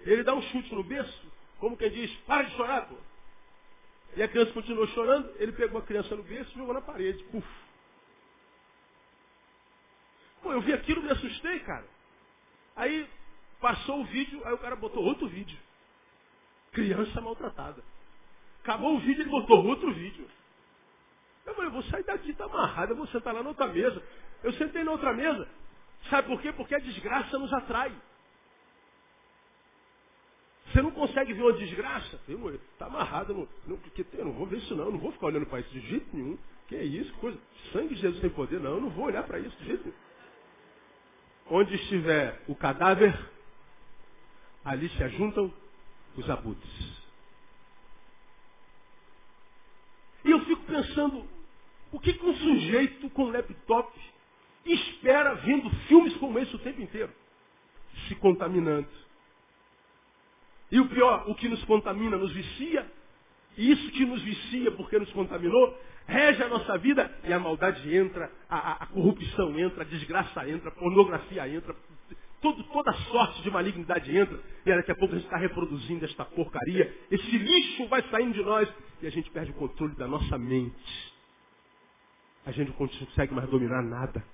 Ele 0.00 0.24
dá 0.24 0.34
um 0.34 0.42
chute 0.42 0.74
no 0.74 0.82
berço, 0.82 1.26
como 1.58 1.76
quem 1.76 1.90
diz, 1.90 2.10
para 2.26 2.44
de 2.44 2.56
chorar, 2.56 2.88
pô. 2.88 2.96
E 4.16 4.22
a 4.22 4.28
criança 4.28 4.52
continuou 4.52 4.86
chorando, 4.88 5.30
ele 5.36 5.52
pegou 5.52 5.78
a 5.80 5.84
criança 5.84 6.16
no 6.16 6.22
berço 6.22 6.50
e 6.52 6.58
jogou 6.58 6.74
na 6.74 6.80
parede. 6.80 7.22
Puf. 7.24 7.46
Pô, 10.42 10.52
eu 10.52 10.60
vi 10.62 10.72
aquilo, 10.72 11.02
me 11.02 11.10
assustei, 11.10 11.60
cara. 11.60 11.86
Aí 12.74 13.08
passou 13.60 14.00
o 14.00 14.04
vídeo, 14.04 14.40
aí 14.44 14.52
o 14.52 14.58
cara 14.58 14.76
botou 14.76 15.04
outro 15.04 15.28
vídeo. 15.28 15.58
Criança 16.72 17.20
maltratada. 17.20 17.82
Acabou 18.62 18.96
o 18.96 19.00
vídeo, 19.00 19.22
ele 19.22 19.30
botou 19.30 19.64
outro 19.66 19.92
vídeo. 19.92 20.26
Eu 21.46 21.54
falei, 21.54 21.68
eu 21.68 21.72
vou 21.72 21.82
sair 21.84 22.04
daqui, 22.04 22.32
tá 22.34 22.44
amarrado, 22.44 22.92
eu 22.92 22.96
vou 22.96 23.06
sentar 23.08 23.34
lá 23.34 23.42
na 23.42 23.48
outra 23.48 23.66
mesa. 23.68 24.02
Eu 24.42 24.52
sentei 24.54 24.84
na 24.84 24.92
outra 24.92 25.12
mesa. 25.12 25.48
Sabe 26.08 26.28
por 26.28 26.40
quê? 26.40 26.52
Porque 26.52 26.74
a 26.74 26.78
desgraça 26.78 27.38
nos 27.38 27.52
atrai. 27.52 27.92
Você 30.66 30.82
não 30.82 30.92
consegue 30.92 31.32
ver 31.32 31.42
uma 31.42 31.52
desgraça? 31.54 32.20
Está 32.72 32.86
amarrado. 32.86 33.34
Não, 33.34 33.48
não, 33.66 33.76
que, 33.76 34.06
eu 34.12 34.24
não 34.24 34.32
vou 34.32 34.46
ver 34.46 34.58
isso 34.58 34.74
não. 34.76 34.90
Não 34.90 34.98
vou 34.98 35.10
ficar 35.12 35.26
olhando 35.26 35.46
para 35.46 35.60
isso 35.60 35.70
de 35.70 35.80
jeito 35.80 36.16
nenhum. 36.16 36.38
Que 36.68 36.76
é 36.76 36.84
isso? 36.84 37.12
Coisa. 37.14 37.38
Sangue 37.72 37.94
de 37.94 38.00
Jesus 38.00 38.20
tem 38.20 38.30
poder? 38.30 38.60
Não, 38.60 38.74
eu 38.74 38.80
não 38.80 38.90
vou 38.90 39.06
olhar 39.06 39.24
para 39.24 39.40
isso 39.40 39.56
de 39.58 39.64
jeito 39.64 39.82
nenhum. 39.84 39.96
Onde 41.50 41.74
estiver 41.74 42.40
o 42.46 42.54
cadáver, 42.54 43.18
ali 44.64 44.88
se 44.90 45.02
ajuntam 45.02 45.52
os 46.16 46.28
abutres. 46.28 47.00
E 50.24 50.30
eu 50.30 50.44
fico 50.44 50.62
pensando, 50.64 51.26
o 51.92 51.98
que, 51.98 52.12
que 52.12 52.24
um 52.24 52.36
sujeito 52.36 53.08
com 53.10 53.30
laptop 53.30 53.98
espera 54.66 55.34
vendo 55.34 55.70
filmes 55.86 56.16
como 56.18 56.38
esse 56.38 56.54
o 56.54 56.58
tempo 56.58 56.80
inteiro? 56.82 57.12
Se 58.06 58.14
contaminando 58.16 58.88
e 60.70 60.78
o 60.78 60.88
pior, 60.88 61.24
o 61.28 61.34
que 61.34 61.48
nos 61.48 61.62
contamina 61.64 62.16
nos 62.16 62.32
vicia. 62.32 62.86
E 63.56 63.72
isso 63.72 63.90
que 63.90 64.06
nos 64.06 64.22
vicia 64.22 64.70
porque 64.72 64.98
nos 64.98 65.10
contaminou, 65.12 65.76
rege 66.06 66.42
a 66.42 66.48
nossa 66.48 66.78
vida 66.78 67.12
e 67.24 67.32
a 67.32 67.38
maldade 67.38 67.94
entra, 67.94 68.30
a, 68.48 68.56
a, 68.56 68.72
a 68.84 68.86
corrupção 68.86 69.58
entra, 69.58 69.82
a 69.82 69.86
desgraça 69.86 70.48
entra, 70.48 70.68
a 70.68 70.72
pornografia 70.72 71.48
entra, 71.48 71.74
toda 72.40 72.92
sorte 73.10 73.42
de 73.42 73.50
malignidade 73.50 74.16
entra, 74.16 74.40
e 74.64 74.74
daqui 74.74 74.90
a 74.90 74.94
pouco 74.94 75.14
a 75.14 75.18
gente 75.18 75.26
está 75.26 75.36
reproduzindo 75.36 76.04
esta 76.04 76.24
porcaria, 76.24 76.94
esse 77.10 77.38
lixo 77.38 77.86
vai 77.88 78.02
saindo 78.10 78.34
de 78.34 78.42
nós 78.42 78.68
e 79.02 79.06
a 79.06 79.10
gente 79.10 79.30
perde 79.30 79.50
o 79.50 79.54
controle 79.54 79.94
da 79.94 80.08
nossa 80.08 80.38
mente. 80.38 81.12
A 82.46 82.52
gente 82.52 82.68
não 82.68 82.74
consegue 82.74 83.34
mais 83.34 83.48
dominar 83.48 83.82
nada. 83.82 84.24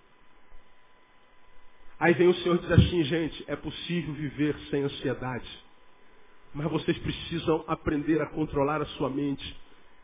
Aí 1.98 2.14
vem 2.14 2.28
o 2.28 2.34
Senhor 2.34 2.56
e 2.56 2.58
diz 2.58 2.70
assim, 2.70 3.02
gente, 3.04 3.44
é 3.48 3.56
possível 3.56 4.14
viver 4.14 4.56
sem 4.70 4.82
ansiedade. 4.82 5.48
Mas 6.54 6.70
vocês 6.70 6.96
precisam 6.98 7.64
aprender 7.66 8.20
a 8.22 8.26
controlar 8.26 8.80
a 8.80 8.86
sua 8.86 9.10
mente, 9.10 9.56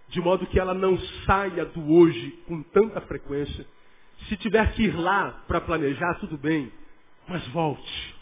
de 0.09 0.21
modo 0.21 0.47
que 0.47 0.59
ela 0.59 0.75
não 0.75 0.99
saia 1.25 1.65
do 1.65 1.93
hoje 1.93 2.31
com 2.47 2.63
tanta 2.65 3.01
frequência. 3.03 3.67
Se 4.29 4.37
tiver 4.39 4.73
que 4.73 4.85
ir 4.85 4.97
lá 4.97 5.45
para 5.47 5.61
planejar, 5.61 6.15
tudo 6.15 6.37
bem, 6.37 6.73
mas 7.29 7.47
volte. 7.49 8.15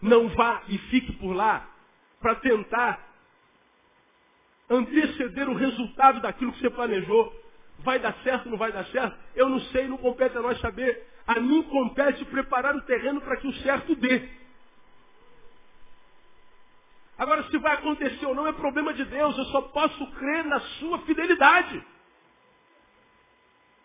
Não 0.00 0.28
vá 0.30 0.62
e 0.68 0.78
fique 0.78 1.12
por 1.12 1.32
lá 1.32 1.68
para 2.20 2.36
tentar 2.36 3.12
anteceder 4.68 5.48
o 5.48 5.54
resultado 5.54 6.20
daquilo 6.20 6.52
que 6.52 6.60
você 6.60 6.70
planejou. 6.70 7.40
Vai 7.80 7.98
dar 7.98 8.14
certo, 8.22 8.48
não 8.48 8.56
vai 8.56 8.72
dar 8.72 8.84
certo? 8.86 9.16
Eu 9.34 9.48
não 9.48 9.60
sei, 9.60 9.88
não 9.88 9.98
compete 9.98 10.36
a 10.36 10.42
nós 10.42 10.60
saber. 10.60 11.06
A 11.26 11.40
mim 11.40 11.62
compete 11.64 12.24
preparar 12.26 12.74
o 12.74 12.82
terreno 12.82 13.20
para 13.20 13.36
que 13.36 13.46
o 13.46 13.54
certo 13.54 13.94
dê. 13.94 14.28
Agora, 17.18 17.44
se 17.44 17.58
vai 17.58 17.74
acontecer 17.74 18.26
ou 18.26 18.34
não 18.34 18.46
é 18.46 18.52
problema 18.52 18.92
de 18.92 19.04
Deus. 19.04 19.36
Eu 19.36 19.44
só 19.46 19.62
posso 19.62 20.06
crer 20.12 20.44
na 20.44 20.60
sua 20.60 20.98
fidelidade. 21.00 21.84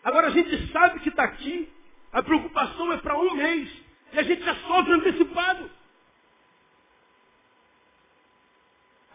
Agora, 0.02 0.28
a 0.28 0.30
gente 0.30 0.72
sabe 0.72 1.00
que 1.00 1.08
está 1.08 1.24
aqui. 1.24 1.72
A 2.12 2.22
preocupação 2.22 2.92
é 2.92 2.96
para 2.96 3.18
um 3.18 3.34
mês. 3.34 3.87
E 4.12 4.18
a 4.18 4.22
gente 4.22 4.42
já 4.42 4.54
sofre 4.56 4.92
antecipado. 4.92 5.70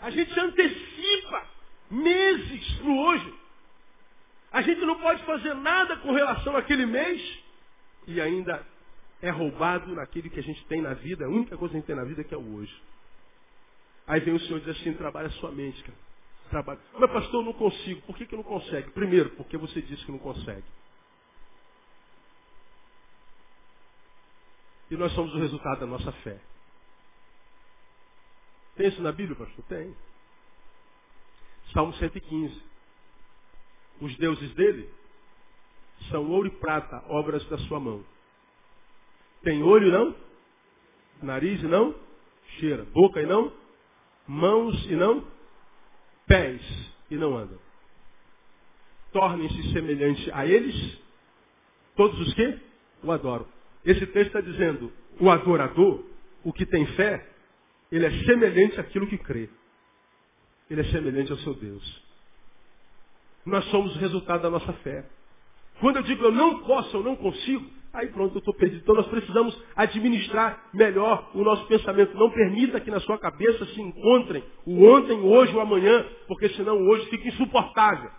A 0.02 0.10
gente 0.10 0.40
antecipa 0.40 1.48
meses 1.90 2.74
para 2.78 2.92
hoje. 2.92 3.34
A 4.52 4.62
gente 4.62 4.82
não 4.82 5.00
pode 5.00 5.24
fazer 5.24 5.54
nada 5.56 5.98
com 5.98 6.12
relação 6.12 6.56
àquele 6.56 6.86
mês 6.86 7.40
e 8.06 8.22
ainda 8.22 8.66
é 9.22 9.30
roubado 9.30 9.96
naquele 9.96 10.30
que 10.30 10.40
a 10.40 10.44
gente 10.44 10.64
tem 10.66 10.82
na 10.82 10.94
vida. 10.94 11.26
A 11.26 11.30
única 11.30 11.58
coisa 11.58 11.72
que 11.72 11.78
a 11.78 11.80
gente 11.80 11.88
tem 11.88 11.96
na 11.96 12.04
vida 12.04 12.22
é 12.22 12.24
que 12.24 12.34
é 12.34 12.38
o 12.38 12.56
hoje. 12.56 12.84
Aí 14.06 14.20
vem 14.20 14.34
o 14.34 14.40
Senhor 14.42 14.58
e 14.58 14.62
diz 14.62 14.78
assim, 14.78 14.94
trabalha 14.94 15.28
a 15.28 15.32
sua 15.32 15.52
mente, 15.52 15.82
cara. 15.82 15.98
Trabalha. 16.50 16.80
Mas 17.00 17.12
pastor, 17.12 17.42
eu 17.42 17.46
não 17.46 17.54
consigo. 17.54 18.02
Por 18.02 18.18
que, 18.18 18.26
que 18.26 18.36
não 18.36 18.44
consegue? 18.44 18.92
Primeiro, 18.92 19.30
porque 19.32 19.58
você 19.58 19.82
disse 19.82 20.06
que 20.06 20.12
não 20.12 20.20
consegue. 20.20 20.64
E 24.94 24.96
nós 24.96 25.12
somos 25.14 25.34
o 25.34 25.40
resultado 25.40 25.80
da 25.80 25.88
nossa 25.88 26.12
fé. 26.12 26.40
Tem 28.76 28.88
isso 28.88 29.02
na 29.02 29.12
Bíblia, 29.12 29.36
pastor? 29.36 29.66
Tem. 29.66 29.96
Salmo 31.74 31.94
115. 31.96 32.62
Os 34.02 34.16
deuses 34.18 34.54
dele 34.54 34.88
são 36.12 36.30
ouro 36.30 36.48
e 36.48 36.52
prata, 36.52 37.04
obras 37.08 37.44
da 37.50 37.58
sua 37.58 37.80
mão. 37.80 38.06
Tem 39.42 39.64
olho 39.64 39.92
não? 39.92 40.16
Nariz 41.24 41.60
e 41.64 41.68
não? 41.68 41.96
Cheira. 42.60 42.86
Boca 42.86 43.20
e 43.20 43.26
não? 43.26 43.52
mãos 44.28 44.86
e 44.86 44.96
não 44.96 45.26
pés 46.28 46.62
e 47.10 47.16
não 47.16 47.36
andam. 47.36 47.60
Tornem-se 49.12 49.74
semelhantes 49.74 50.30
a 50.34 50.46
eles, 50.46 51.00
todos 51.96 52.20
os 52.20 52.34
que 52.36 52.60
o 53.04 53.12
adoram. 53.12 53.48
Esse 53.86 54.06
texto 54.08 54.38
está 54.38 54.42
dizendo, 54.42 54.92
o 55.20 55.30
adorador, 55.30 56.04
o 56.44 56.54
que 56.54 56.66
tem 56.66 56.86
fé, 56.88 57.28
ele 57.92 58.06
é 58.06 58.12
semelhante 58.26 58.80
àquilo 58.80 59.08
que 59.08 59.18
crê. 59.18 59.50
Ele 60.70 60.82
é 60.82 60.86
semelhante 60.86 61.32
ao 61.32 61.38
seu 61.40 61.54
Deus. 61.54 62.04
Nós 63.46 63.66
somos 63.66 63.96
o 63.96 64.00
resultado 64.00 64.42
da 64.42 64.50
nossa 64.50 64.74
fé. 64.74 65.06
Quando 65.80 65.98
eu 65.98 66.04
digo 66.04 66.24
eu 66.24 66.32
não 66.32 66.60
posso, 66.64 66.96
eu 66.96 67.04
não 67.04 67.16
consigo, 67.16 67.70
Aí 67.94 68.08
pronto, 68.08 68.36
eu 68.36 68.40
estou 68.40 68.56
perdido. 68.56 68.82
Então 68.82 68.96
nós 68.96 69.06
precisamos 69.06 69.56
administrar 69.76 70.72
melhor 70.74 71.30
o 71.36 71.44
nosso 71.44 71.64
pensamento. 71.68 72.18
Não 72.18 72.32
permita 72.32 72.80
que 72.80 72.90
na 72.90 73.00
sua 73.02 73.20
cabeça 73.20 73.68
se 73.68 73.80
encontrem 73.80 74.44
o 74.66 74.84
ontem, 74.84 75.14
o 75.14 75.28
hoje, 75.28 75.56
o 75.56 75.60
amanhã, 75.60 76.04
porque 76.28 76.50
senão 76.50 76.76
hoje 76.76 77.06
fica 77.12 77.28
insuportável. 77.28 78.10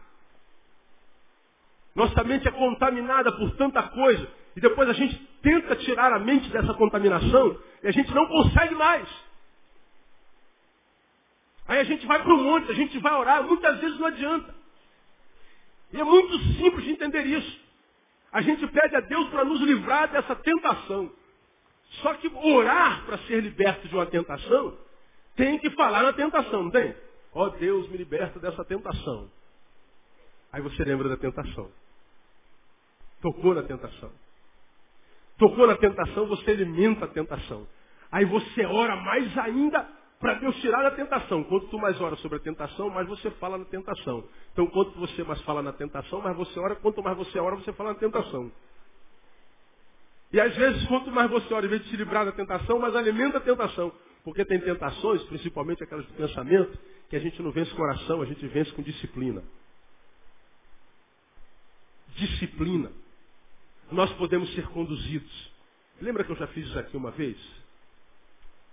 Nossa 1.92 2.22
mente 2.22 2.46
é 2.46 2.52
contaminada 2.52 3.32
por 3.32 3.50
tanta 3.56 3.82
coisa. 3.82 4.28
E 4.57 4.61
depois 4.61 4.88
a 4.88 4.92
gente 4.92 5.16
tenta 5.42 5.76
tirar 5.76 6.12
a 6.12 6.18
mente 6.18 6.48
dessa 6.50 6.74
contaminação 6.74 7.59
e 7.82 7.88
a 7.88 7.90
gente 7.90 8.12
não 8.14 8.26
consegue 8.26 8.74
mais. 8.74 9.09
Aí 11.66 11.80
a 11.80 11.84
gente 11.84 12.07
vai 12.07 12.22
para 12.22 12.34
o 12.34 12.38
monte, 12.38 12.70
a 12.70 12.74
gente 12.74 12.98
vai 12.98 13.14
orar, 13.14 13.42
muitas 13.42 13.80
vezes 13.80 13.98
não 13.98 14.07
adianta. 14.07 14.55
E 15.92 16.00
é 16.00 16.05
muito 16.05 16.38
simples 16.57 16.84
de 16.84 16.90
entender 16.90 17.22
isso. 17.24 17.64
A 18.32 18.42
gente 18.42 18.66
pede 18.66 18.96
a 18.96 19.00
Deus 19.00 19.28
para 19.28 19.44
nos 19.44 19.61
livrar 19.61 20.11
dessa 20.11 20.34
tentação. 20.36 21.11
Só 22.02 22.14
que 22.14 22.28
orar 22.28 23.05
para 23.07 23.18
ser 23.18 23.40
liberto 23.40 23.86
de 23.88 23.94
uma 23.94 24.07
tentação, 24.07 24.76
tem 25.36 25.59
que 25.59 25.70
falar 25.70 26.02
na 26.02 26.12
tentação, 26.12 26.64
não 26.64 26.70
tem? 26.70 26.94
Ó 27.32 27.46
oh, 27.46 27.50
Deus, 27.50 27.88
me 27.88 27.96
liberta 27.96 28.38
dessa 28.38 28.64
tentação. 28.64 29.30
Aí 30.52 30.61
você 30.61 30.84
lembra 30.84 31.09
da 31.09 31.16
tentação. 31.16 31.70
Tocou 33.20 33.55
na 33.55 33.62
tentação. 33.62 34.11
Tocou 35.39 35.66
na 35.66 35.76
tentação, 35.76 36.26
você 36.26 36.53
alimenta 36.53 37.05
a 37.07 37.09
tentação. 37.09 37.66
Aí 38.11 38.24
você 38.24 38.64
ora 38.64 38.97
mais 38.97 39.37
ainda 39.39 39.87
para 40.20 40.35
Deus 40.35 40.55
tirar 40.57 40.82
da 40.82 40.93
tentação. 40.93 41.43
Quanto 41.45 41.66
tu 41.66 41.78
mais 41.78 42.01
ora 42.01 42.16
sobre 42.16 42.39
a 42.39 42.41
tentação, 42.41 42.89
mais 42.89 43.09
você 43.09 43.30
fala 43.32 43.59
na 43.59 43.64
tentação. 43.64 44.24
Então, 44.53 44.66
quanto 44.68 44.99
você 44.99 45.24
mais 45.24 45.41
fala 45.43 45.62
na 45.62 45.72
tentação, 45.72 46.20
mais 46.20 46.37
você 46.37 46.59
ora. 46.59 46.76
Quanto 46.76 47.03
mais 47.03 47.16
você 47.16 47.39
ora, 47.39 47.57
você 47.57 47.72
fala 47.72 47.91
na 47.91 47.99
tentação. 47.99 48.51
E 50.32 50.41
às 50.41 50.55
vezes, 50.57 50.87
quanto 50.87 51.11
mais 51.11 51.30
você 51.30 51.53
ora, 51.53 51.66
em 51.66 51.68
vez 51.68 51.82
de 51.82 51.91
se 51.91 51.97
livrar 51.97 52.24
da 52.24 52.32
tentação, 52.32 52.78
mais 52.78 52.95
alimenta 52.95 53.39
a 53.39 53.41
tentação. 53.41 53.93
Porque 54.24 54.45
tem 54.45 54.59
tentações, 54.61 55.22
principalmente 55.24 55.82
aquelas 55.85 56.07
de 56.07 56.12
pensamento, 56.14 56.78
que 57.11 57.16
a 57.16 57.20
gente 57.20 57.43
não 57.43 57.51
vence 57.51 57.70
com 57.74 57.82
oração, 57.82 58.22
a 58.22 58.24
gente 58.24 58.47
vence 58.47 58.72
com 58.72 58.82
disciplina. 58.82 59.43
Disciplina. 62.16 62.91
Nós 63.91 64.12
podemos 64.14 64.53
ser 64.55 64.66
conduzidos. 64.68 65.53
Lembra 66.01 66.24
que 66.24 66.32
eu 66.32 66.37
já 66.37 66.47
fiz 66.49 66.66
isso 66.66 66.78
aqui 66.78 66.97
uma 66.97 67.11
vez? 67.11 67.37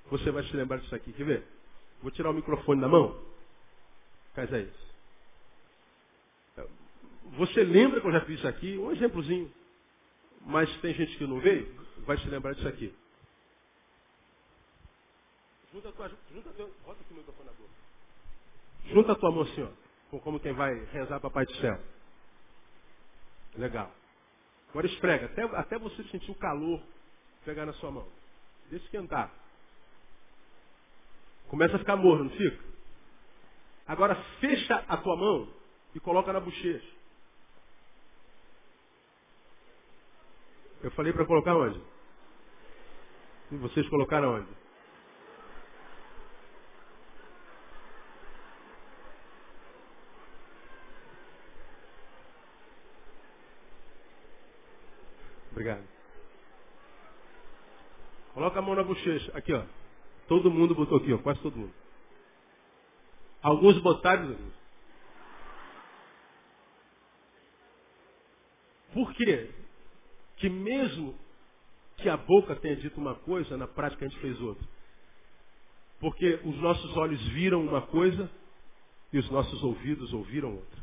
Você 0.10 0.32
vai 0.32 0.44
se 0.44 0.56
lembrar 0.56 0.78
disso 0.78 0.96
aqui. 0.96 1.14
Quer 1.14 1.24
ver? 1.24 1.48
Vou 2.02 2.12
tirar 2.12 2.32
o 2.32 2.34
microfone 2.34 2.82
da 2.82 2.88
mão. 2.88 3.18
Faz 4.34 4.52
aí. 4.54 4.70
Você 7.38 7.64
lembra 7.64 8.02
que 8.02 8.08
eu 8.08 8.12
já 8.12 8.22
fiz 8.22 8.40
isso 8.40 8.48
aqui? 8.48 8.78
Um 8.78 8.92
exemplozinho. 8.92 9.52
Mas 10.42 10.76
tem 10.82 10.94
gente 10.94 11.18
que 11.18 11.26
não 11.26 11.40
veio, 11.40 11.72
vai 12.00 12.18
se 12.18 12.28
lembrar 12.28 12.54
disso 12.54 12.68
aqui. 12.68 12.94
Junta 15.72 15.90
a 15.90 15.92
tua, 15.92 16.10
junta 16.34 16.50
a 16.50 16.54
tua, 16.54 16.66
o 16.66 17.14
microfone 17.14 17.46
na 17.46 17.54
boca. 17.54 17.70
Junta 18.88 19.12
a 19.12 19.16
tua 19.16 19.32
mão 19.32 19.44
assim, 19.44 19.64
ó. 19.64 20.20
Como 20.20 20.40
quem 20.40 20.54
vai 20.54 20.74
rezar 20.86 21.20
para 21.20 21.30
Pai 21.30 21.46
do 21.46 21.56
Céu. 21.56 21.80
Legal. 23.56 23.94
Agora 24.72 24.88
esfrega, 24.88 25.26
até, 25.26 25.44
até 25.44 25.78
você 25.78 26.02
sentir 26.06 26.32
o 26.32 26.36
calor 26.36 26.82
pegar 27.44 27.66
na 27.66 27.74
sua 27.74 27.92
mão. 27.92 28.08
Deixa 28.70 28.86
esquentar. 28.86 29.30
Começa 31.50 31.76
a 31.76 31.80
ficar 31.80 31.98
morno, 31.98 32.26
não 32.26 32.32
fica? 32.32 32.64
Agora 33.86 34.16
fecha 34.40 34.76
a 34.88 34.96
tua 34.96 35.18
mão 35.18 35.54
e 35.94 36.00
coloca 36.00 36.32
na 36.32 36.40
bochecha. 36.40 36.88
Eu 40.82 40.92
falei 40.92 41.12
para 41.12 41.26
colocar 41.26 41.56
onde? 41.56 41.82
E 43.52 43.56
vocês 43.58 43.88
colocaram 43.90 44.36
onde? 44.36 44.61
Obrigado. 55.62 55.88
Coloca 58.34 58.60
a 58.60 58.62
mão 58.62 58.74
na 58.74 58.84
bochecha. 58.84 59.32
Aqui, 59.38 59.54
ó. 59.54 59.64
Todo 60.28 60.50
mundo 60.50 60.74
botou 60.74 60.98
aqui, 60.98 61.14
ó. 61.14 61.20
Quase 61.20 61.40
todo 61.42 61.56
mundo. 61.56 61.74
Alguns 63.44 63.80
botaram. 63.82 64.36
Por 68.94 69.14
quê? 69.14 69.52
Que 70.38 70.50
mesmo 70.50 71.16
que 71.98 72.10
a 72.10 72.18
boca 72.18 72.56
tenha 72.56 72.76
dito 72.76 73.00
uma 73.00 73.14
coisa, 73.14 73.56
na 73.56 73.68
prática 73.68 74.06
a 74.06 74.08
gente 74.08 74.20
fez 74.20 74.40
outra. 74.42 74.68
Porque 76.00 76.40
os 76.44 76.58
nossos 76.58 76.98
olhos 76.98 77.22
viram 77.30 77.62
uma 77.62 77.84
coisa 77.84 78.30
e 79.14 79.20
os 79.20 79.30
nossos 79.30 79.62
ouvidos 79.62 80.12
ouviram 80.12 80.56
outra. 80.56 80.82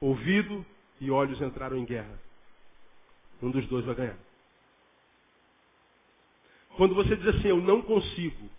Ouvido 0.00 0.66
e 1.00 1.10
olhos 1.10 1.40
entraram 1.40 1.78
em 1.78 1.86
guerra. 1.86 2.20
Um 3.42 3.50
dos 3.50 3.66
dois 3.66 3.84
vai 3.84 3.94
ganhar. 3.94 4.18
Quando 6.76 6.94
você 6.94 7.16
diz 7.16 7.26
assim, 7.28 7.48
eu 7.48 7.60
não 7.60 7.82
consigo, 7.82 8.50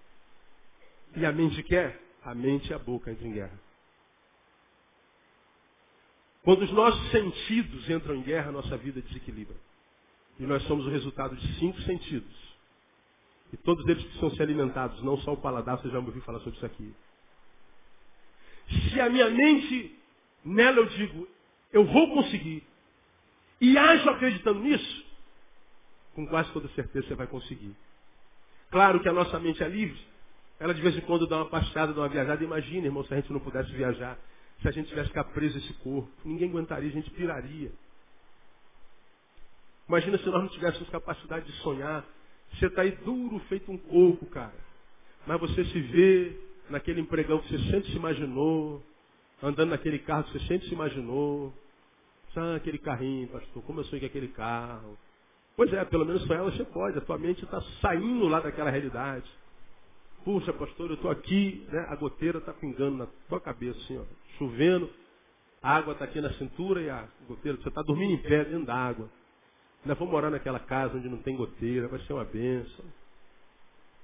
e 1.16 1.26
a 1.26 1.32
mente 1.32 1.62
quer, 1.64 2.02
a 2.24 2.34
mente 2.34 2.70
e 2.70 2.74
a 2.74 2.80
boca 2.80 3.12
entram 3.12 3.28
em 3.28 3.34
guerra. 3.34 3.60
Quando 6.44 6.62
os 6.62 6.72
nossos 6.72 7.12
sentidos 7.12 7.90
entram 7.90 8.16
em 8.16 8.22
guerra, 8.22 8.50
a 8.50 8.52
nossa 8.52 8.78
vida 8.78 9.02
desequilibra. 9.02 9.56
E 10.40 10.44
nós 10.44 10.62
somos 10.64 10.86
o 10.86 10.90
resultado 10.90 11.36
de 11.36 11.60
cinco 11.60 11.82
sentidos. 11.82 12.56
E 13.52 13.58
todos 13.58 13.88
eles 13.88 14.04
precisam 14.04 14.32
ser 14.32 14.44
alimentados, 14.44 15.02
não 15.04 15.18
só 15.20 15.34
o 15.34 15.38
paladar, 15.38 15.78
você 15.78 15.90
já 15.90 16.00
me 16.00 16.08
ouviu 16.08 16.22
falar 16.22 16.40
sobre 16.40 16.58
isso 16.58 16.66
aqui. 16.66 16.94
Se 18.92 19.00
a 19.00 19.10
minha 19.10 19.30
mente, 19.30 19.98
nela 20.44 20.78
eu 20.78 20.86
digo, 20.88 21.28
eu 21.72 21.86
vou 21.86 22.14
conseguir, 22.14 22.64
e 23.60 23.78
ajo 23.78 24.10
acreditando 24.10 24.60
nisso, 24.60 25.06
com 26.14 26.28
quase 26.28 26.52
toda 26.52 26.68
certeza 26.70 27.08
você 27.08 27.16
vai 27.16 27.28
conseguir. 27.28 27.76
Claro 28.72 29.00
que 29.00 29.10
a 29.10 29.14
nossa 29.14 29.40
mente 29.40 29.64
é 29.64 29.68
livre. 29.68 30.00
Ela 30.60 30.74
de 30.74 30.82
vez 30.82 30.96
em 30.96 31.02
quando 31.02 31.28
dá 31.28 31.38
uma 31.38 31.50
passeada, 31.50 31.94
dá 31.94 32.02
uma 32.02 32.10
viajada. 32.10 32.44
Imagina, 32.44 32.88
irmão, 32.88 33.04
se 33.04 33.14
a 33.14 33.18
gente 33.18 33.32
não 33.32 33.40
pudesse 33.40 33.72
viajar, 33.72 34.18
se 34.62 34.68
a 34.68 34.72
gente 34.72 34.88
tivesse 34.88 35.10
que 35.10 35.18
ficar 35.18 35.26
preso 35.32 35.58
esse 35.58 35.74
corpo. 35.76 36.10
Ninguém 36.24 36.50
aguentaria, 36.50 36.90
a 36.90 36.94
gente 36.94 37.10
piraria. 37.12 37.72
Imagina 39.88 40.18
se 40.18 40.26
nós 40.26 40.42
não 40.42 40.50
tivéssemos 40.50 40.90
capacidade 40.90 41.46
de 41.46 41.52
sonhar. 41.60 42.04
Você 42.54 42.68
está 42.68 42.82
aí 42.82 42.92
duro, 42.92 43.40
feito 43.48 43.72
um 43.72 43.78
coco, 43.78 44.26
cara. 44.28 44.56
Mas 45.28 45.40
você 45.40 45.64
se 45.66 45.80
vê 45.80 46.40
naquele 46.70 47.02
empregão 47.02 47.40
que 47.40 47.50
você 47.50 47.72
sempre 47.72 47.92
se 47.92 47.98
imaginou, 47.98 48.84
andando 49.42 49.70
naquele 49.70 50.00
carro 50.00 50.24
que 50.24 50.34
você 50.34 50.48
sempre 50.48 50.68
se 50.68 50.74
imaginou. 50.74 51.54
Ah, 52.36 52.56
aquele 52.56 52.78
carrinho, 52.78 53.28
pastor, 53.30 53.64
como 53.64 53.80
eu 53.80 53.86
sei 53.86 54.00
que 54.00 54.06
é 54.06 54.10
aquele 54.10 54.28
carro. 54.30 54.98
Pois 55.56 55.72
é, 55.72 55.86
pelo 55.86 56.06
menos 56.06 56.30
ela 56.30 56.52
você 56.52 56.66
pode. 56.66 56.98
A 56.98 57.02
tua 57.02 57.18
mente 57.18 57.44
está 57.44 57.62
saindo 57.82 58.28
lá 58.28 58.42
daquela 58.42 58.70
realidade. 58.70 59.30
Puxa, 60.24 60.52
pastor, 60.52 60.90
eu 60.90 60.96
estou 60.96 61.12
aqui, 61.12 61.66
né? 61.72 61.86
a 61.88 61.96
goteira 61.96 62.40
está 62.40 62.52
pingando 62.52 62.98
na 62.98 63.08
tua 63.30 63.40
cabeça, 63.40 63.78
assim, 63.80 63.98
ó, 63.98 64.04
chovendo, 64.38 64.90
a 65.62 65.76
água 65.76 65.94
está 65.94 66.06
aqui 66.06 66.20
na 66.20 66.34
cintura 66.34 66.82
e 66.82 66.90
a 66.90 67.08
goteira, 67.28 67.58
você 67.60 67.70
está 67.70 67.84
dormindo 67.84 68.14
em 68.14 68.18
pé 68.18 68.44
dentro 68.44 68.66
da 68.66 68.76
água. 68.76 69.08
Ainda 69.84 69.94
vou 69.94 70.08
morar 70.08 70.32
naquela 70.32 70.60
casa 70.60 70.98
onde 70.98 71.08
não 71.08 71.20
tem 71.20 71.36
goteira, 71.36 71.88
vai 71.88 72.00
ser 72.02 72.14
uma 72.14 72.26
benção. 72.26 72.86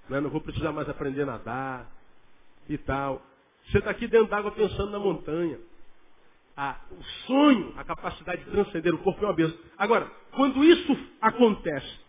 Né? 0.08 0.20
Não 0.20 0.30
vou 0.30 0.42
precisar 0.42 0.72
mais 0.72 0.88
aprender 0.88 1.24
a 1.24 1.26
nadar 1.26 1.92
e 2.70 2.78
tal. 2.78 3.22
Você 3.66 3.80
está 3.80 3.90
aqui 3.90 4.08
dentro 4.08 4.28
d'água 4.28 4.52
pensando 4.52 4.92
na 4.92 5.00
montanha. 5.00 5.60
Ah, 6.56 6.78
o 6.92 7.04
sonho, 7.26 7.74
a 7.78 7.84
capacidade 7.84 8.44
de 8.44 8.52
transcender 8.52 8.94
o 8.94 9.00
corpo 9.00 9.24
é 9.24 9.28
uma 9.28 9.34
benção. 9.34 9.58
Agora, 9.78 10.12
quando 10.36 10.64
isso 10.64 10.98
acontece, 11.22 12.00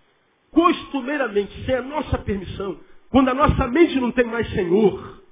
costumeiramente, 0.51 1.65
sem 1.65 1.77
a 1.77 1.83
nossa 1.83 2.19
permissão, 2.19 2.79
quando 3.11 3.29
a 3.29 3.35
nossa 3.35 3.69
mente 3.69 3.99
não 4.01 4.11
tem 4.11 4.25
mais 4.25 4.49
senhor, 4.51 5.23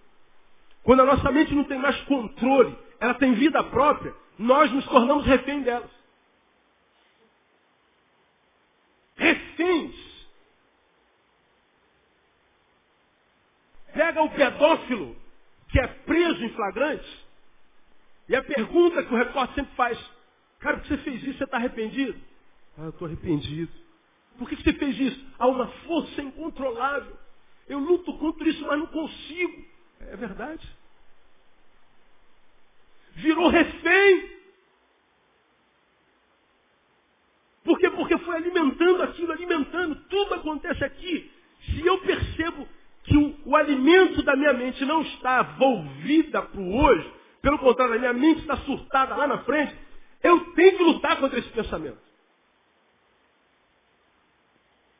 quando 0.82 1.00
a 1.00 1.04
nossa 1.04 1.30
mente 1.30 1.54
não 1.54 1.64
tem 1.64 1.78
mais 1.78 2.00
controle, 2.02 2.76
ela 2.98 3.14
tem 3.14 3.34
vida 3.34 3.62
própria, 3.64 4.14
nós 4.38 4.70
nos 4.72 4.86
tornamos 4.86 5.26
refém 5.26 5.62
delas. 5.62 6.00
reféns. 9.20 9.94
Pega 13.92 14.22
o 14.22 14.30
pedófilo 14.30 15.16
que 15.68 15.78
é 15.78 15.86
preso 15.86 16.44
em 16.44 16.50
flagrante 16.50 17.26
e 18.30 18.36
a 18.36 18.44
pergunta 18.44 19.02
que 19.02 19.12
o 19.12 19.16
repórter 19.16 19.56
sempre 19.56 19.74
faz, 19.74 19.98
cara, 20.60 20.76
por 20.76 20.84
que 20.84 20.88
você 20.88 20.98
fez 20.98 21.22
isso? 21.24 21.38
Você 21.38 21.44
está 21.44 21.56
arrependido? 21.56 22.16
Ah, 22.78 22.84
eu 22.84 22.90
estou 22.90 23.08
arrependido. 23.08 23.72
Por 24.38 24.48
que 24.48 24.54
você 24.54 24.72
fez 24.72 25.00
isso? 25.00 25.26
Há 25.36 25.48
uma 25.48 25.66
força 25.66 26.22
incontrolável. 26.22 27.18
Eu 27.68 27.80
luto 27.80 28.16
contra 28.18 28.48
isso, 28.48 28.64
mas 28.64 28.78
não 28.78 28.86
consigo. 28.86 29.64
É 30.00 30.16
verdade. 30.16 30.64
Virou 33.16 33.48
refém 33.48 34.40
Por 37.64 37.78
quê? 37.78 37.90
Porque 37.90 38.16
foi 38.18 38.36
alimentando 38.36 39.02
aquilo, 39.02 39.32
alimentando. 39.32 39.94
Tudo 40.08 40.34
acontece 40.34 40.84
aqui. 40.84 41.30
Se 41.64 41.84
eu 41.84 41.98
percebo 41.98 42.66
que 43.04 43.16
o, 43.16 43.36
o 43.44 43.56
alimento 43.56 44.22
da 44.22 44.36
minha 44.36 44.52
mente 44.52 44.84
não 44.84 45.02
está 45.02 45.42
volvida 45.42 46.42
para 46.42 46.60
o 46.60 46.76
hoje, 46.76 47.19
pelo 47.42 47.58
contrário, 47.58 47.94
a 47.94 47.98
minha 47.98 48.12
mente 48.12 48.40
está 48.40 48.56
surtada 48.58 49.16
lá 49.16 49.26
na 49.26 49.38
frente, 49.38 49.74
eu 50.22 50.52
tenho 50.52 50.76
que 50.76 50.82
lutar 50.82 51.18
contra 51.18 51.38
esse 51.38 51.48
pensamento. 51.50 51.98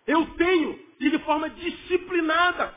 Eu 0.07 0.27
tenho, 0.35 0.79
e 0.99 1.11
de 1.11 1.19
forma 1.21 1.51
disciplinada, 1.51 2.75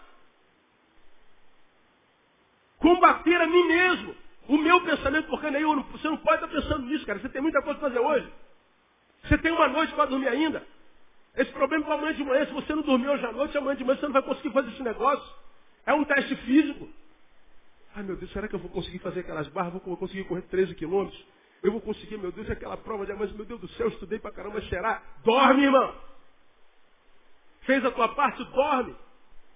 combater 2.78 3.42
a 3.42 3.48
mim 3.48 3.64
mesmo. 3.66 4.16
O 4.48 4.58
meu 4.58 4.82
pensamento, 4.82 5.30
porque 5.30 5.48
aí 5.48 5.64
você 5.64 6.08
não 6.10 6.18
pode 6.18 6.44
estar 6.44 6.48
pensando 6.50 6.86
nisso, 6.86 7.06
cara. 7.06 7.18
Você 7.20 7.30
tem 7.30 7.42
muita 7.42 7.62
coisa 7.62 7.80
para 7.80 7.90
fazer 7.90 8.00
hoje. 8.00 8.28
Você 9.24 9.38
tem 9.38 9.54
uma 9.54 9.70
noite 9.70 9.94
para 9.94 10.06
dormir 10.06 10.28
ainda. 10.28 10.68
Esse 11.36 11.52
problema 11.52 11.86
para 11.86 11.96
amanhã 11.96 12.14
de 12.14 12.24
manhã, 12.24 12.46
se 12.46 12.52
você 12.52 12.76
não 12.76 12.84
dormir 12.84 13.08
hoje 13.08 13.26
à 13.26 13.32
noite, 13.32 13.58
amanhã 13.58 13.78
de 13.78 13.86
manhã 13.86 13.98
você 13.98 14.06
não 14.06 14.14
vai 14.14 14.22
conseguir 14.22 14.52
fazer 14.52 14.70
esse 14.72 14.84
negócio. 14.84 15.34
É 15.86 15.94
um 15.94 16.04
teste 16.04 16.36
físico. 16.36 16.90
Ai 17.96 18.04
meu 18.04 18.16
Deus, 18.16 18.32
será 18.32 18.48
que 18.48 18.56
eu 18.56 18.60
vou 18.60 18.70
conseguir 18.70 19.00
fazer 19.00 19.22
aquelas 19.22 19.48
barras? 19.50 19.74
Vou 19.74 19.98
conseguir 19.98 20.24
correr 20.24 20.42
13 20.44 20.74
quilômetros? 20.76 21.24
Eu 21.62 21.72
vou 21.72 21.80
conseguir, 21.80 22.18
meu 22.18 22.32
Deus, 22.32 22.50
aquela 22.50 22.76
prova 22.76 23.06
de 23.06 23.12
amanhã, 23.12 23.32
meu 23.34 23.46
Deus 23.46 23.62
do 23.62 23.68
céu, 23.70 23.88
eu 23.88 23.92
estudei 23.94 24.20
para 24.20 24.32
caramba, 24.32 24.62
será? 24.64 25.02
Dorme, 25.24 25.64
irmão! 25.64 25.96
Fez 27.62 27.86
a 27.86 27.92
tua 27.92 28.10
parte, 28.10 28.44
dorme. 28.46 28.96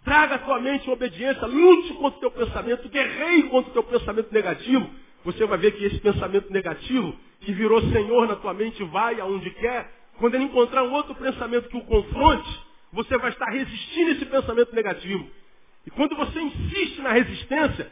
Traga 0.05 0.35
a 0.35 0.39
tua 0.39 0.59
mente 0.61 0.88
em 0.88 0.93
obediência, 0.93 1.45
lute 1.45 1.93
contra 1.95 2.17
o 2.17 2.21
teu 2.21 2.31
pensamento, 2.31 2.88
guerreie 2.88 3.49
contra 3.49 3.71
o 3.71 3.73
teu 3.73 3.83
pensamento 3.83 4.33
negativo. 4.33 4.89
Você 5.25 5.45
vai 5.45 5.57
ver 5.57 5.71
que 5.71 5.83
esse 5.83 5.99
pensamento 5.99 6.51
negativo 6.53 7.13
que 7.41 7.51
virou 7.51 7.81
Senhor 7.91 8.27
na 8.27 8.35
tua 8.35 8.53
mente, 8.53 8.81
vai 8.85 9.19
aonde 9.19 9.49
quer, 9.51 9.91
quando 10.17 10.35
ele 10.35 10.45
encontrar 10.45 10.83
um 10.83 10.93
outro 10.93 11.13
pensamento 11.15 11.69
que 11.69 11.77
o 11.77 11.85
confronte, 11.85 12.67
você 12.91 13.17
vai 13.17 13.31
estar 13.31 13.49
resistindo 13.49 14.09
a 14.09 14.13
esse 14.13 14.25
pensamento 14.25 14.73
negativo. 14.73 15.29
E 15.85 15.91
quando 15.91 16.15
você 16.15 16.39
insiste 16.39 17.01
na 17.01 17.11
resistência, 17.11 17.91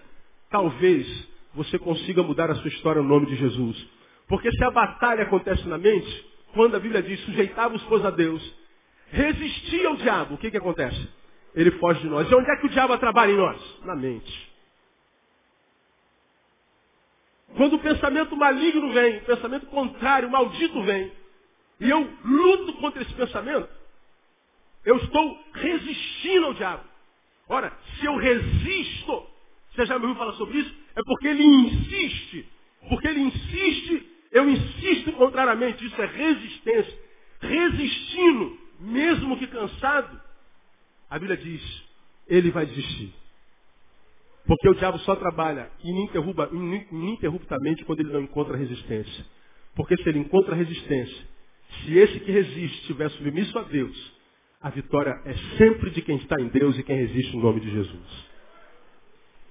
talvez 0.50 1.08
você 1.54 1.80
consiga 1.80 2.22
mudar 2.24 2.52
a 2.52 2.56
sua 2.56 2.68
história 2.68 3.02
no 3.02 3.08
nome 3.08 3.28
de 3.28 3.36
Jesus. 3.36 3.88
Porque 4.28 4.52
se 4.52 4.64
a 4.64 4.72
batalha 4.72 5.24
acontece 5.24 5.68
na 5.68 5.78
mente, 5.78 6.26
quando 6.54 6.76
a 6.76 6.80
Bíblia 6.80 7.02
diz 7.02 7.20
sujeitava-os 7.22 7.84
pois 7.84 8.04
a 8.06 8.10
Deus, 8.10 8.42
resistia 9.12 9.88
ao 9.88 9.96
diabo, 9.96 10.36
o 10.36 10.38
que, 10.38 10.52
que 10.52 10.58
acontece? 10.58 11.08
Ele 11.54 11.72
foge 11.72 12.02
de 12.02 12.08
nós. 12.08 12.30
E 12.30 12.36
onde 12.36 12.50
é 12.50 12.58
que 12.58 12.66
o 12.66 12.70
diabo 12.70 12.98
trabalha 12.98 13.32
em 13.32 13.38
nós? 13.38 13.86
Na 13.86 13.96
mente. 13.96 14.54
Quando 17.56 17.76
o 17.76 17.80
pensamento 17.80 18.36
maligno 18.36 18.92
vem, 18.92 19.18
o 19.18 19.26
pensamento 19.26 19.66
contrário, 19.68 20.30
maldito 20.30 20.82
vem, 20.84 21.12
e 21.80 21.90
eu 21.90 22.10
luto 22.24 22.74
contra 22.74 23.02
esse 23.02 23.14
pensamento, 23.14 23.70
eu 24.86 24.98
estou 24.98 25.40
resistindo 25.54 26.46
ao 26.48 26.54
diabo. 26.54 26.84
Ora, 27.48 27.72
se 27.98 28.06
eu 28.06 28.16
resisto, 28.18 29.28
você 29.76 29.86
já 29.86 30.00
me 30.00 30.06
ouviu 30.06 30.18
falar 30.18 30.34
sobre 30.34 30.60
isso? 30.60 30.74
É 30.96 31.02
porque 31.04 31.28
ele 31.28 31.44
insiste. 31.44 32.48
Porque 32.90 33.08
ele 33.08 33.22
insiste, 33.22 34.12
Eu 34.32 34.50
insisto 34.50 35.14
contrariamente, 35.14 35.86
isso 35.86 36.02
é 36.02 36.06
resistência. 36.06 37.00
Resistindo, 37.40 38.58
mesmo 38.80 39.38
que 39.38 39.48
cansado, 39.48 40.20
a 41.10 41.18
Bíblia 41.18 41.38
diz, 41.38 41.84
ele 42.28 42.52
vai 42.52 42.66
desistir. 42.66 43.14
Porque 44.46 44.70
o 44.70 44.76
diabo 44.76 45.00
só 45.00 45.16
trabalha 45.16 45.72
ininterruptamente 45.84 47.86
quando 47.86 48.02
ele 48.02 48.12
não 48.12 48.22
encontra 48.22 48.58
resistência. 48.58 49.26
Porque 49.74 49.96
se 49.98 50.10
ele 50.10 50.20
encontra 50.20 50.54
resistência, 50.54 51.28
se 51.84 51.98
esse 51.98 52.20
que 52.20 52.32
resiste 52.32 52.82
estiver 52.82 53.10
submisso 53.12 53.58
a 53.58 53.64
Deus, 53.64 54.14
a 54.62 54.70
vitória 54.70 55.20
é 55.26 55.34
sempre 55.58 55.92
de 55.92 56.02
quem 56.02 56.18
está 56.18 56.40
em 56.42 56.50
Deus 56.50 56.78
e 56.78 56.84
quem 56.84 56.98
resiste 56.98 57.36
no 57.36 57.44
nome 57.44 57.62
de 57.62 57.72
Jesus. 57.72 58.35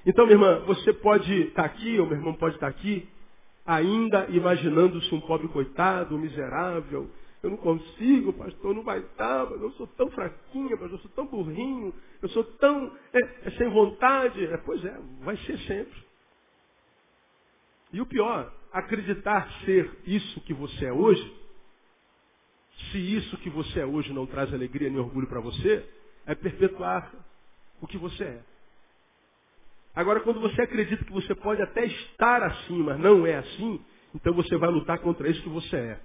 Então, 0.07 0.27
minha 0.27 0.37
irmã, 0.37 0.61
você 0.67 0.93
pode 0.93 1.33
estar 1.45 1.65
aqui, 1.65 1.99
ou 1.99 2.07
meu 2.07 2.19
irmão 2.19 2.35
pode 2.35 2.57
estar 2.57 2.69
aqui, 2.69 3.09
ainda 3.65 4.27
imaginando-se 4.29 5.15
um 5.15 5.21
pobre 5.21 5.49
coitado, 5.49 6.15
um 6.15 6.19
miserável. 6.19 7.11
Eu 7.43 7.51
não 7.51 7.57
consigo, 7.57 8.33
pastor, 8.33 8.75
não 8.75 8.83
vai 8.83 9.03
dar, 9.17 9.49
mas 9.51 9.61
eu 9.61 9.71
sou 9.73 9.87
tão 9.87 10.11
fraquinha, 10.11 10.77
mas 10.79 10.93
eu 10.93 10.99
sou 10.99 11.11
tão 11.13 11.27
burrinho, 11.27 11.93
eu 12.21 12.29
sou 12.31 12.45
tão 12.45 12.93
é, 13.13 13.49
é 13.49 13.51
sem 13.53 13.69
vontade. 13.71 14.45
É, 14.45 14.57
pois 14.59 14.85
é, 14.85 14.99
vai 15.21 15.37
ser 15.39 15.59
sempre. 15.61 16.05
E 17.93 18.01
o 18.01 18.07
pior, 18.07 18.53
acreditar 18.73 19.49
ser 19.65 19.91
isso 20.07 20.41
que 20.43 20.53
você 20.53 20.87
é 20.87 20.93
hoje, 20.93 21.45
se 22.91 22.99
isso 22.99 23.37
que 23.39 23.49
você 23.49 23.81
é 23.81 23.87
hoje 23.87 24.13
não 24.13 24.27
traz 24.27 24.53
alegria 24.53 24.91
nem 24.91 24.99
orgulho 24.99 25.29
para 25.29 25.41
você, 25.41 25.89
é 26.27 26.35
perpetuar 26.35 27.13
o 27.81 27.87
que 27.87 27.97
você 27.97 28.25
é. 28.25 28.54
Agora, 29.95 30.21
quando 30.21 30.41
você 30.41 30.63
acredita 30.63 31.05
que 31.05 31.13
você 31.13 31.35
pode 31.35 31.63
até 31.63 31.87
estar 31.87 32.43
assim, 32.43 32.83
mas 32.83 32.99
não 32.99 33.27
é 33.27 33.37
assim, 33.37 33.81
então 34.15 34.33
você 34.35 34.57
vai 34.57 34.71
lutar 34.71 34.99
contra 34.99 35.29
isso 35.29 35.43
que 35.43 35.49
você 35.49 35.77
é. 35.77 36.01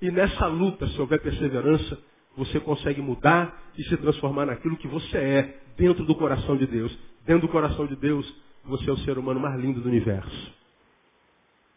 E 0.00 0.10
nessa 0.10 0.46
luta, 0.46 0.86
se 0.88 1.00
houver 1.00 1.20
perseverança, 1.20 1.98
você 2.36 2.60
consegue 2.60 3.00
mudar 3.00 3.72
e 3.76 3.82
se 3.84 3.96
transformar 3.96 4.46
naquilo 4.46 4.76
que 4.76 4.88
você 4.88 5.16
é, 5.16 5.60
dentro 5.76 6.04
do 6.04 6.14
coração 6.14 6.56
de 6.56 6.66
Deus. 6.66 6.96
Dentro 7.24 7.46
do 7.46 7.52
coração 7.52 7.86
de 7.86 7.96
Deus, 7.96 8.32
você 8.64 8.88
é 8.88 8.92
o 8.92 8.98
ser 8.98 9.18
humano 9.18 9.40
mais 9.40 9.60
lindo 9.60 9.80
do 9.80 9.88
universo. 9.88 10.52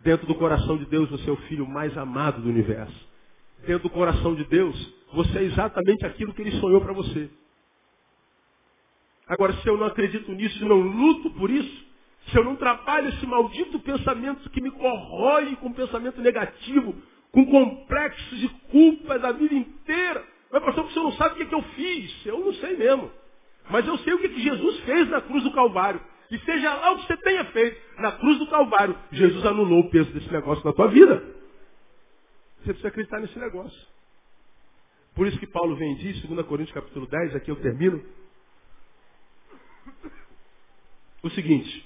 Dentro 0.02 0.28
do 0.28 0.36
coração 0.36 0.78
de 0.78 0.86
Deus, 0.86 1.10
você 1.10 1.30
é 1.30 1.34
o 1.34 1.38
filho 1.48 1.68
mais 1.68 1.98
amado 1.98 2.42
do 2.42 2.50
universo. 2.50 3.08
Dentro 3.66 3.84
do 3.84 3.90
coração 3.90 4.36
de 4.36 4.44
Deus, 4.46 4.94
você 5.14 5.40
é 5.40 5.44
exatamente 5.44 6.06
aquilo 6.06 6.34
que 6.34 6.42
Ele 6.42 6.60
sonhou 6.60 6.82
para 6.82 6.94
você. 6.94 7.30
Agora, 9.28 9.54
se 9.54 9.68
eu 9.68 9.78
não 9.78 9.88
acredito 9.88 10.32
nisso 10.32 10.64
e 10.64 10.68
não 10.68 10.78
luto 10.78 11.30
por 11.32 11.50
isso, 11.50 11.86
se 12.30 12.38
eu 12.38 12.44
não 12.44 12.56
trabalho 12.56 13.10
esse 13.10 13.26
maldito 13.26 13.80
pensamento 13.80 14.50
que 14.50 14.62
me 14.62 14.72
corrói 14.72 15.56
com 15.58 15.72
pensamento 15.74 16.22
negativo, 16.22 16.96
com 17.32 17.46
complexos 17.46 18.40
de 18.40 18.50
culpa 18.72 19.20
da 19.20 19.32
vida 19.32 19.54
inteira, 19.54 20.26
mas 20.52 20.64
pastor, 20.64 20.86
você 20.86 21.00
não 21.00 21.12
sabe 21.14 21.34
o 21.34 21.38
que, 21.38 21.44
é 21.44 21.46
que 21.46 21.56
eu 21.56 21.62
fiz. 21.62 22.26
Eu 22.26 22.40
não 22.40 22.54
sei 22.54 22.78
mesmo. 22.78 23.12
Mas 23.70 23.86
eu 23.86 23.98
sei 24.00 24.14
o 24.14 24.20
que, 24.20 24.30
que 24.30 24.42
Jesus 24.42 24.80
fez 24.82 25.10
na 25.10 25.22
cruz 25.22 25.44
do 25.44 25.52
Calvário. 25.52 26.02
E 26.32 26.40
seja 26.40 26.74
lá 26.74 26.92
o 26.92 26.98
que 26.98 27.08
você 27.08 27.18
tenha 27.18 27.46
feito, 27.46 27.80
na 28.02 28.12
cruz 28.14 28.38
do 28.40 28.48
Calvário, 28.48 28.98
Jesus 29.12 29.46
anulou 29.46 29.80
o 29.80 29.90
peso 29.90 30.12
desse 30.12 30.32
negócio 30.32 30.66
na 30.66 30.74
tua 30.74 30.88
vida. 30.88 31.24
Você 32.58 32.66
precisa 32.66 32.88
acreditar 32.90 33.20
nesse 33.20 33.40
negócio. 33.40 33.88
Por 35.16 35.26
isso 35.26 35.40
que 35.40 35.48
Paulo 35.48 35.76
vem 35.76 35.94
e 35.94 35.96
diz, 35.96 36.22
2 36.22 36.46
Coríntios 36.46 36.74
capítulo 36.74 37.08
10, 37.08 37.36
aqui 37.36 37.50
eu 37.50 37.56
termino, 37.58 38.04
o 41.24 41.30
seguinte, 41.32 41.86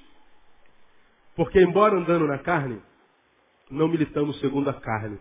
porque 1.35 1.59
embora 1.61 1.97
andando 1.97 2.27
na 2.27 2.37
carne, 2.37 2.81
não 3.69 3.87
militamos 3.87 4.39
segundo 4.39 4.69
a 4.69 4.73
carne. 4.73 5.19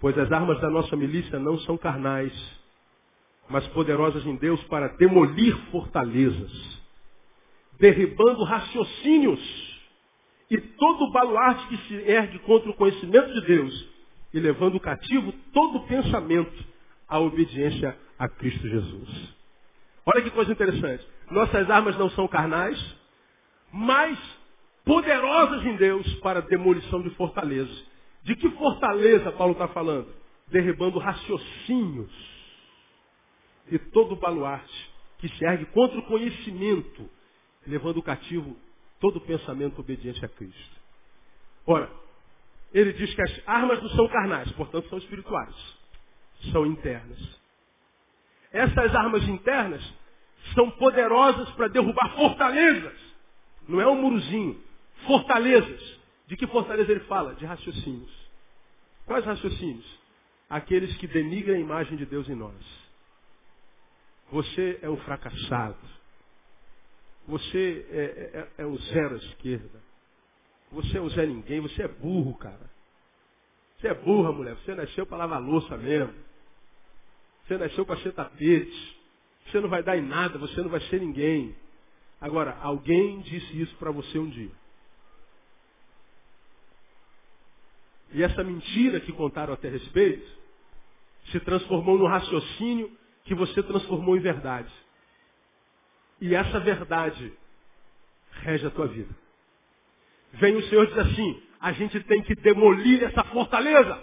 Pois 0.00 0.16
as 0.18 0.30
armas 0.30 0.60
da 0.60 0.70
nossa 0.70 0.94
milícia 0.96 1.38
não 1.38 1.58
são 1.60 1.76
carnais, 1.76 2.32
mas 3.48 3.66
poderosas 3.68 4.24
em 4.24 4.36
Deus 4.36 4.62
para 4.64 4.88
demolir 4.88 5.56
fortalezas, 5.70 6.52
derribando 7.78 8.44
raciocínios 8.44 9.76
e 10.50 10.58
todo 10.58 11.10
baluarte 11.10 11.66
que 11.68 11.76
se 11.88 11.94
ergue 11.94 12.38
contra 12.40 12.70
o 12.70 12.74
conhecimento 12.74 13.32
de 13.32 13.46
Deus 13.46 13.88
e 14.32 14.40
levando 14.40 14.78
cativo 14.78 15.32
todo 15.52 15.86
pensamento 15.86 16.64
à 17.08 17.18
obediência 17.18 17.96
a 18.18 18.28
Cristo 18.28 18.68
Jesus. 18.68 19.35
Olha 20.06 20.22
que 20.22 20.30
coisa 20.30 20.52
interessante. 20.52 21.04
Nossas 21.30 21.68
armas 21.68 21.98
não 21.98 22.08
são 22.10 22.28
carnais, 22.28 22.78
mas 23.72 24.18
poderosas 24.84 25.64
em 25.66 25.76
Deus 25.76 26.14
para 26.20 26.40
demolição 26.42 27.02
de 27.02 27.10
fortalezas. 27.10 27.84
De 28.22 28.36
que 28.36 28.48
fortaleza 28.50 29.32
Paulo 29.32 29.52
está 29.52 29.68
falando? 29.68 30.08
Derribando 30.48 30.98
raciocínios 30.98 32.12
e 33.70 33.78
todo 33.78 34.14
baluarte 34.14 34.90
que 35.18 35.28
se 35.28 35.44
ergue 35.44 35.64
contra 35.66 35.98
o 35.98 36.06
conhecimento, 36.06 37.08
levando 37.66 38.02
cativo 38.02 38.56
todo 39.00 39.20
pensamento 39.20 39.80
obediente 39.80 40.24
a 40.24 40.28
Cristo. 40.28 40.76
Ora, 41.66 41.90
ele 42.72 42.92
diz 42.92 43.12
que 43.12 43.22
as 43.22 43.42
armas 43.46 43.82
não 43.82 43.90
são 43.90 44.08
carnais, 44.08 44.50
portanto 44.52 44.88
são 44.88 44.98
espirituais. 44.98 45.54
São 46.52 46.66
internas. 46.66 47.18
Essas 48.56 48.94
armas 48.94 49.22
internas 49.28 49.82
são 50.54 50.70
poderosas 50.70 51.50
para 51.50 51.68
derrubar 51.68 52.14
fortalezas. 52.16 52.98
Não 53.68 53.82
é 53.82 53.86
um 53.86 54.00
murozinho. 54.00 54.58
Fortalezas. 55.06 56.00
De 56.26 56.38
que 56.38 56.46
fortaleza 56.46 56.90
ele 56.90 57.00
fala? 57.00 57.34
De 57.34 57.44
raciocínios. 57.44 58.10
Quais 59.04 59.26
raciocínios? 59.26 59.84
Aqueles 60.48 60.96
que 60.96 61.06
denigram 61.06 61.54
a 61.54 61.58
imagem 61.58 61.98
de 61.98 62.06
Deus 62.06 62.26
em 62.30 62.34
nós. 62.34 62.54
Você 64.32 64.78
é 64.80 64.88
um 64.88 64.96
fracassado. 64.96 65.76
Você 67.28 67.86
é, 67.90 67.98
é, 67.98 68.38
é, 68.38 68.62
é 68.62 68.66
um 68.66 68.78
zero 68.78 69.16
à 69.16 69.18
esquerda. 69.18 69.82
Você 70.72 70.96
é 70.96 71.00
um 71.00 71.10
Zé 71.10 71.26
Ninguém. 71.26 71.60
Você 71.60 71.82
é 71.82 71.88
burro, 71.88 72.34
cara. 72.38 72.70
Você 73.76 73.88
é 73.88 73.94
burra, 73.94 74.32
mulher. 74.32 74.56
Você 74.56 74.74
nasceu 74.74 75.04
para 75.04 75.18
lavar 75.18 75.42
louça 75.42 75.76
mesmo. 75.76 76.25
Você 77.46 77.56
nasceu 77.56 77.86
para 77.86 78.00
ser 78.00 78.12
tapete. 78.12 78.96
Você 79.46 79.60
não 79.60 79.68
vai 79.68 79.82
dar 79.82 79.96
em 79.96 80.02
nada, 80.02 80.38
você 80.38 80.60
não 80.60 80.68
vai 80.68 80.80
ser 80.82 81.00
ninguém. 81.00 81.54
Agora, 82.20 82.58
alguém 82.60 83.20
disse 83.20 83.60
isso 83.60 83.74
para 83.76 83.90
você 83.90 84.18
um 84.18 84.28
dia. 84.28 84.50
E 88.12 88.22
essa 88.22 88.42
mentira 88.42 89.00
que 89.00 89.12
contaram 89.12 89.54
a 89.54 89.68
respeito 89.68 90.26
se 91.30 91.40
transformou 91.40 91.98
no 91.98 92.06
raciocínio 92.06 92.90
que 93.24 93.34
você 93.34 93.62
transformou 93.62 94.16
em 94.16 94.20
verdade. 94.20 94.72
E 96.20 96.34
essa 96.34 96.58
verdade 96.60 97.32
rege 98.30 98.66
a 98.66 98.70
tua 98.70 98.86
vida. 98.86 99.14
Vem 100.34 100.56
o 100.56 100.68
Senhor 100.68 100.84
e 100.84 100.86
diz 100.86 100.98
assim, 100.98 101.42
a 101.60 101.72
gente 101.72 102.00
tem 102.04 102.22
que 102.22 102.34
demolir 102.36 103.02
essa 103.02 103.24
fortaleza. 103.24 104.02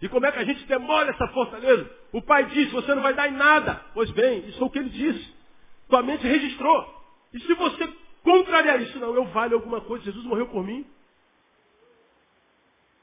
E 0.00 0.08
como 0.08 0.26
é 0.26 0.32
que 0.32 0.38
a 0.38 0.44
gente 0.44 0.64
demora 0.66 1.10
essa 1.10 1.26
fortaleza? 1.28 1.90
O 2.16 2.22
pai 2.22 2.46
disse, 2.46 2.70
você 2.70 2.94
não 2.94 3.02
vai 3.02 3.12
dar 3.12 3.28
em 3.28 3.32
nada. 3.32 3.74
Pois 3.92 4.10
bem, 4.12 4.48
isso 4.48 4.62
é 4.62 4.66
o 4.66 4.70
que 4.70 4.78
ele 4.78 4.88
disse. 4.88 5.34
Tua 5.86 6.02
mente 6.02 6.26
registrou. 6.26 7.04
E 7.34 7.40
se 7.40 7.52
você 7.52 7.92
contrariar 8.22 8.80
isso, 8.80 8.98
não, 8.98 9.14
eu 9.14 9.26
valho 9.26 9.56
alguma 9.56 9.82
coisa, 9.82 10.06
Jesus 10.06 10.24
morreu 10.24 10.46
por 10.46 10.64
mim. 10.64 10.86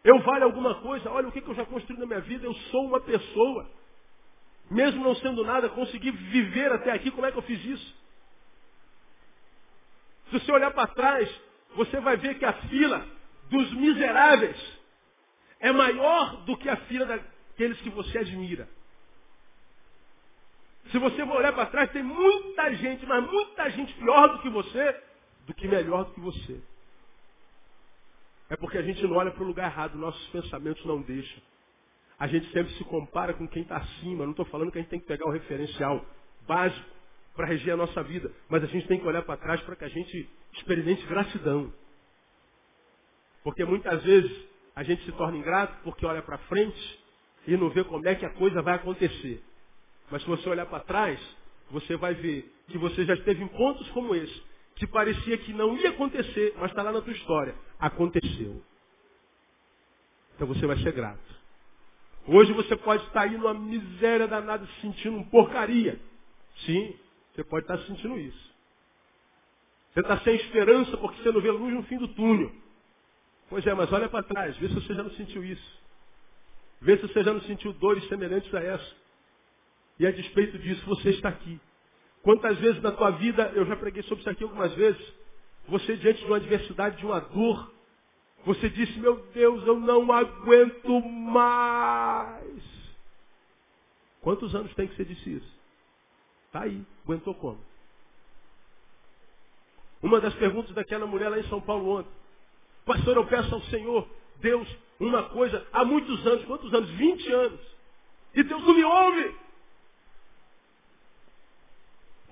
Eu 0.04 0.18
valho 0.22 0.46
alguma 0.46 0.82
coisa, 0.82 1.12
olha 1.12 1.28
o 1.28 1.32
que, 1.32 1.42
que 1.42 1.48
eu 1.48 1.54
já 1.54 1.64
construí 1.64 1.96
na 2.00 2.08
minha 2.08 2.22
vida, 2.22 2.44
eu 2.44 2.56
sou 2.72 2.88
uma 2.88 3.00
pessoa. 3.02 3.70
Mesmo 4.72 5.04
não 5.04 5.14
sendo 5.18 5.44
nada, 5.44 5.70
consegui 5.70 6.10
viver 6.10 6.72
até 6.72 6.92
aqui, 6.92 7.12
como 7.12 7.28
é 7.28 7.32
que 7.32 7.38
eu 7.38 7.44
fiz 7.44 7.64
isso? 7.64 7.96
Se 10.32 10.40
você 10.40 10.52
olhar 10.52 10.72
para 10.72 10.88
trás, 10.88 11.30
você 11.76 12.00
vai 12.00 12.18
ver 12.18 12.40
que 12.40 12.46
a 12.46 12.54
fila 12.54 13.08
dos 13.52 13.74
miseráveis 13.74 14.58
é 15.60 15.72
maior 15.72 16.38
do 16.46 16.58
que 16.58 16.68
a 16.68 16.78
fila 16.78 17.06
daqueles 17.06 17.80
que 17.82 17.92
você 17.92 18.18
admira. 18.18 18.68
Se 20.94 21.00
você 21.00 21.26
for 21.26 21.38
olhar 21.38 21.52
para 21.54 21.66
trás, 21.66 21.92
tem 21.92 22.04
muita 22.04 22.72
gente, 22.76 23.04
mas 23.08 23.28
muita 23.28 23.68
gente 23.72 23.92
pior 23.96 24.28
do 24.28 24.40
que 24.44 24.50
você, 24.50 25.02
do 25.48 25.54
que 25.56 25.68
melhor 25.68 26.06
do 26.06 26.14
que 26.14 26.20
você. 26.20 26.62
É 28.48 28.56
porque 28.56 28.78
a 28.78 28.84
gente 28.84 29.02
não 29.08 29.16
olha 29.16 29.32
para 29.32 29.42
o 29.42 29.48
lugar 29.48 29.72
errado, 29.72 29.98
nossos 29.98 30.24
pensamentos 30.28 30.86
não 30.86 31.02
deixam. 31.02 31.42
A 32.20 32.28
gente 32.28 32.46
sempre 32.52 32.72
se 32.76 32.84
compara 32.84 33.34
com 33.34 33.48
quem 33.48 33.64
está 33.64 33.78
acima. 33.78 34.24
Não 34.24 34.34
estou 34.34 34.46
falando 34.46 34.72
que 34.72 34.78
a 34.78 34.82
gente 34.82 34.92
tem 34.92 35.00
que 35.00 35.08
pegar 35.08 35.26
o 35.26 35.32
referencial 35.32 36.06
básico 36.48 36.88
para 37.34 37.48
reger 37.48 37.74
a 37.74 37.78
nossa 37.78 38.04
vida, 38.04 38.32
mas 38.48 38.64
a 38.64 38.68
gente 38.68 38.88
tem 38.88 39.00
que 39.00 39.08
olhar 39.08 39.24
para 39.24 39.38
trás 39.38 39.60
para 39.62 39.76
que 39.76 39.86
a 39.86 39.90
gente 39.90 40.30
experimente 40.54 41.04
gratidão. 41.08 41.74
Porque 43.44 43.66
muitas 43.66 44.04
vezes 44.04 44.46
a 44.76 44.84
gente 44.84 45.04
se 45.06 45.12
torna 45.14 45.38
ingrato 45.40 45.76
porque 45.84 46.06
olha 46.06 46.22
para 46.22 46.38
frente 46.38 47.00
e 47.48 47.58
não 47.58 47.72
vê 47.72 47.84
como 47.84 48.08
é 48.08 48.14
que 48.14 48.28
a 48.28 48.34
coisa 48.36 48.62
vai 48.62 48.76
acontecer. 48.76 49.44
Mas 50.10 50.22
se 50.22 50.28
você 50.28 50.48
olhar 50.50 50.66
para 50.66 50.80
trás, 50.80 51.20
você 51.72 51.96
vai 51.98 52.14
ver 52.14 52.52
que 52.68 52.78
você 52.78 53.06
já 53.06 53.14
esteve 53.14 53.44
em 53.44 53.48
pontos 53.48 53.88
como 53.90 54.16
esse, 54.16 54.44
que 54.76 54.88
parecia 54.88 55.38
que 55.38 55.54
não 55.54 55.78
ia 55.78 55.90
acontecer, 55.90 56.54
mas 56.58 56.72
está 56.72 56.84
lá 56.84 56.92
na 56.92 57.02
tua 57.02 57.14
história. 57.14 57.56
Aconteceu. 57.80 58.62
Então 60.36 60.48
você 60.48 60.66
vai 60.66 60.78
ser 60.78 60.92
grato. 60.92 61.34
Hoje 62.28 62.54
você 62.54 62.76
pode 62.76 63.04
estar 63.06 63.22
aí 63.22 63.38
numa 63.38 63.54
miséria 63.54 64.28
danada, 64.28 64.66
se 64.66 64.82
sentindo 64.82 65.18
um 65.18 65.24
porcaria. 65.24 66.00
Sim, 66.66 66.96
você 67.34 67.44
pode 67.44 67.66
estar 67.66 67.78
sentindo 67.80 68.18
isso. 68.18 68.54
Você 69.94 70.00
está 70.00 70.20
sem 70.20 70.36
esperança 70.36 70.98
porque 70.98 71.22
você 71.22 71.32
não 71.32 71.42
vê 71.42 71.52
luz 71.52 71.74
no 71.74 71.84
fim 71.84 71.98
do 71.98 72.08
túnel. 72.08 72.52
Pois 73.50 73.66
é, 73.68 73.74
mas 73.74 73.92
olha 73.92 74.10
para 74.10 74.24
trás, 74.24 74.58
vê 74.58 74.68
se 74.68 74.74
você 74.74 74.94
já 74.96 75.04
não 75.04 75.12
sentiu 75.12 75.44
isso. 75.44 75.82
Vê 76.82 76.98
se 76.98 77.04
você 77.04 77.24
já 77.24 77.34
não 77.34 77.42
sentiu 77.42 77.74
dores 77.74 78.08
semelhantes 78.08 78.54
a 78.56 78.62
essa. 78.62 79.03
E 80.00 80.08
a 80.08 80.12
despeito 80.12 80.58
disso, 80.58 80.86
você 80.86 81.12
está 81.12 81.30
aqui. 81.30 81.60
Quantas 82.22 82.58
vezes 82.60 82.82
na 82.82 82.92
tua 82.92 83.12
vida, 83.12 83.52
eu 83.54 83.66
já 83.66 83.76
preguei 83.76 84.02
sobre 84.04 84.22
isso 84.22 84.30
aqui 84.30 84.44
algumas 84.44 84.74
vezes, 84.74 85.02
você 85.68 85.96
diante 85.98 86.20
de 86.20 86.26
uma 86.26 86.38
adversidade, 86.38 86.98
de 86.98 87.06
uma 87.06 87.20
dor, 87.20 87.74
você 88.46 88.70
disse, 88.70 89.00
meu 89.00 89.18
Deus, 89.34 89.66
eu 89.66 89.80
não 89.80 90.12
aguento 90.12 91.02
mais. 91.02 92.64
Quantos 94.22 94.54
anos 94.56 94.74
tem 94.76 94.88
que 94.88 94.96
você 94.96 95.06
disse 95.06 95.36
isso? 95.36 95.60
Está 96.48 96.64
aí, 96.64 96.82
aguentou 97.04 97.34
como? 97.36 97.60
Uma 100.02 100.20
das 100.20 100.34
perguntas 100.36 100.74
daquela 100.76 101.06
mulher 101.06 101.30
lá 101.30 101.40
em 101.40 101.48
São 101.48 101.62
Paulo 101.62 102.00
ontem. 102.00 102.12
Pastor, 102.86 103.16
eu 103.16 103.26
peço 103.28 103.54
ao 103.54 103.62
Senhor, 103.64 104.08
Deus, 104.40 104.68
uma 105.00 105.24
coisa, 105.30 105.66
há 105.72 105.86
muitos 105.86 106.26
anos, 106.28 106.46
quantos 106.46 106.74
anos? 106.74 106.90
20 106.92 107.32
anos. 107.32 107.60
E 108.36 108.44
Deus 108.44 108.62
não 108.64 108.74
me 108.74 108.84
ouve. 108.84 109.36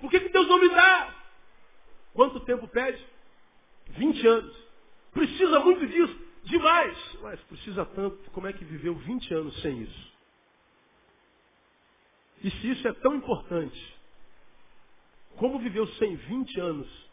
Por 0.02 0.10
que, 0.10 0.18
que 0.18 0.30
Deus 0.30 0.48
não 0.48 0.58
me 0.58 0.68
dá? 0.68 1.14
Quanto 2.12 2.40
tempo 2.40 2.66
pede? 2.66 3.00
20 3.90 4.26
anos. 4.26 4.56
Precisa 5.12 5.60
muito 5.60 5.86
disso. 5.86 6.20
Demais. 6.42 7.18
Mas 7.22 7.40
precisa 7.42 7.86
tanto. 7.86 8.18
Como 8.32 8.48
é 8.48 8.52
que 8.52 8.64
viveu 8.64 8.96
20 8.96 9.32
anos 9.32 9.62
sem 9.62 9.80
isso? 9.80 10.12
E 12.42 12.50
se 12.50 12.70
isso 12.72 12.88
é 12.88 12.92
tão 12.94 13.14
importante, 13.14 13.96
como 15.36 15.60
viveu 15.60 15.86
sem 15.94 16.16
20 16.16 16.60
anos? 16.60 17.10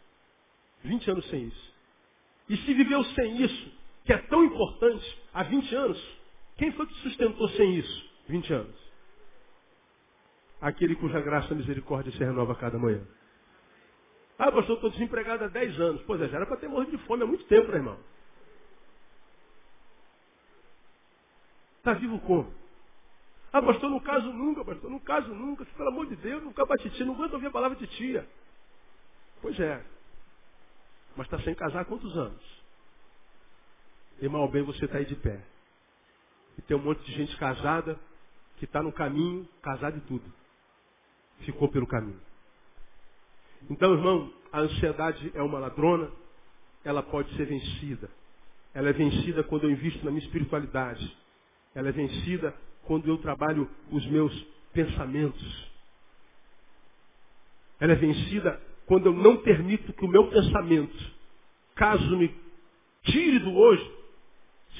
20 0.83 1.11
anos 1.11 1.29
sem 1.29 1.43
isso. 1.43 1.73
E 2.49 2.57
se 2.57 2.73
viveu 2.73 3.03
sem 3.03 3.43
isso, 3.43 3.71
que 4.03 4.13
é 4.13 4.17
tão 4.17 4.43
importante, 4.43 5.21
há 5.31 5.43
20 5.43 5.75
anos, 5.75 6.17
quem 6.57 6.71
foi 6.71 6.87
que 6.87 6.95
sustentou 7.01 7.47
sem 7.49 7.75
isso? 7.75 8.09
20 8.27 8.51
anos. 8.51 8.88
Aquele 10.61 10.95
cuja 10.95 11.21
graça 11.21 11.53
e 11.53 11.57
misericórdia 11.57 12.11
se 12.11 12.19
renova 12.19 12.53
a 12.53 12.55
cada 12.55 12.77
manhã. 12.77 13.01
Ah, 14.37 14.51
pastor, 14.51 14.75
estou 14.75 14.89
desempregado 14.89 15.43
há 15.43 15.47
10 15.47 15.79
anos. 15.79 16.01
Pois 16.03 16.21
é, 16.21 16.27
já 16.27 16.37
era 16.37 16.45
para 16.45 16.57
ter 16.57 16.67
morrido 16.67 16.97
de 16.97 17.03
fome 17.05 17.23
há 17.23 17.25
muito 17.25 17.45
tempo, 17.45 17.69
né, 17.69 17.77
irmão? 17.77 17.99
Está 21.77 21.93
vivo 21.93 22.19
como? 22.19 22.53
Ah, 23.51 23.61
pastor, 23.61 23.89
no 23.89 23.99
caso 24.01 24.31
nunca, 24.31 24.63
pastor, 24.63 24.91
no 24.91 24.99
caso 24.99 25.33
nunca. 25.33 25.65
Pelo 25.65 25.89
amor 25.89 26.07
de 26.07 26.15
Deus, 26.17 26.43
nunca 26.43 26.65
bate 26.65 26.89
tia. 26.91 27.05
Não 27.05 27.15
aguento 27.15 27.33
ouvir 27.33 27.47
a 27.47 27.51
palavra 27.51 27.77
de 27.77 27.87
tia. 27.87 28.27
Pois 29.41 29.59
é. 29.59 29.83
Mas 31.15 31.25
está 31.25 31.39
sem 31.41 31.55
casar 31.55 31.81
há 31.81 31.85
quantos 31.85 32.15
anos? 32.17 32.63
E 34.21 34.27
mal 34.27 34.47
bem 34.49 34.63
você 34.63 34.85
está 34.85 34.97
aí 34.97 35.05
de 35.05 35.15
pé. 35.15 35.41
E 36.57 36.61
tem 36.61 36.77
um 36.77 36.81
monte 36.81 37.03
de 37.03 37.11
gente 37.13 37.35
casada 37.37 37.99
que 38.57 38.65
está 38.65 38.83
no 38.83 38.91
caminho, 38.91 39.47
casada 39.61 39.97
e 39.97 40.01
tudo. 40.01 40.39
Ficou 41.41 41.67
pelo 41.69 41.87
caminho. 41.87 42.19
Então, 43.69 43.93
irmão, 43.93 44.31
a 44.51 44.61
ansiedade 44.61 45.31
é 45.33 45.41
uma 45.41 45.59
ladrona, 45.59 46.09
ela 46.83 47.03
pode 47.03 47.33
ser 47.35 47.45
vencida. 47.45 48.09
Ela 48.73 48.89
é 48.89 48.93
vencida 48.93 49.43
quando 49.43 49.63
eu 49.63 49.71
invisto 49.71 50.03
na 50.05 50.11
minha 50.11 50.23
espiritualidade. 50.23 51.15
Ela 51.73 51.89
é 51.89 51.91
vencida 51.91 52.53
quando 52.83 53.07
eu 53.07 53.17
trabalho 53.17 53.69
os 53.91 54.05
meus 54.07 54.33
pensamentos. 54.73 55.69
Ela 57.79 57.93
é 57.93 57.95
vencida 57.95 58.61
quando 58.85 59.07
eu 59.07 59.13
não 59.13 59.37
permito 59.37 59.93
que 59.93 60.05
o 60.05 60.07
meu 60.07 60.27
pensamento, 60.29 60.97
caso 61.75 62.17
me 62.17 62.33
tire 63.03 63.39
do 63.39 63.55
hoje, 63.55 63.91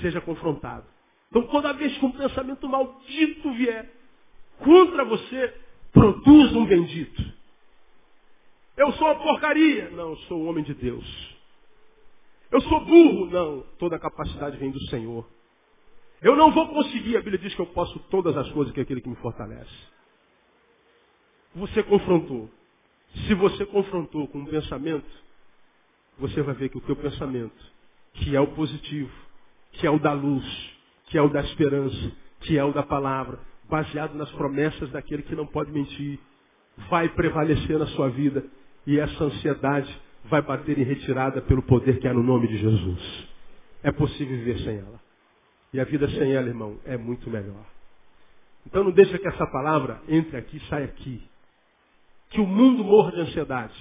seja 0.02 0.20
confrontado. 0.20 0.86
Então, 1.30 1.44
toda 1.44 1.74
vez 1.74 1.96
que 1.98 2.06
um 2.06 2.12
pensamento 2.12 2.68
maldito 2.68 3.54
vier 3.54 3.90
contra 4.58 5.06
você, 5.06 5.54
produz 5.92 6.56
um 6.56 6.66
bendito. 6.66 7.40
Eu 8.78 8.92
sou 8.94 9.08
uma 9.08 9.16
porcaria. 9.16 9.90
Não, 9.92 10.12
eu 10.12 10.18
sou 10.20 10.42
o 10.42 10.46
homem 10.46 10.64
de 10.64 10.74
Deus. 10.74 11.38
Eu 12.52 12.62
sou 12.62 12.86
burro. 12.86 13.26
Não, 13.26 13.62
toda 13.78 13.96
a 13.96 14.00
capacidade 14.00 14.58
vem 14.58 14.72
do 14.72 14.82
Senhor. 14.88 15.28
Eu 16.22 16.36
não 16.36 16.52
vou 16.52 16.68
conseguir. 16.70 17.18
A 17.18 17.22
Bíblia 17.22 17.40
diz 17.40 17.54
que 17.54 17.62
eu 17.62 17.68
posso 17.68 18.00
todas 18.10 18.36
as 18.38 18.50
coisas 18.52 18.74
que 18.74 18.80
é 18.80 18.84
aquele 18.84 19.02
que 19.02 19.10
me 19.10 19.16
fortalece. 19.18 19.76
Você 21.56 21.84
confrontou. 21.84 22.50
Se 23.28 23.34
você 23.34 23.66
confrontou 23.66 24.28
com 24.28 24.40
um 24.40 24.46
pensamento, 24.46 25.10
você 26.18 26.42
vai 26.42 26.54
ver 26.54 26.70
que 26.70 26.78
o 26.78 26.82
teu 26.82 26.96
pensamento, 26.96 27.66
que 28.14 28.36
é 28.36 28.40
o 28.40 28.48
positivo, 28.48 29.12
que 29.74 29.88
é 29.88 29.90
o 29.90 30.00
da 30.00 30.14
luz, 30.14 30.46
que 31.08 31.18
é 31.18 31.22
o 31.22 31.30
da 31.30 31.42
esperança, 31.42 32.12
que 32.42 32.58
é 32.58 32.64
o 32.64 32.72
da 32.72 32.84
palavra, 32.84 33.40
baseado 33.70 34.16
nas 34.16 34.32
promessas 34.32 34.90
daquele 34.92 35.24
que 35.24 35.36
não 35.36 35.46
pode 35.46 35.72
mentir, 35.72 36.20
vai 36.90 37.10
prevalecer 37.10 37.78
na 37.78 37.88
sua 37.88 38.10
vida 38.10 38.44
e 38.88 39.00
essa 39.00 39.24
ansiedade 39.24 39.96
vai 40.26 40.42
bater 40.42 40.78
em 40.78 40.84
retirada 40.84 41.42
pelo 41.42 41.62
poder 41.62 42.00
que 42.00 42.08
há 42.08 42.14
no 42.14 42.24
nome 42.24 42.48
de 42.48 42.58
Jesus. 42.58 43.28
É 43.84 43.92
possível 43.92 44.38
viver 44.38 44.60
sem 44.60 44.78
ela. 44.78 45.00
E 45.72 45.80
a 45.80 45.84
vida 45.84 46.08
sem 46.10 46.34
ela, 46.34 46.48
irmão, 46.48 46.78
é 46.86 46.98
muito 46.98 47.30
melhor. 47.30 47.64
Então 48.66 48.84
não 48.84 48.92
deixa 48.92 49.18
que 49.18 49.28
essa 49.28 49.46
palavra 49.48 50.02
entre 50.08 50.38
aqui 50.38 50.58
e 50.58 50.68
saia 50.68 50.86
aqui. 50.86 51.24
Que 52.30 52.42
o 52.42 52.46
mundo 52.46 52.84
morra 52.84 53.12
de 53.12 53.22
ansiedade. 53.22 53.74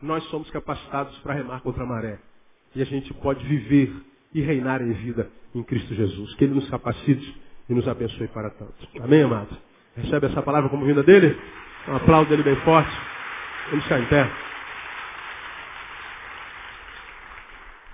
Nós 0.00 0.22
somos 0.24 0.50
capacitados 0.50 1.16
para 1.18 1.34
remar 1.34 1.60
contra 1.60 1.82
a 1.82 1.86
maré. 1.86 2.18
E 2.74 2.80
a 2.80 2.84
gente 2.84 3.12
pode 3.14 3.44
viver 3.44 3.92
e 4.32 4.40
reinar 4.40 4.80
em 4.80 4.92
vida 4.92 5.30
em 5.54 5.62
Cristo 5.62 5.94
Jesus. 5.94 6.34
Que 6.34 6.44
Ele 6.44 6.54
nos 6.54 6.68
capacite 6.70 7.40
e 7.70 7.74
nos 7.74 7.86
abençoe 7.86 8.26
para 8.28 8.50
tanto. 8.50 8.74
Amém, 9.00 9.22
amado? 9.22 9.56
Recebe 9.96 10.26
essa 10.26 10.42
palavra 10.42 10.68
como 10.68 10.84
vinda 10.84 11.04
dele? 11.04 11.40
Um 11.88 11.96
aplauso 11.96 12.28
dele 12.28 12.42
bem 12.42 12.56
forte. 12.56 12.90
Vamos 13.70 13.84
ficar 13.84 14.00
em 14.00 14.06
pé. 14.06 14.30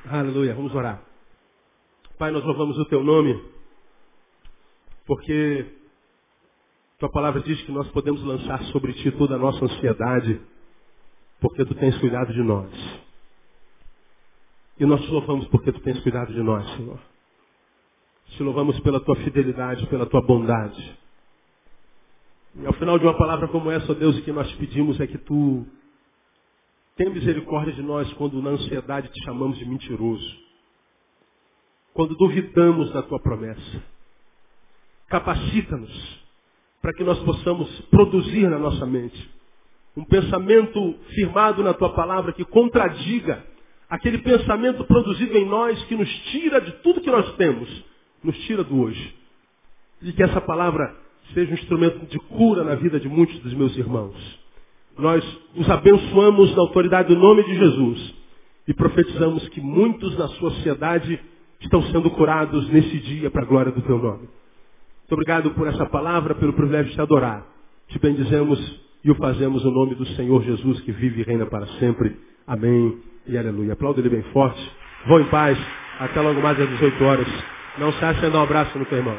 Aleluia. 0.09 0.55
Vamos 0.55 0.74
orar. 0.74 1.03
Pai, 2.18 2.31
nós 2.31 2.43
louvamos 2.43 2.79
o 2.79 2.87
teu 2.87 3.05
nome, 3.05 3.39
porque 5.05 5.66
tua 6.99 7.11
palavra 7.11 7.43
diz 7.43 7.61
que 7.62 7.72
nós 7.72 7.87
podemos 7.89 8.22
lançar 8.24 8.62
sobre 8.72 8.95
ti 8.95 9.11
toda 9.12 9.35
a 9.35 9.39
nossa 9.39 9.62
ansiedade, 9.62 10.41
porque 11.39 11.66
tu 11.66 11.74
tens 11.74 11.99
cuidado 11.99 12.33
de 12.33 12.43
nós. 12.43 12.72
E 14.79 14.87
nós 14.87 15.03
te 15.03 15.11
louvamos 15.11 15.47
porque 15.49 15.70
tu 15.70 15.81
tens 15.81 16.01
cuidado 16.01 16.33
de 16.33 16.43
nós, 16.43 16.66
Senhor. 16.77 16.99
Te 18.31 18.43
louvamos 18.43 18.79
pela 18.81 19.01
tua 19.01 19.16
fidelidade, 19.16 19.87
pela 19.87 20.07
tua 20.07 20.20
bondade. 20.20 20.99
E 22.57 22.66
ao 22.66 22.72
final 22.74 22.99
de 22.99 23.05
uma 23.05 23.16
palavra 23.16 23.49
como 23.49 23.70
essa, 23.70 23.93
ó 23.93 23.95
Deus, 23.95 24.18
o 24.18 24.22
que 24.22 24.33
nós 24.33 24.51
pedimos 24.55 24.99
é 25.01 25.07
que 25.07 25.18
tu 25.18 25.66
tenha 26.97 27.11
misericórdia 27.11 27.72
de 27.72 27.83
nós 27.83 28.11
quando 28.14 28.41
na 28.43 28.51
ansiedade 28.51 29.09
te 29.09 29.24
chamamos 29.24 29.59
de 29.59 29.66
mentiroso. 29.66 30.37
Quando 31.93 32.14
duvidamos 32.16 32.93
da 32.93 33.03
tua 33.03 33.20
promessa. 33.20 33.83
Capacita-nos 35.09 36.27
para 36.83 36.93
que 36.95 37.05
nós 37.05 37.18
possamos 37.20 37.68
produzir 37.91 38.49
na 38.49 38.59
nossa 38.59 38.87
mente 38.87 39.31
um 39.97 40.05
pensamento 40.05 40.95
firmado 41.14 41.62
na 41.62 41.72
tua 41.72 41.91
palavra 41.95 42.33
que 42.33 42.45
contradiga 42.45 43.45
aquele 43.89 44.18
pensamento 44.18 44.85
produzido 44.85 45.37
em 45.39 45.47
nós 45.47 45.83
que 45.85 45.95
nos 45.95 46.09
tira 46.31 46.61
de 46.61 46.72
tudo 46.83 47.01
que 47.01 47.11
nós 47.11 47.35
temos, 47.37 47.85
nos 48.27 48.37
tira 48.41 48.62
do 48.62 48.81
hoje. 48.81 49.14
E 50.03 50.12
que 50.12 50.22
essa 50.22 50.41
palavra 50.41 50.95
seja 51.33 51.51
um 51.51 51.55
instrumento 51.55 52.07
de 52.07 52.18
cura 52.18 52.62
na 52.64 52.74
vida 52.74 53.01
de 53.01 53.09
muitos 53.09 53.39
dos 53.41 53.55
meus 53.55 53.77
irmãos. 53.77 54.14
Nós 54.99 55.24
os 55.55 55.68
abençoamos 55.68 56.55
na 56.55 56.62
autoridade 56.62 57.14
do 57.14 57.20
nome 57.20 57.45
de 57.45 57.55
Jesus 57.55 58.14
e 58.68 58.74
profetizamos 58.74 59.49
que 59.51 59.61
muitos 59.61 60.16
na 60.18 60.29
sua 60.29 60.51
sociedade 60.51 61.18
estão 61.61 61.83
sendo 61.85 62.11
curados 62.11 62.68
nesse 62.70 62.99
dia 62.99 63.31
para 63.31 63.43
a 63.43 63.47
glória 63.47 63.72
do 63.72 63.83
teu 63.83 63.99
nome. 63.99 64.29
Muito 64.29 65.12
obrigado 65.12 65.51
por 65.53 65.68
essa 65.68 65.87
palavra, 65.87 66.35
pelo 66.35 66.53
privilégio 66.53 66.89
de 66.89 66.95
te 66.95 67.01
adorar. 67.01 67.47
Te 67.89 67.99
bendizemos 67.99 68.59
e 69.05 69.11
o 69.11 69.14
fazemos 69.14 69.64
no 69.64 69.70
nome 69.70 69.95
do 69.95 70.07
Senhor 70.09 70.43
Jesus 70.43 70.81
que 70.81 70.93
vive 70.93 71.20
e 71.20 71.24
reina 71.24 71.47
para 71.47 71.66
sempre. 71.79 72.16
Amém 72.47 72.99
e 73.27 73.39
aleluia. 73.39 73.74
Aplauda 73.74 74.01
ele 74.01 74.09
bem 74.09 74.22
forte. 74.33 74.61
Vão 75.07 75.20
em 75.20 75.27
paz. 75.27 75.59
Até 76.01 76.20
logo 76.20 76.41
mais 76.41 76.61
às 76.61 76.68
18 76.68 77.05
horas. 77.05 77.55
Não 77.79 77.93
se 77.93 78.05
ache 78.05 78.31
dar 78.31 78.39
um 78.39 78.43
abraço 78.43 78.79
no 78.79 78.87
teu 78.87 78.99
irmão. 78.99 79.18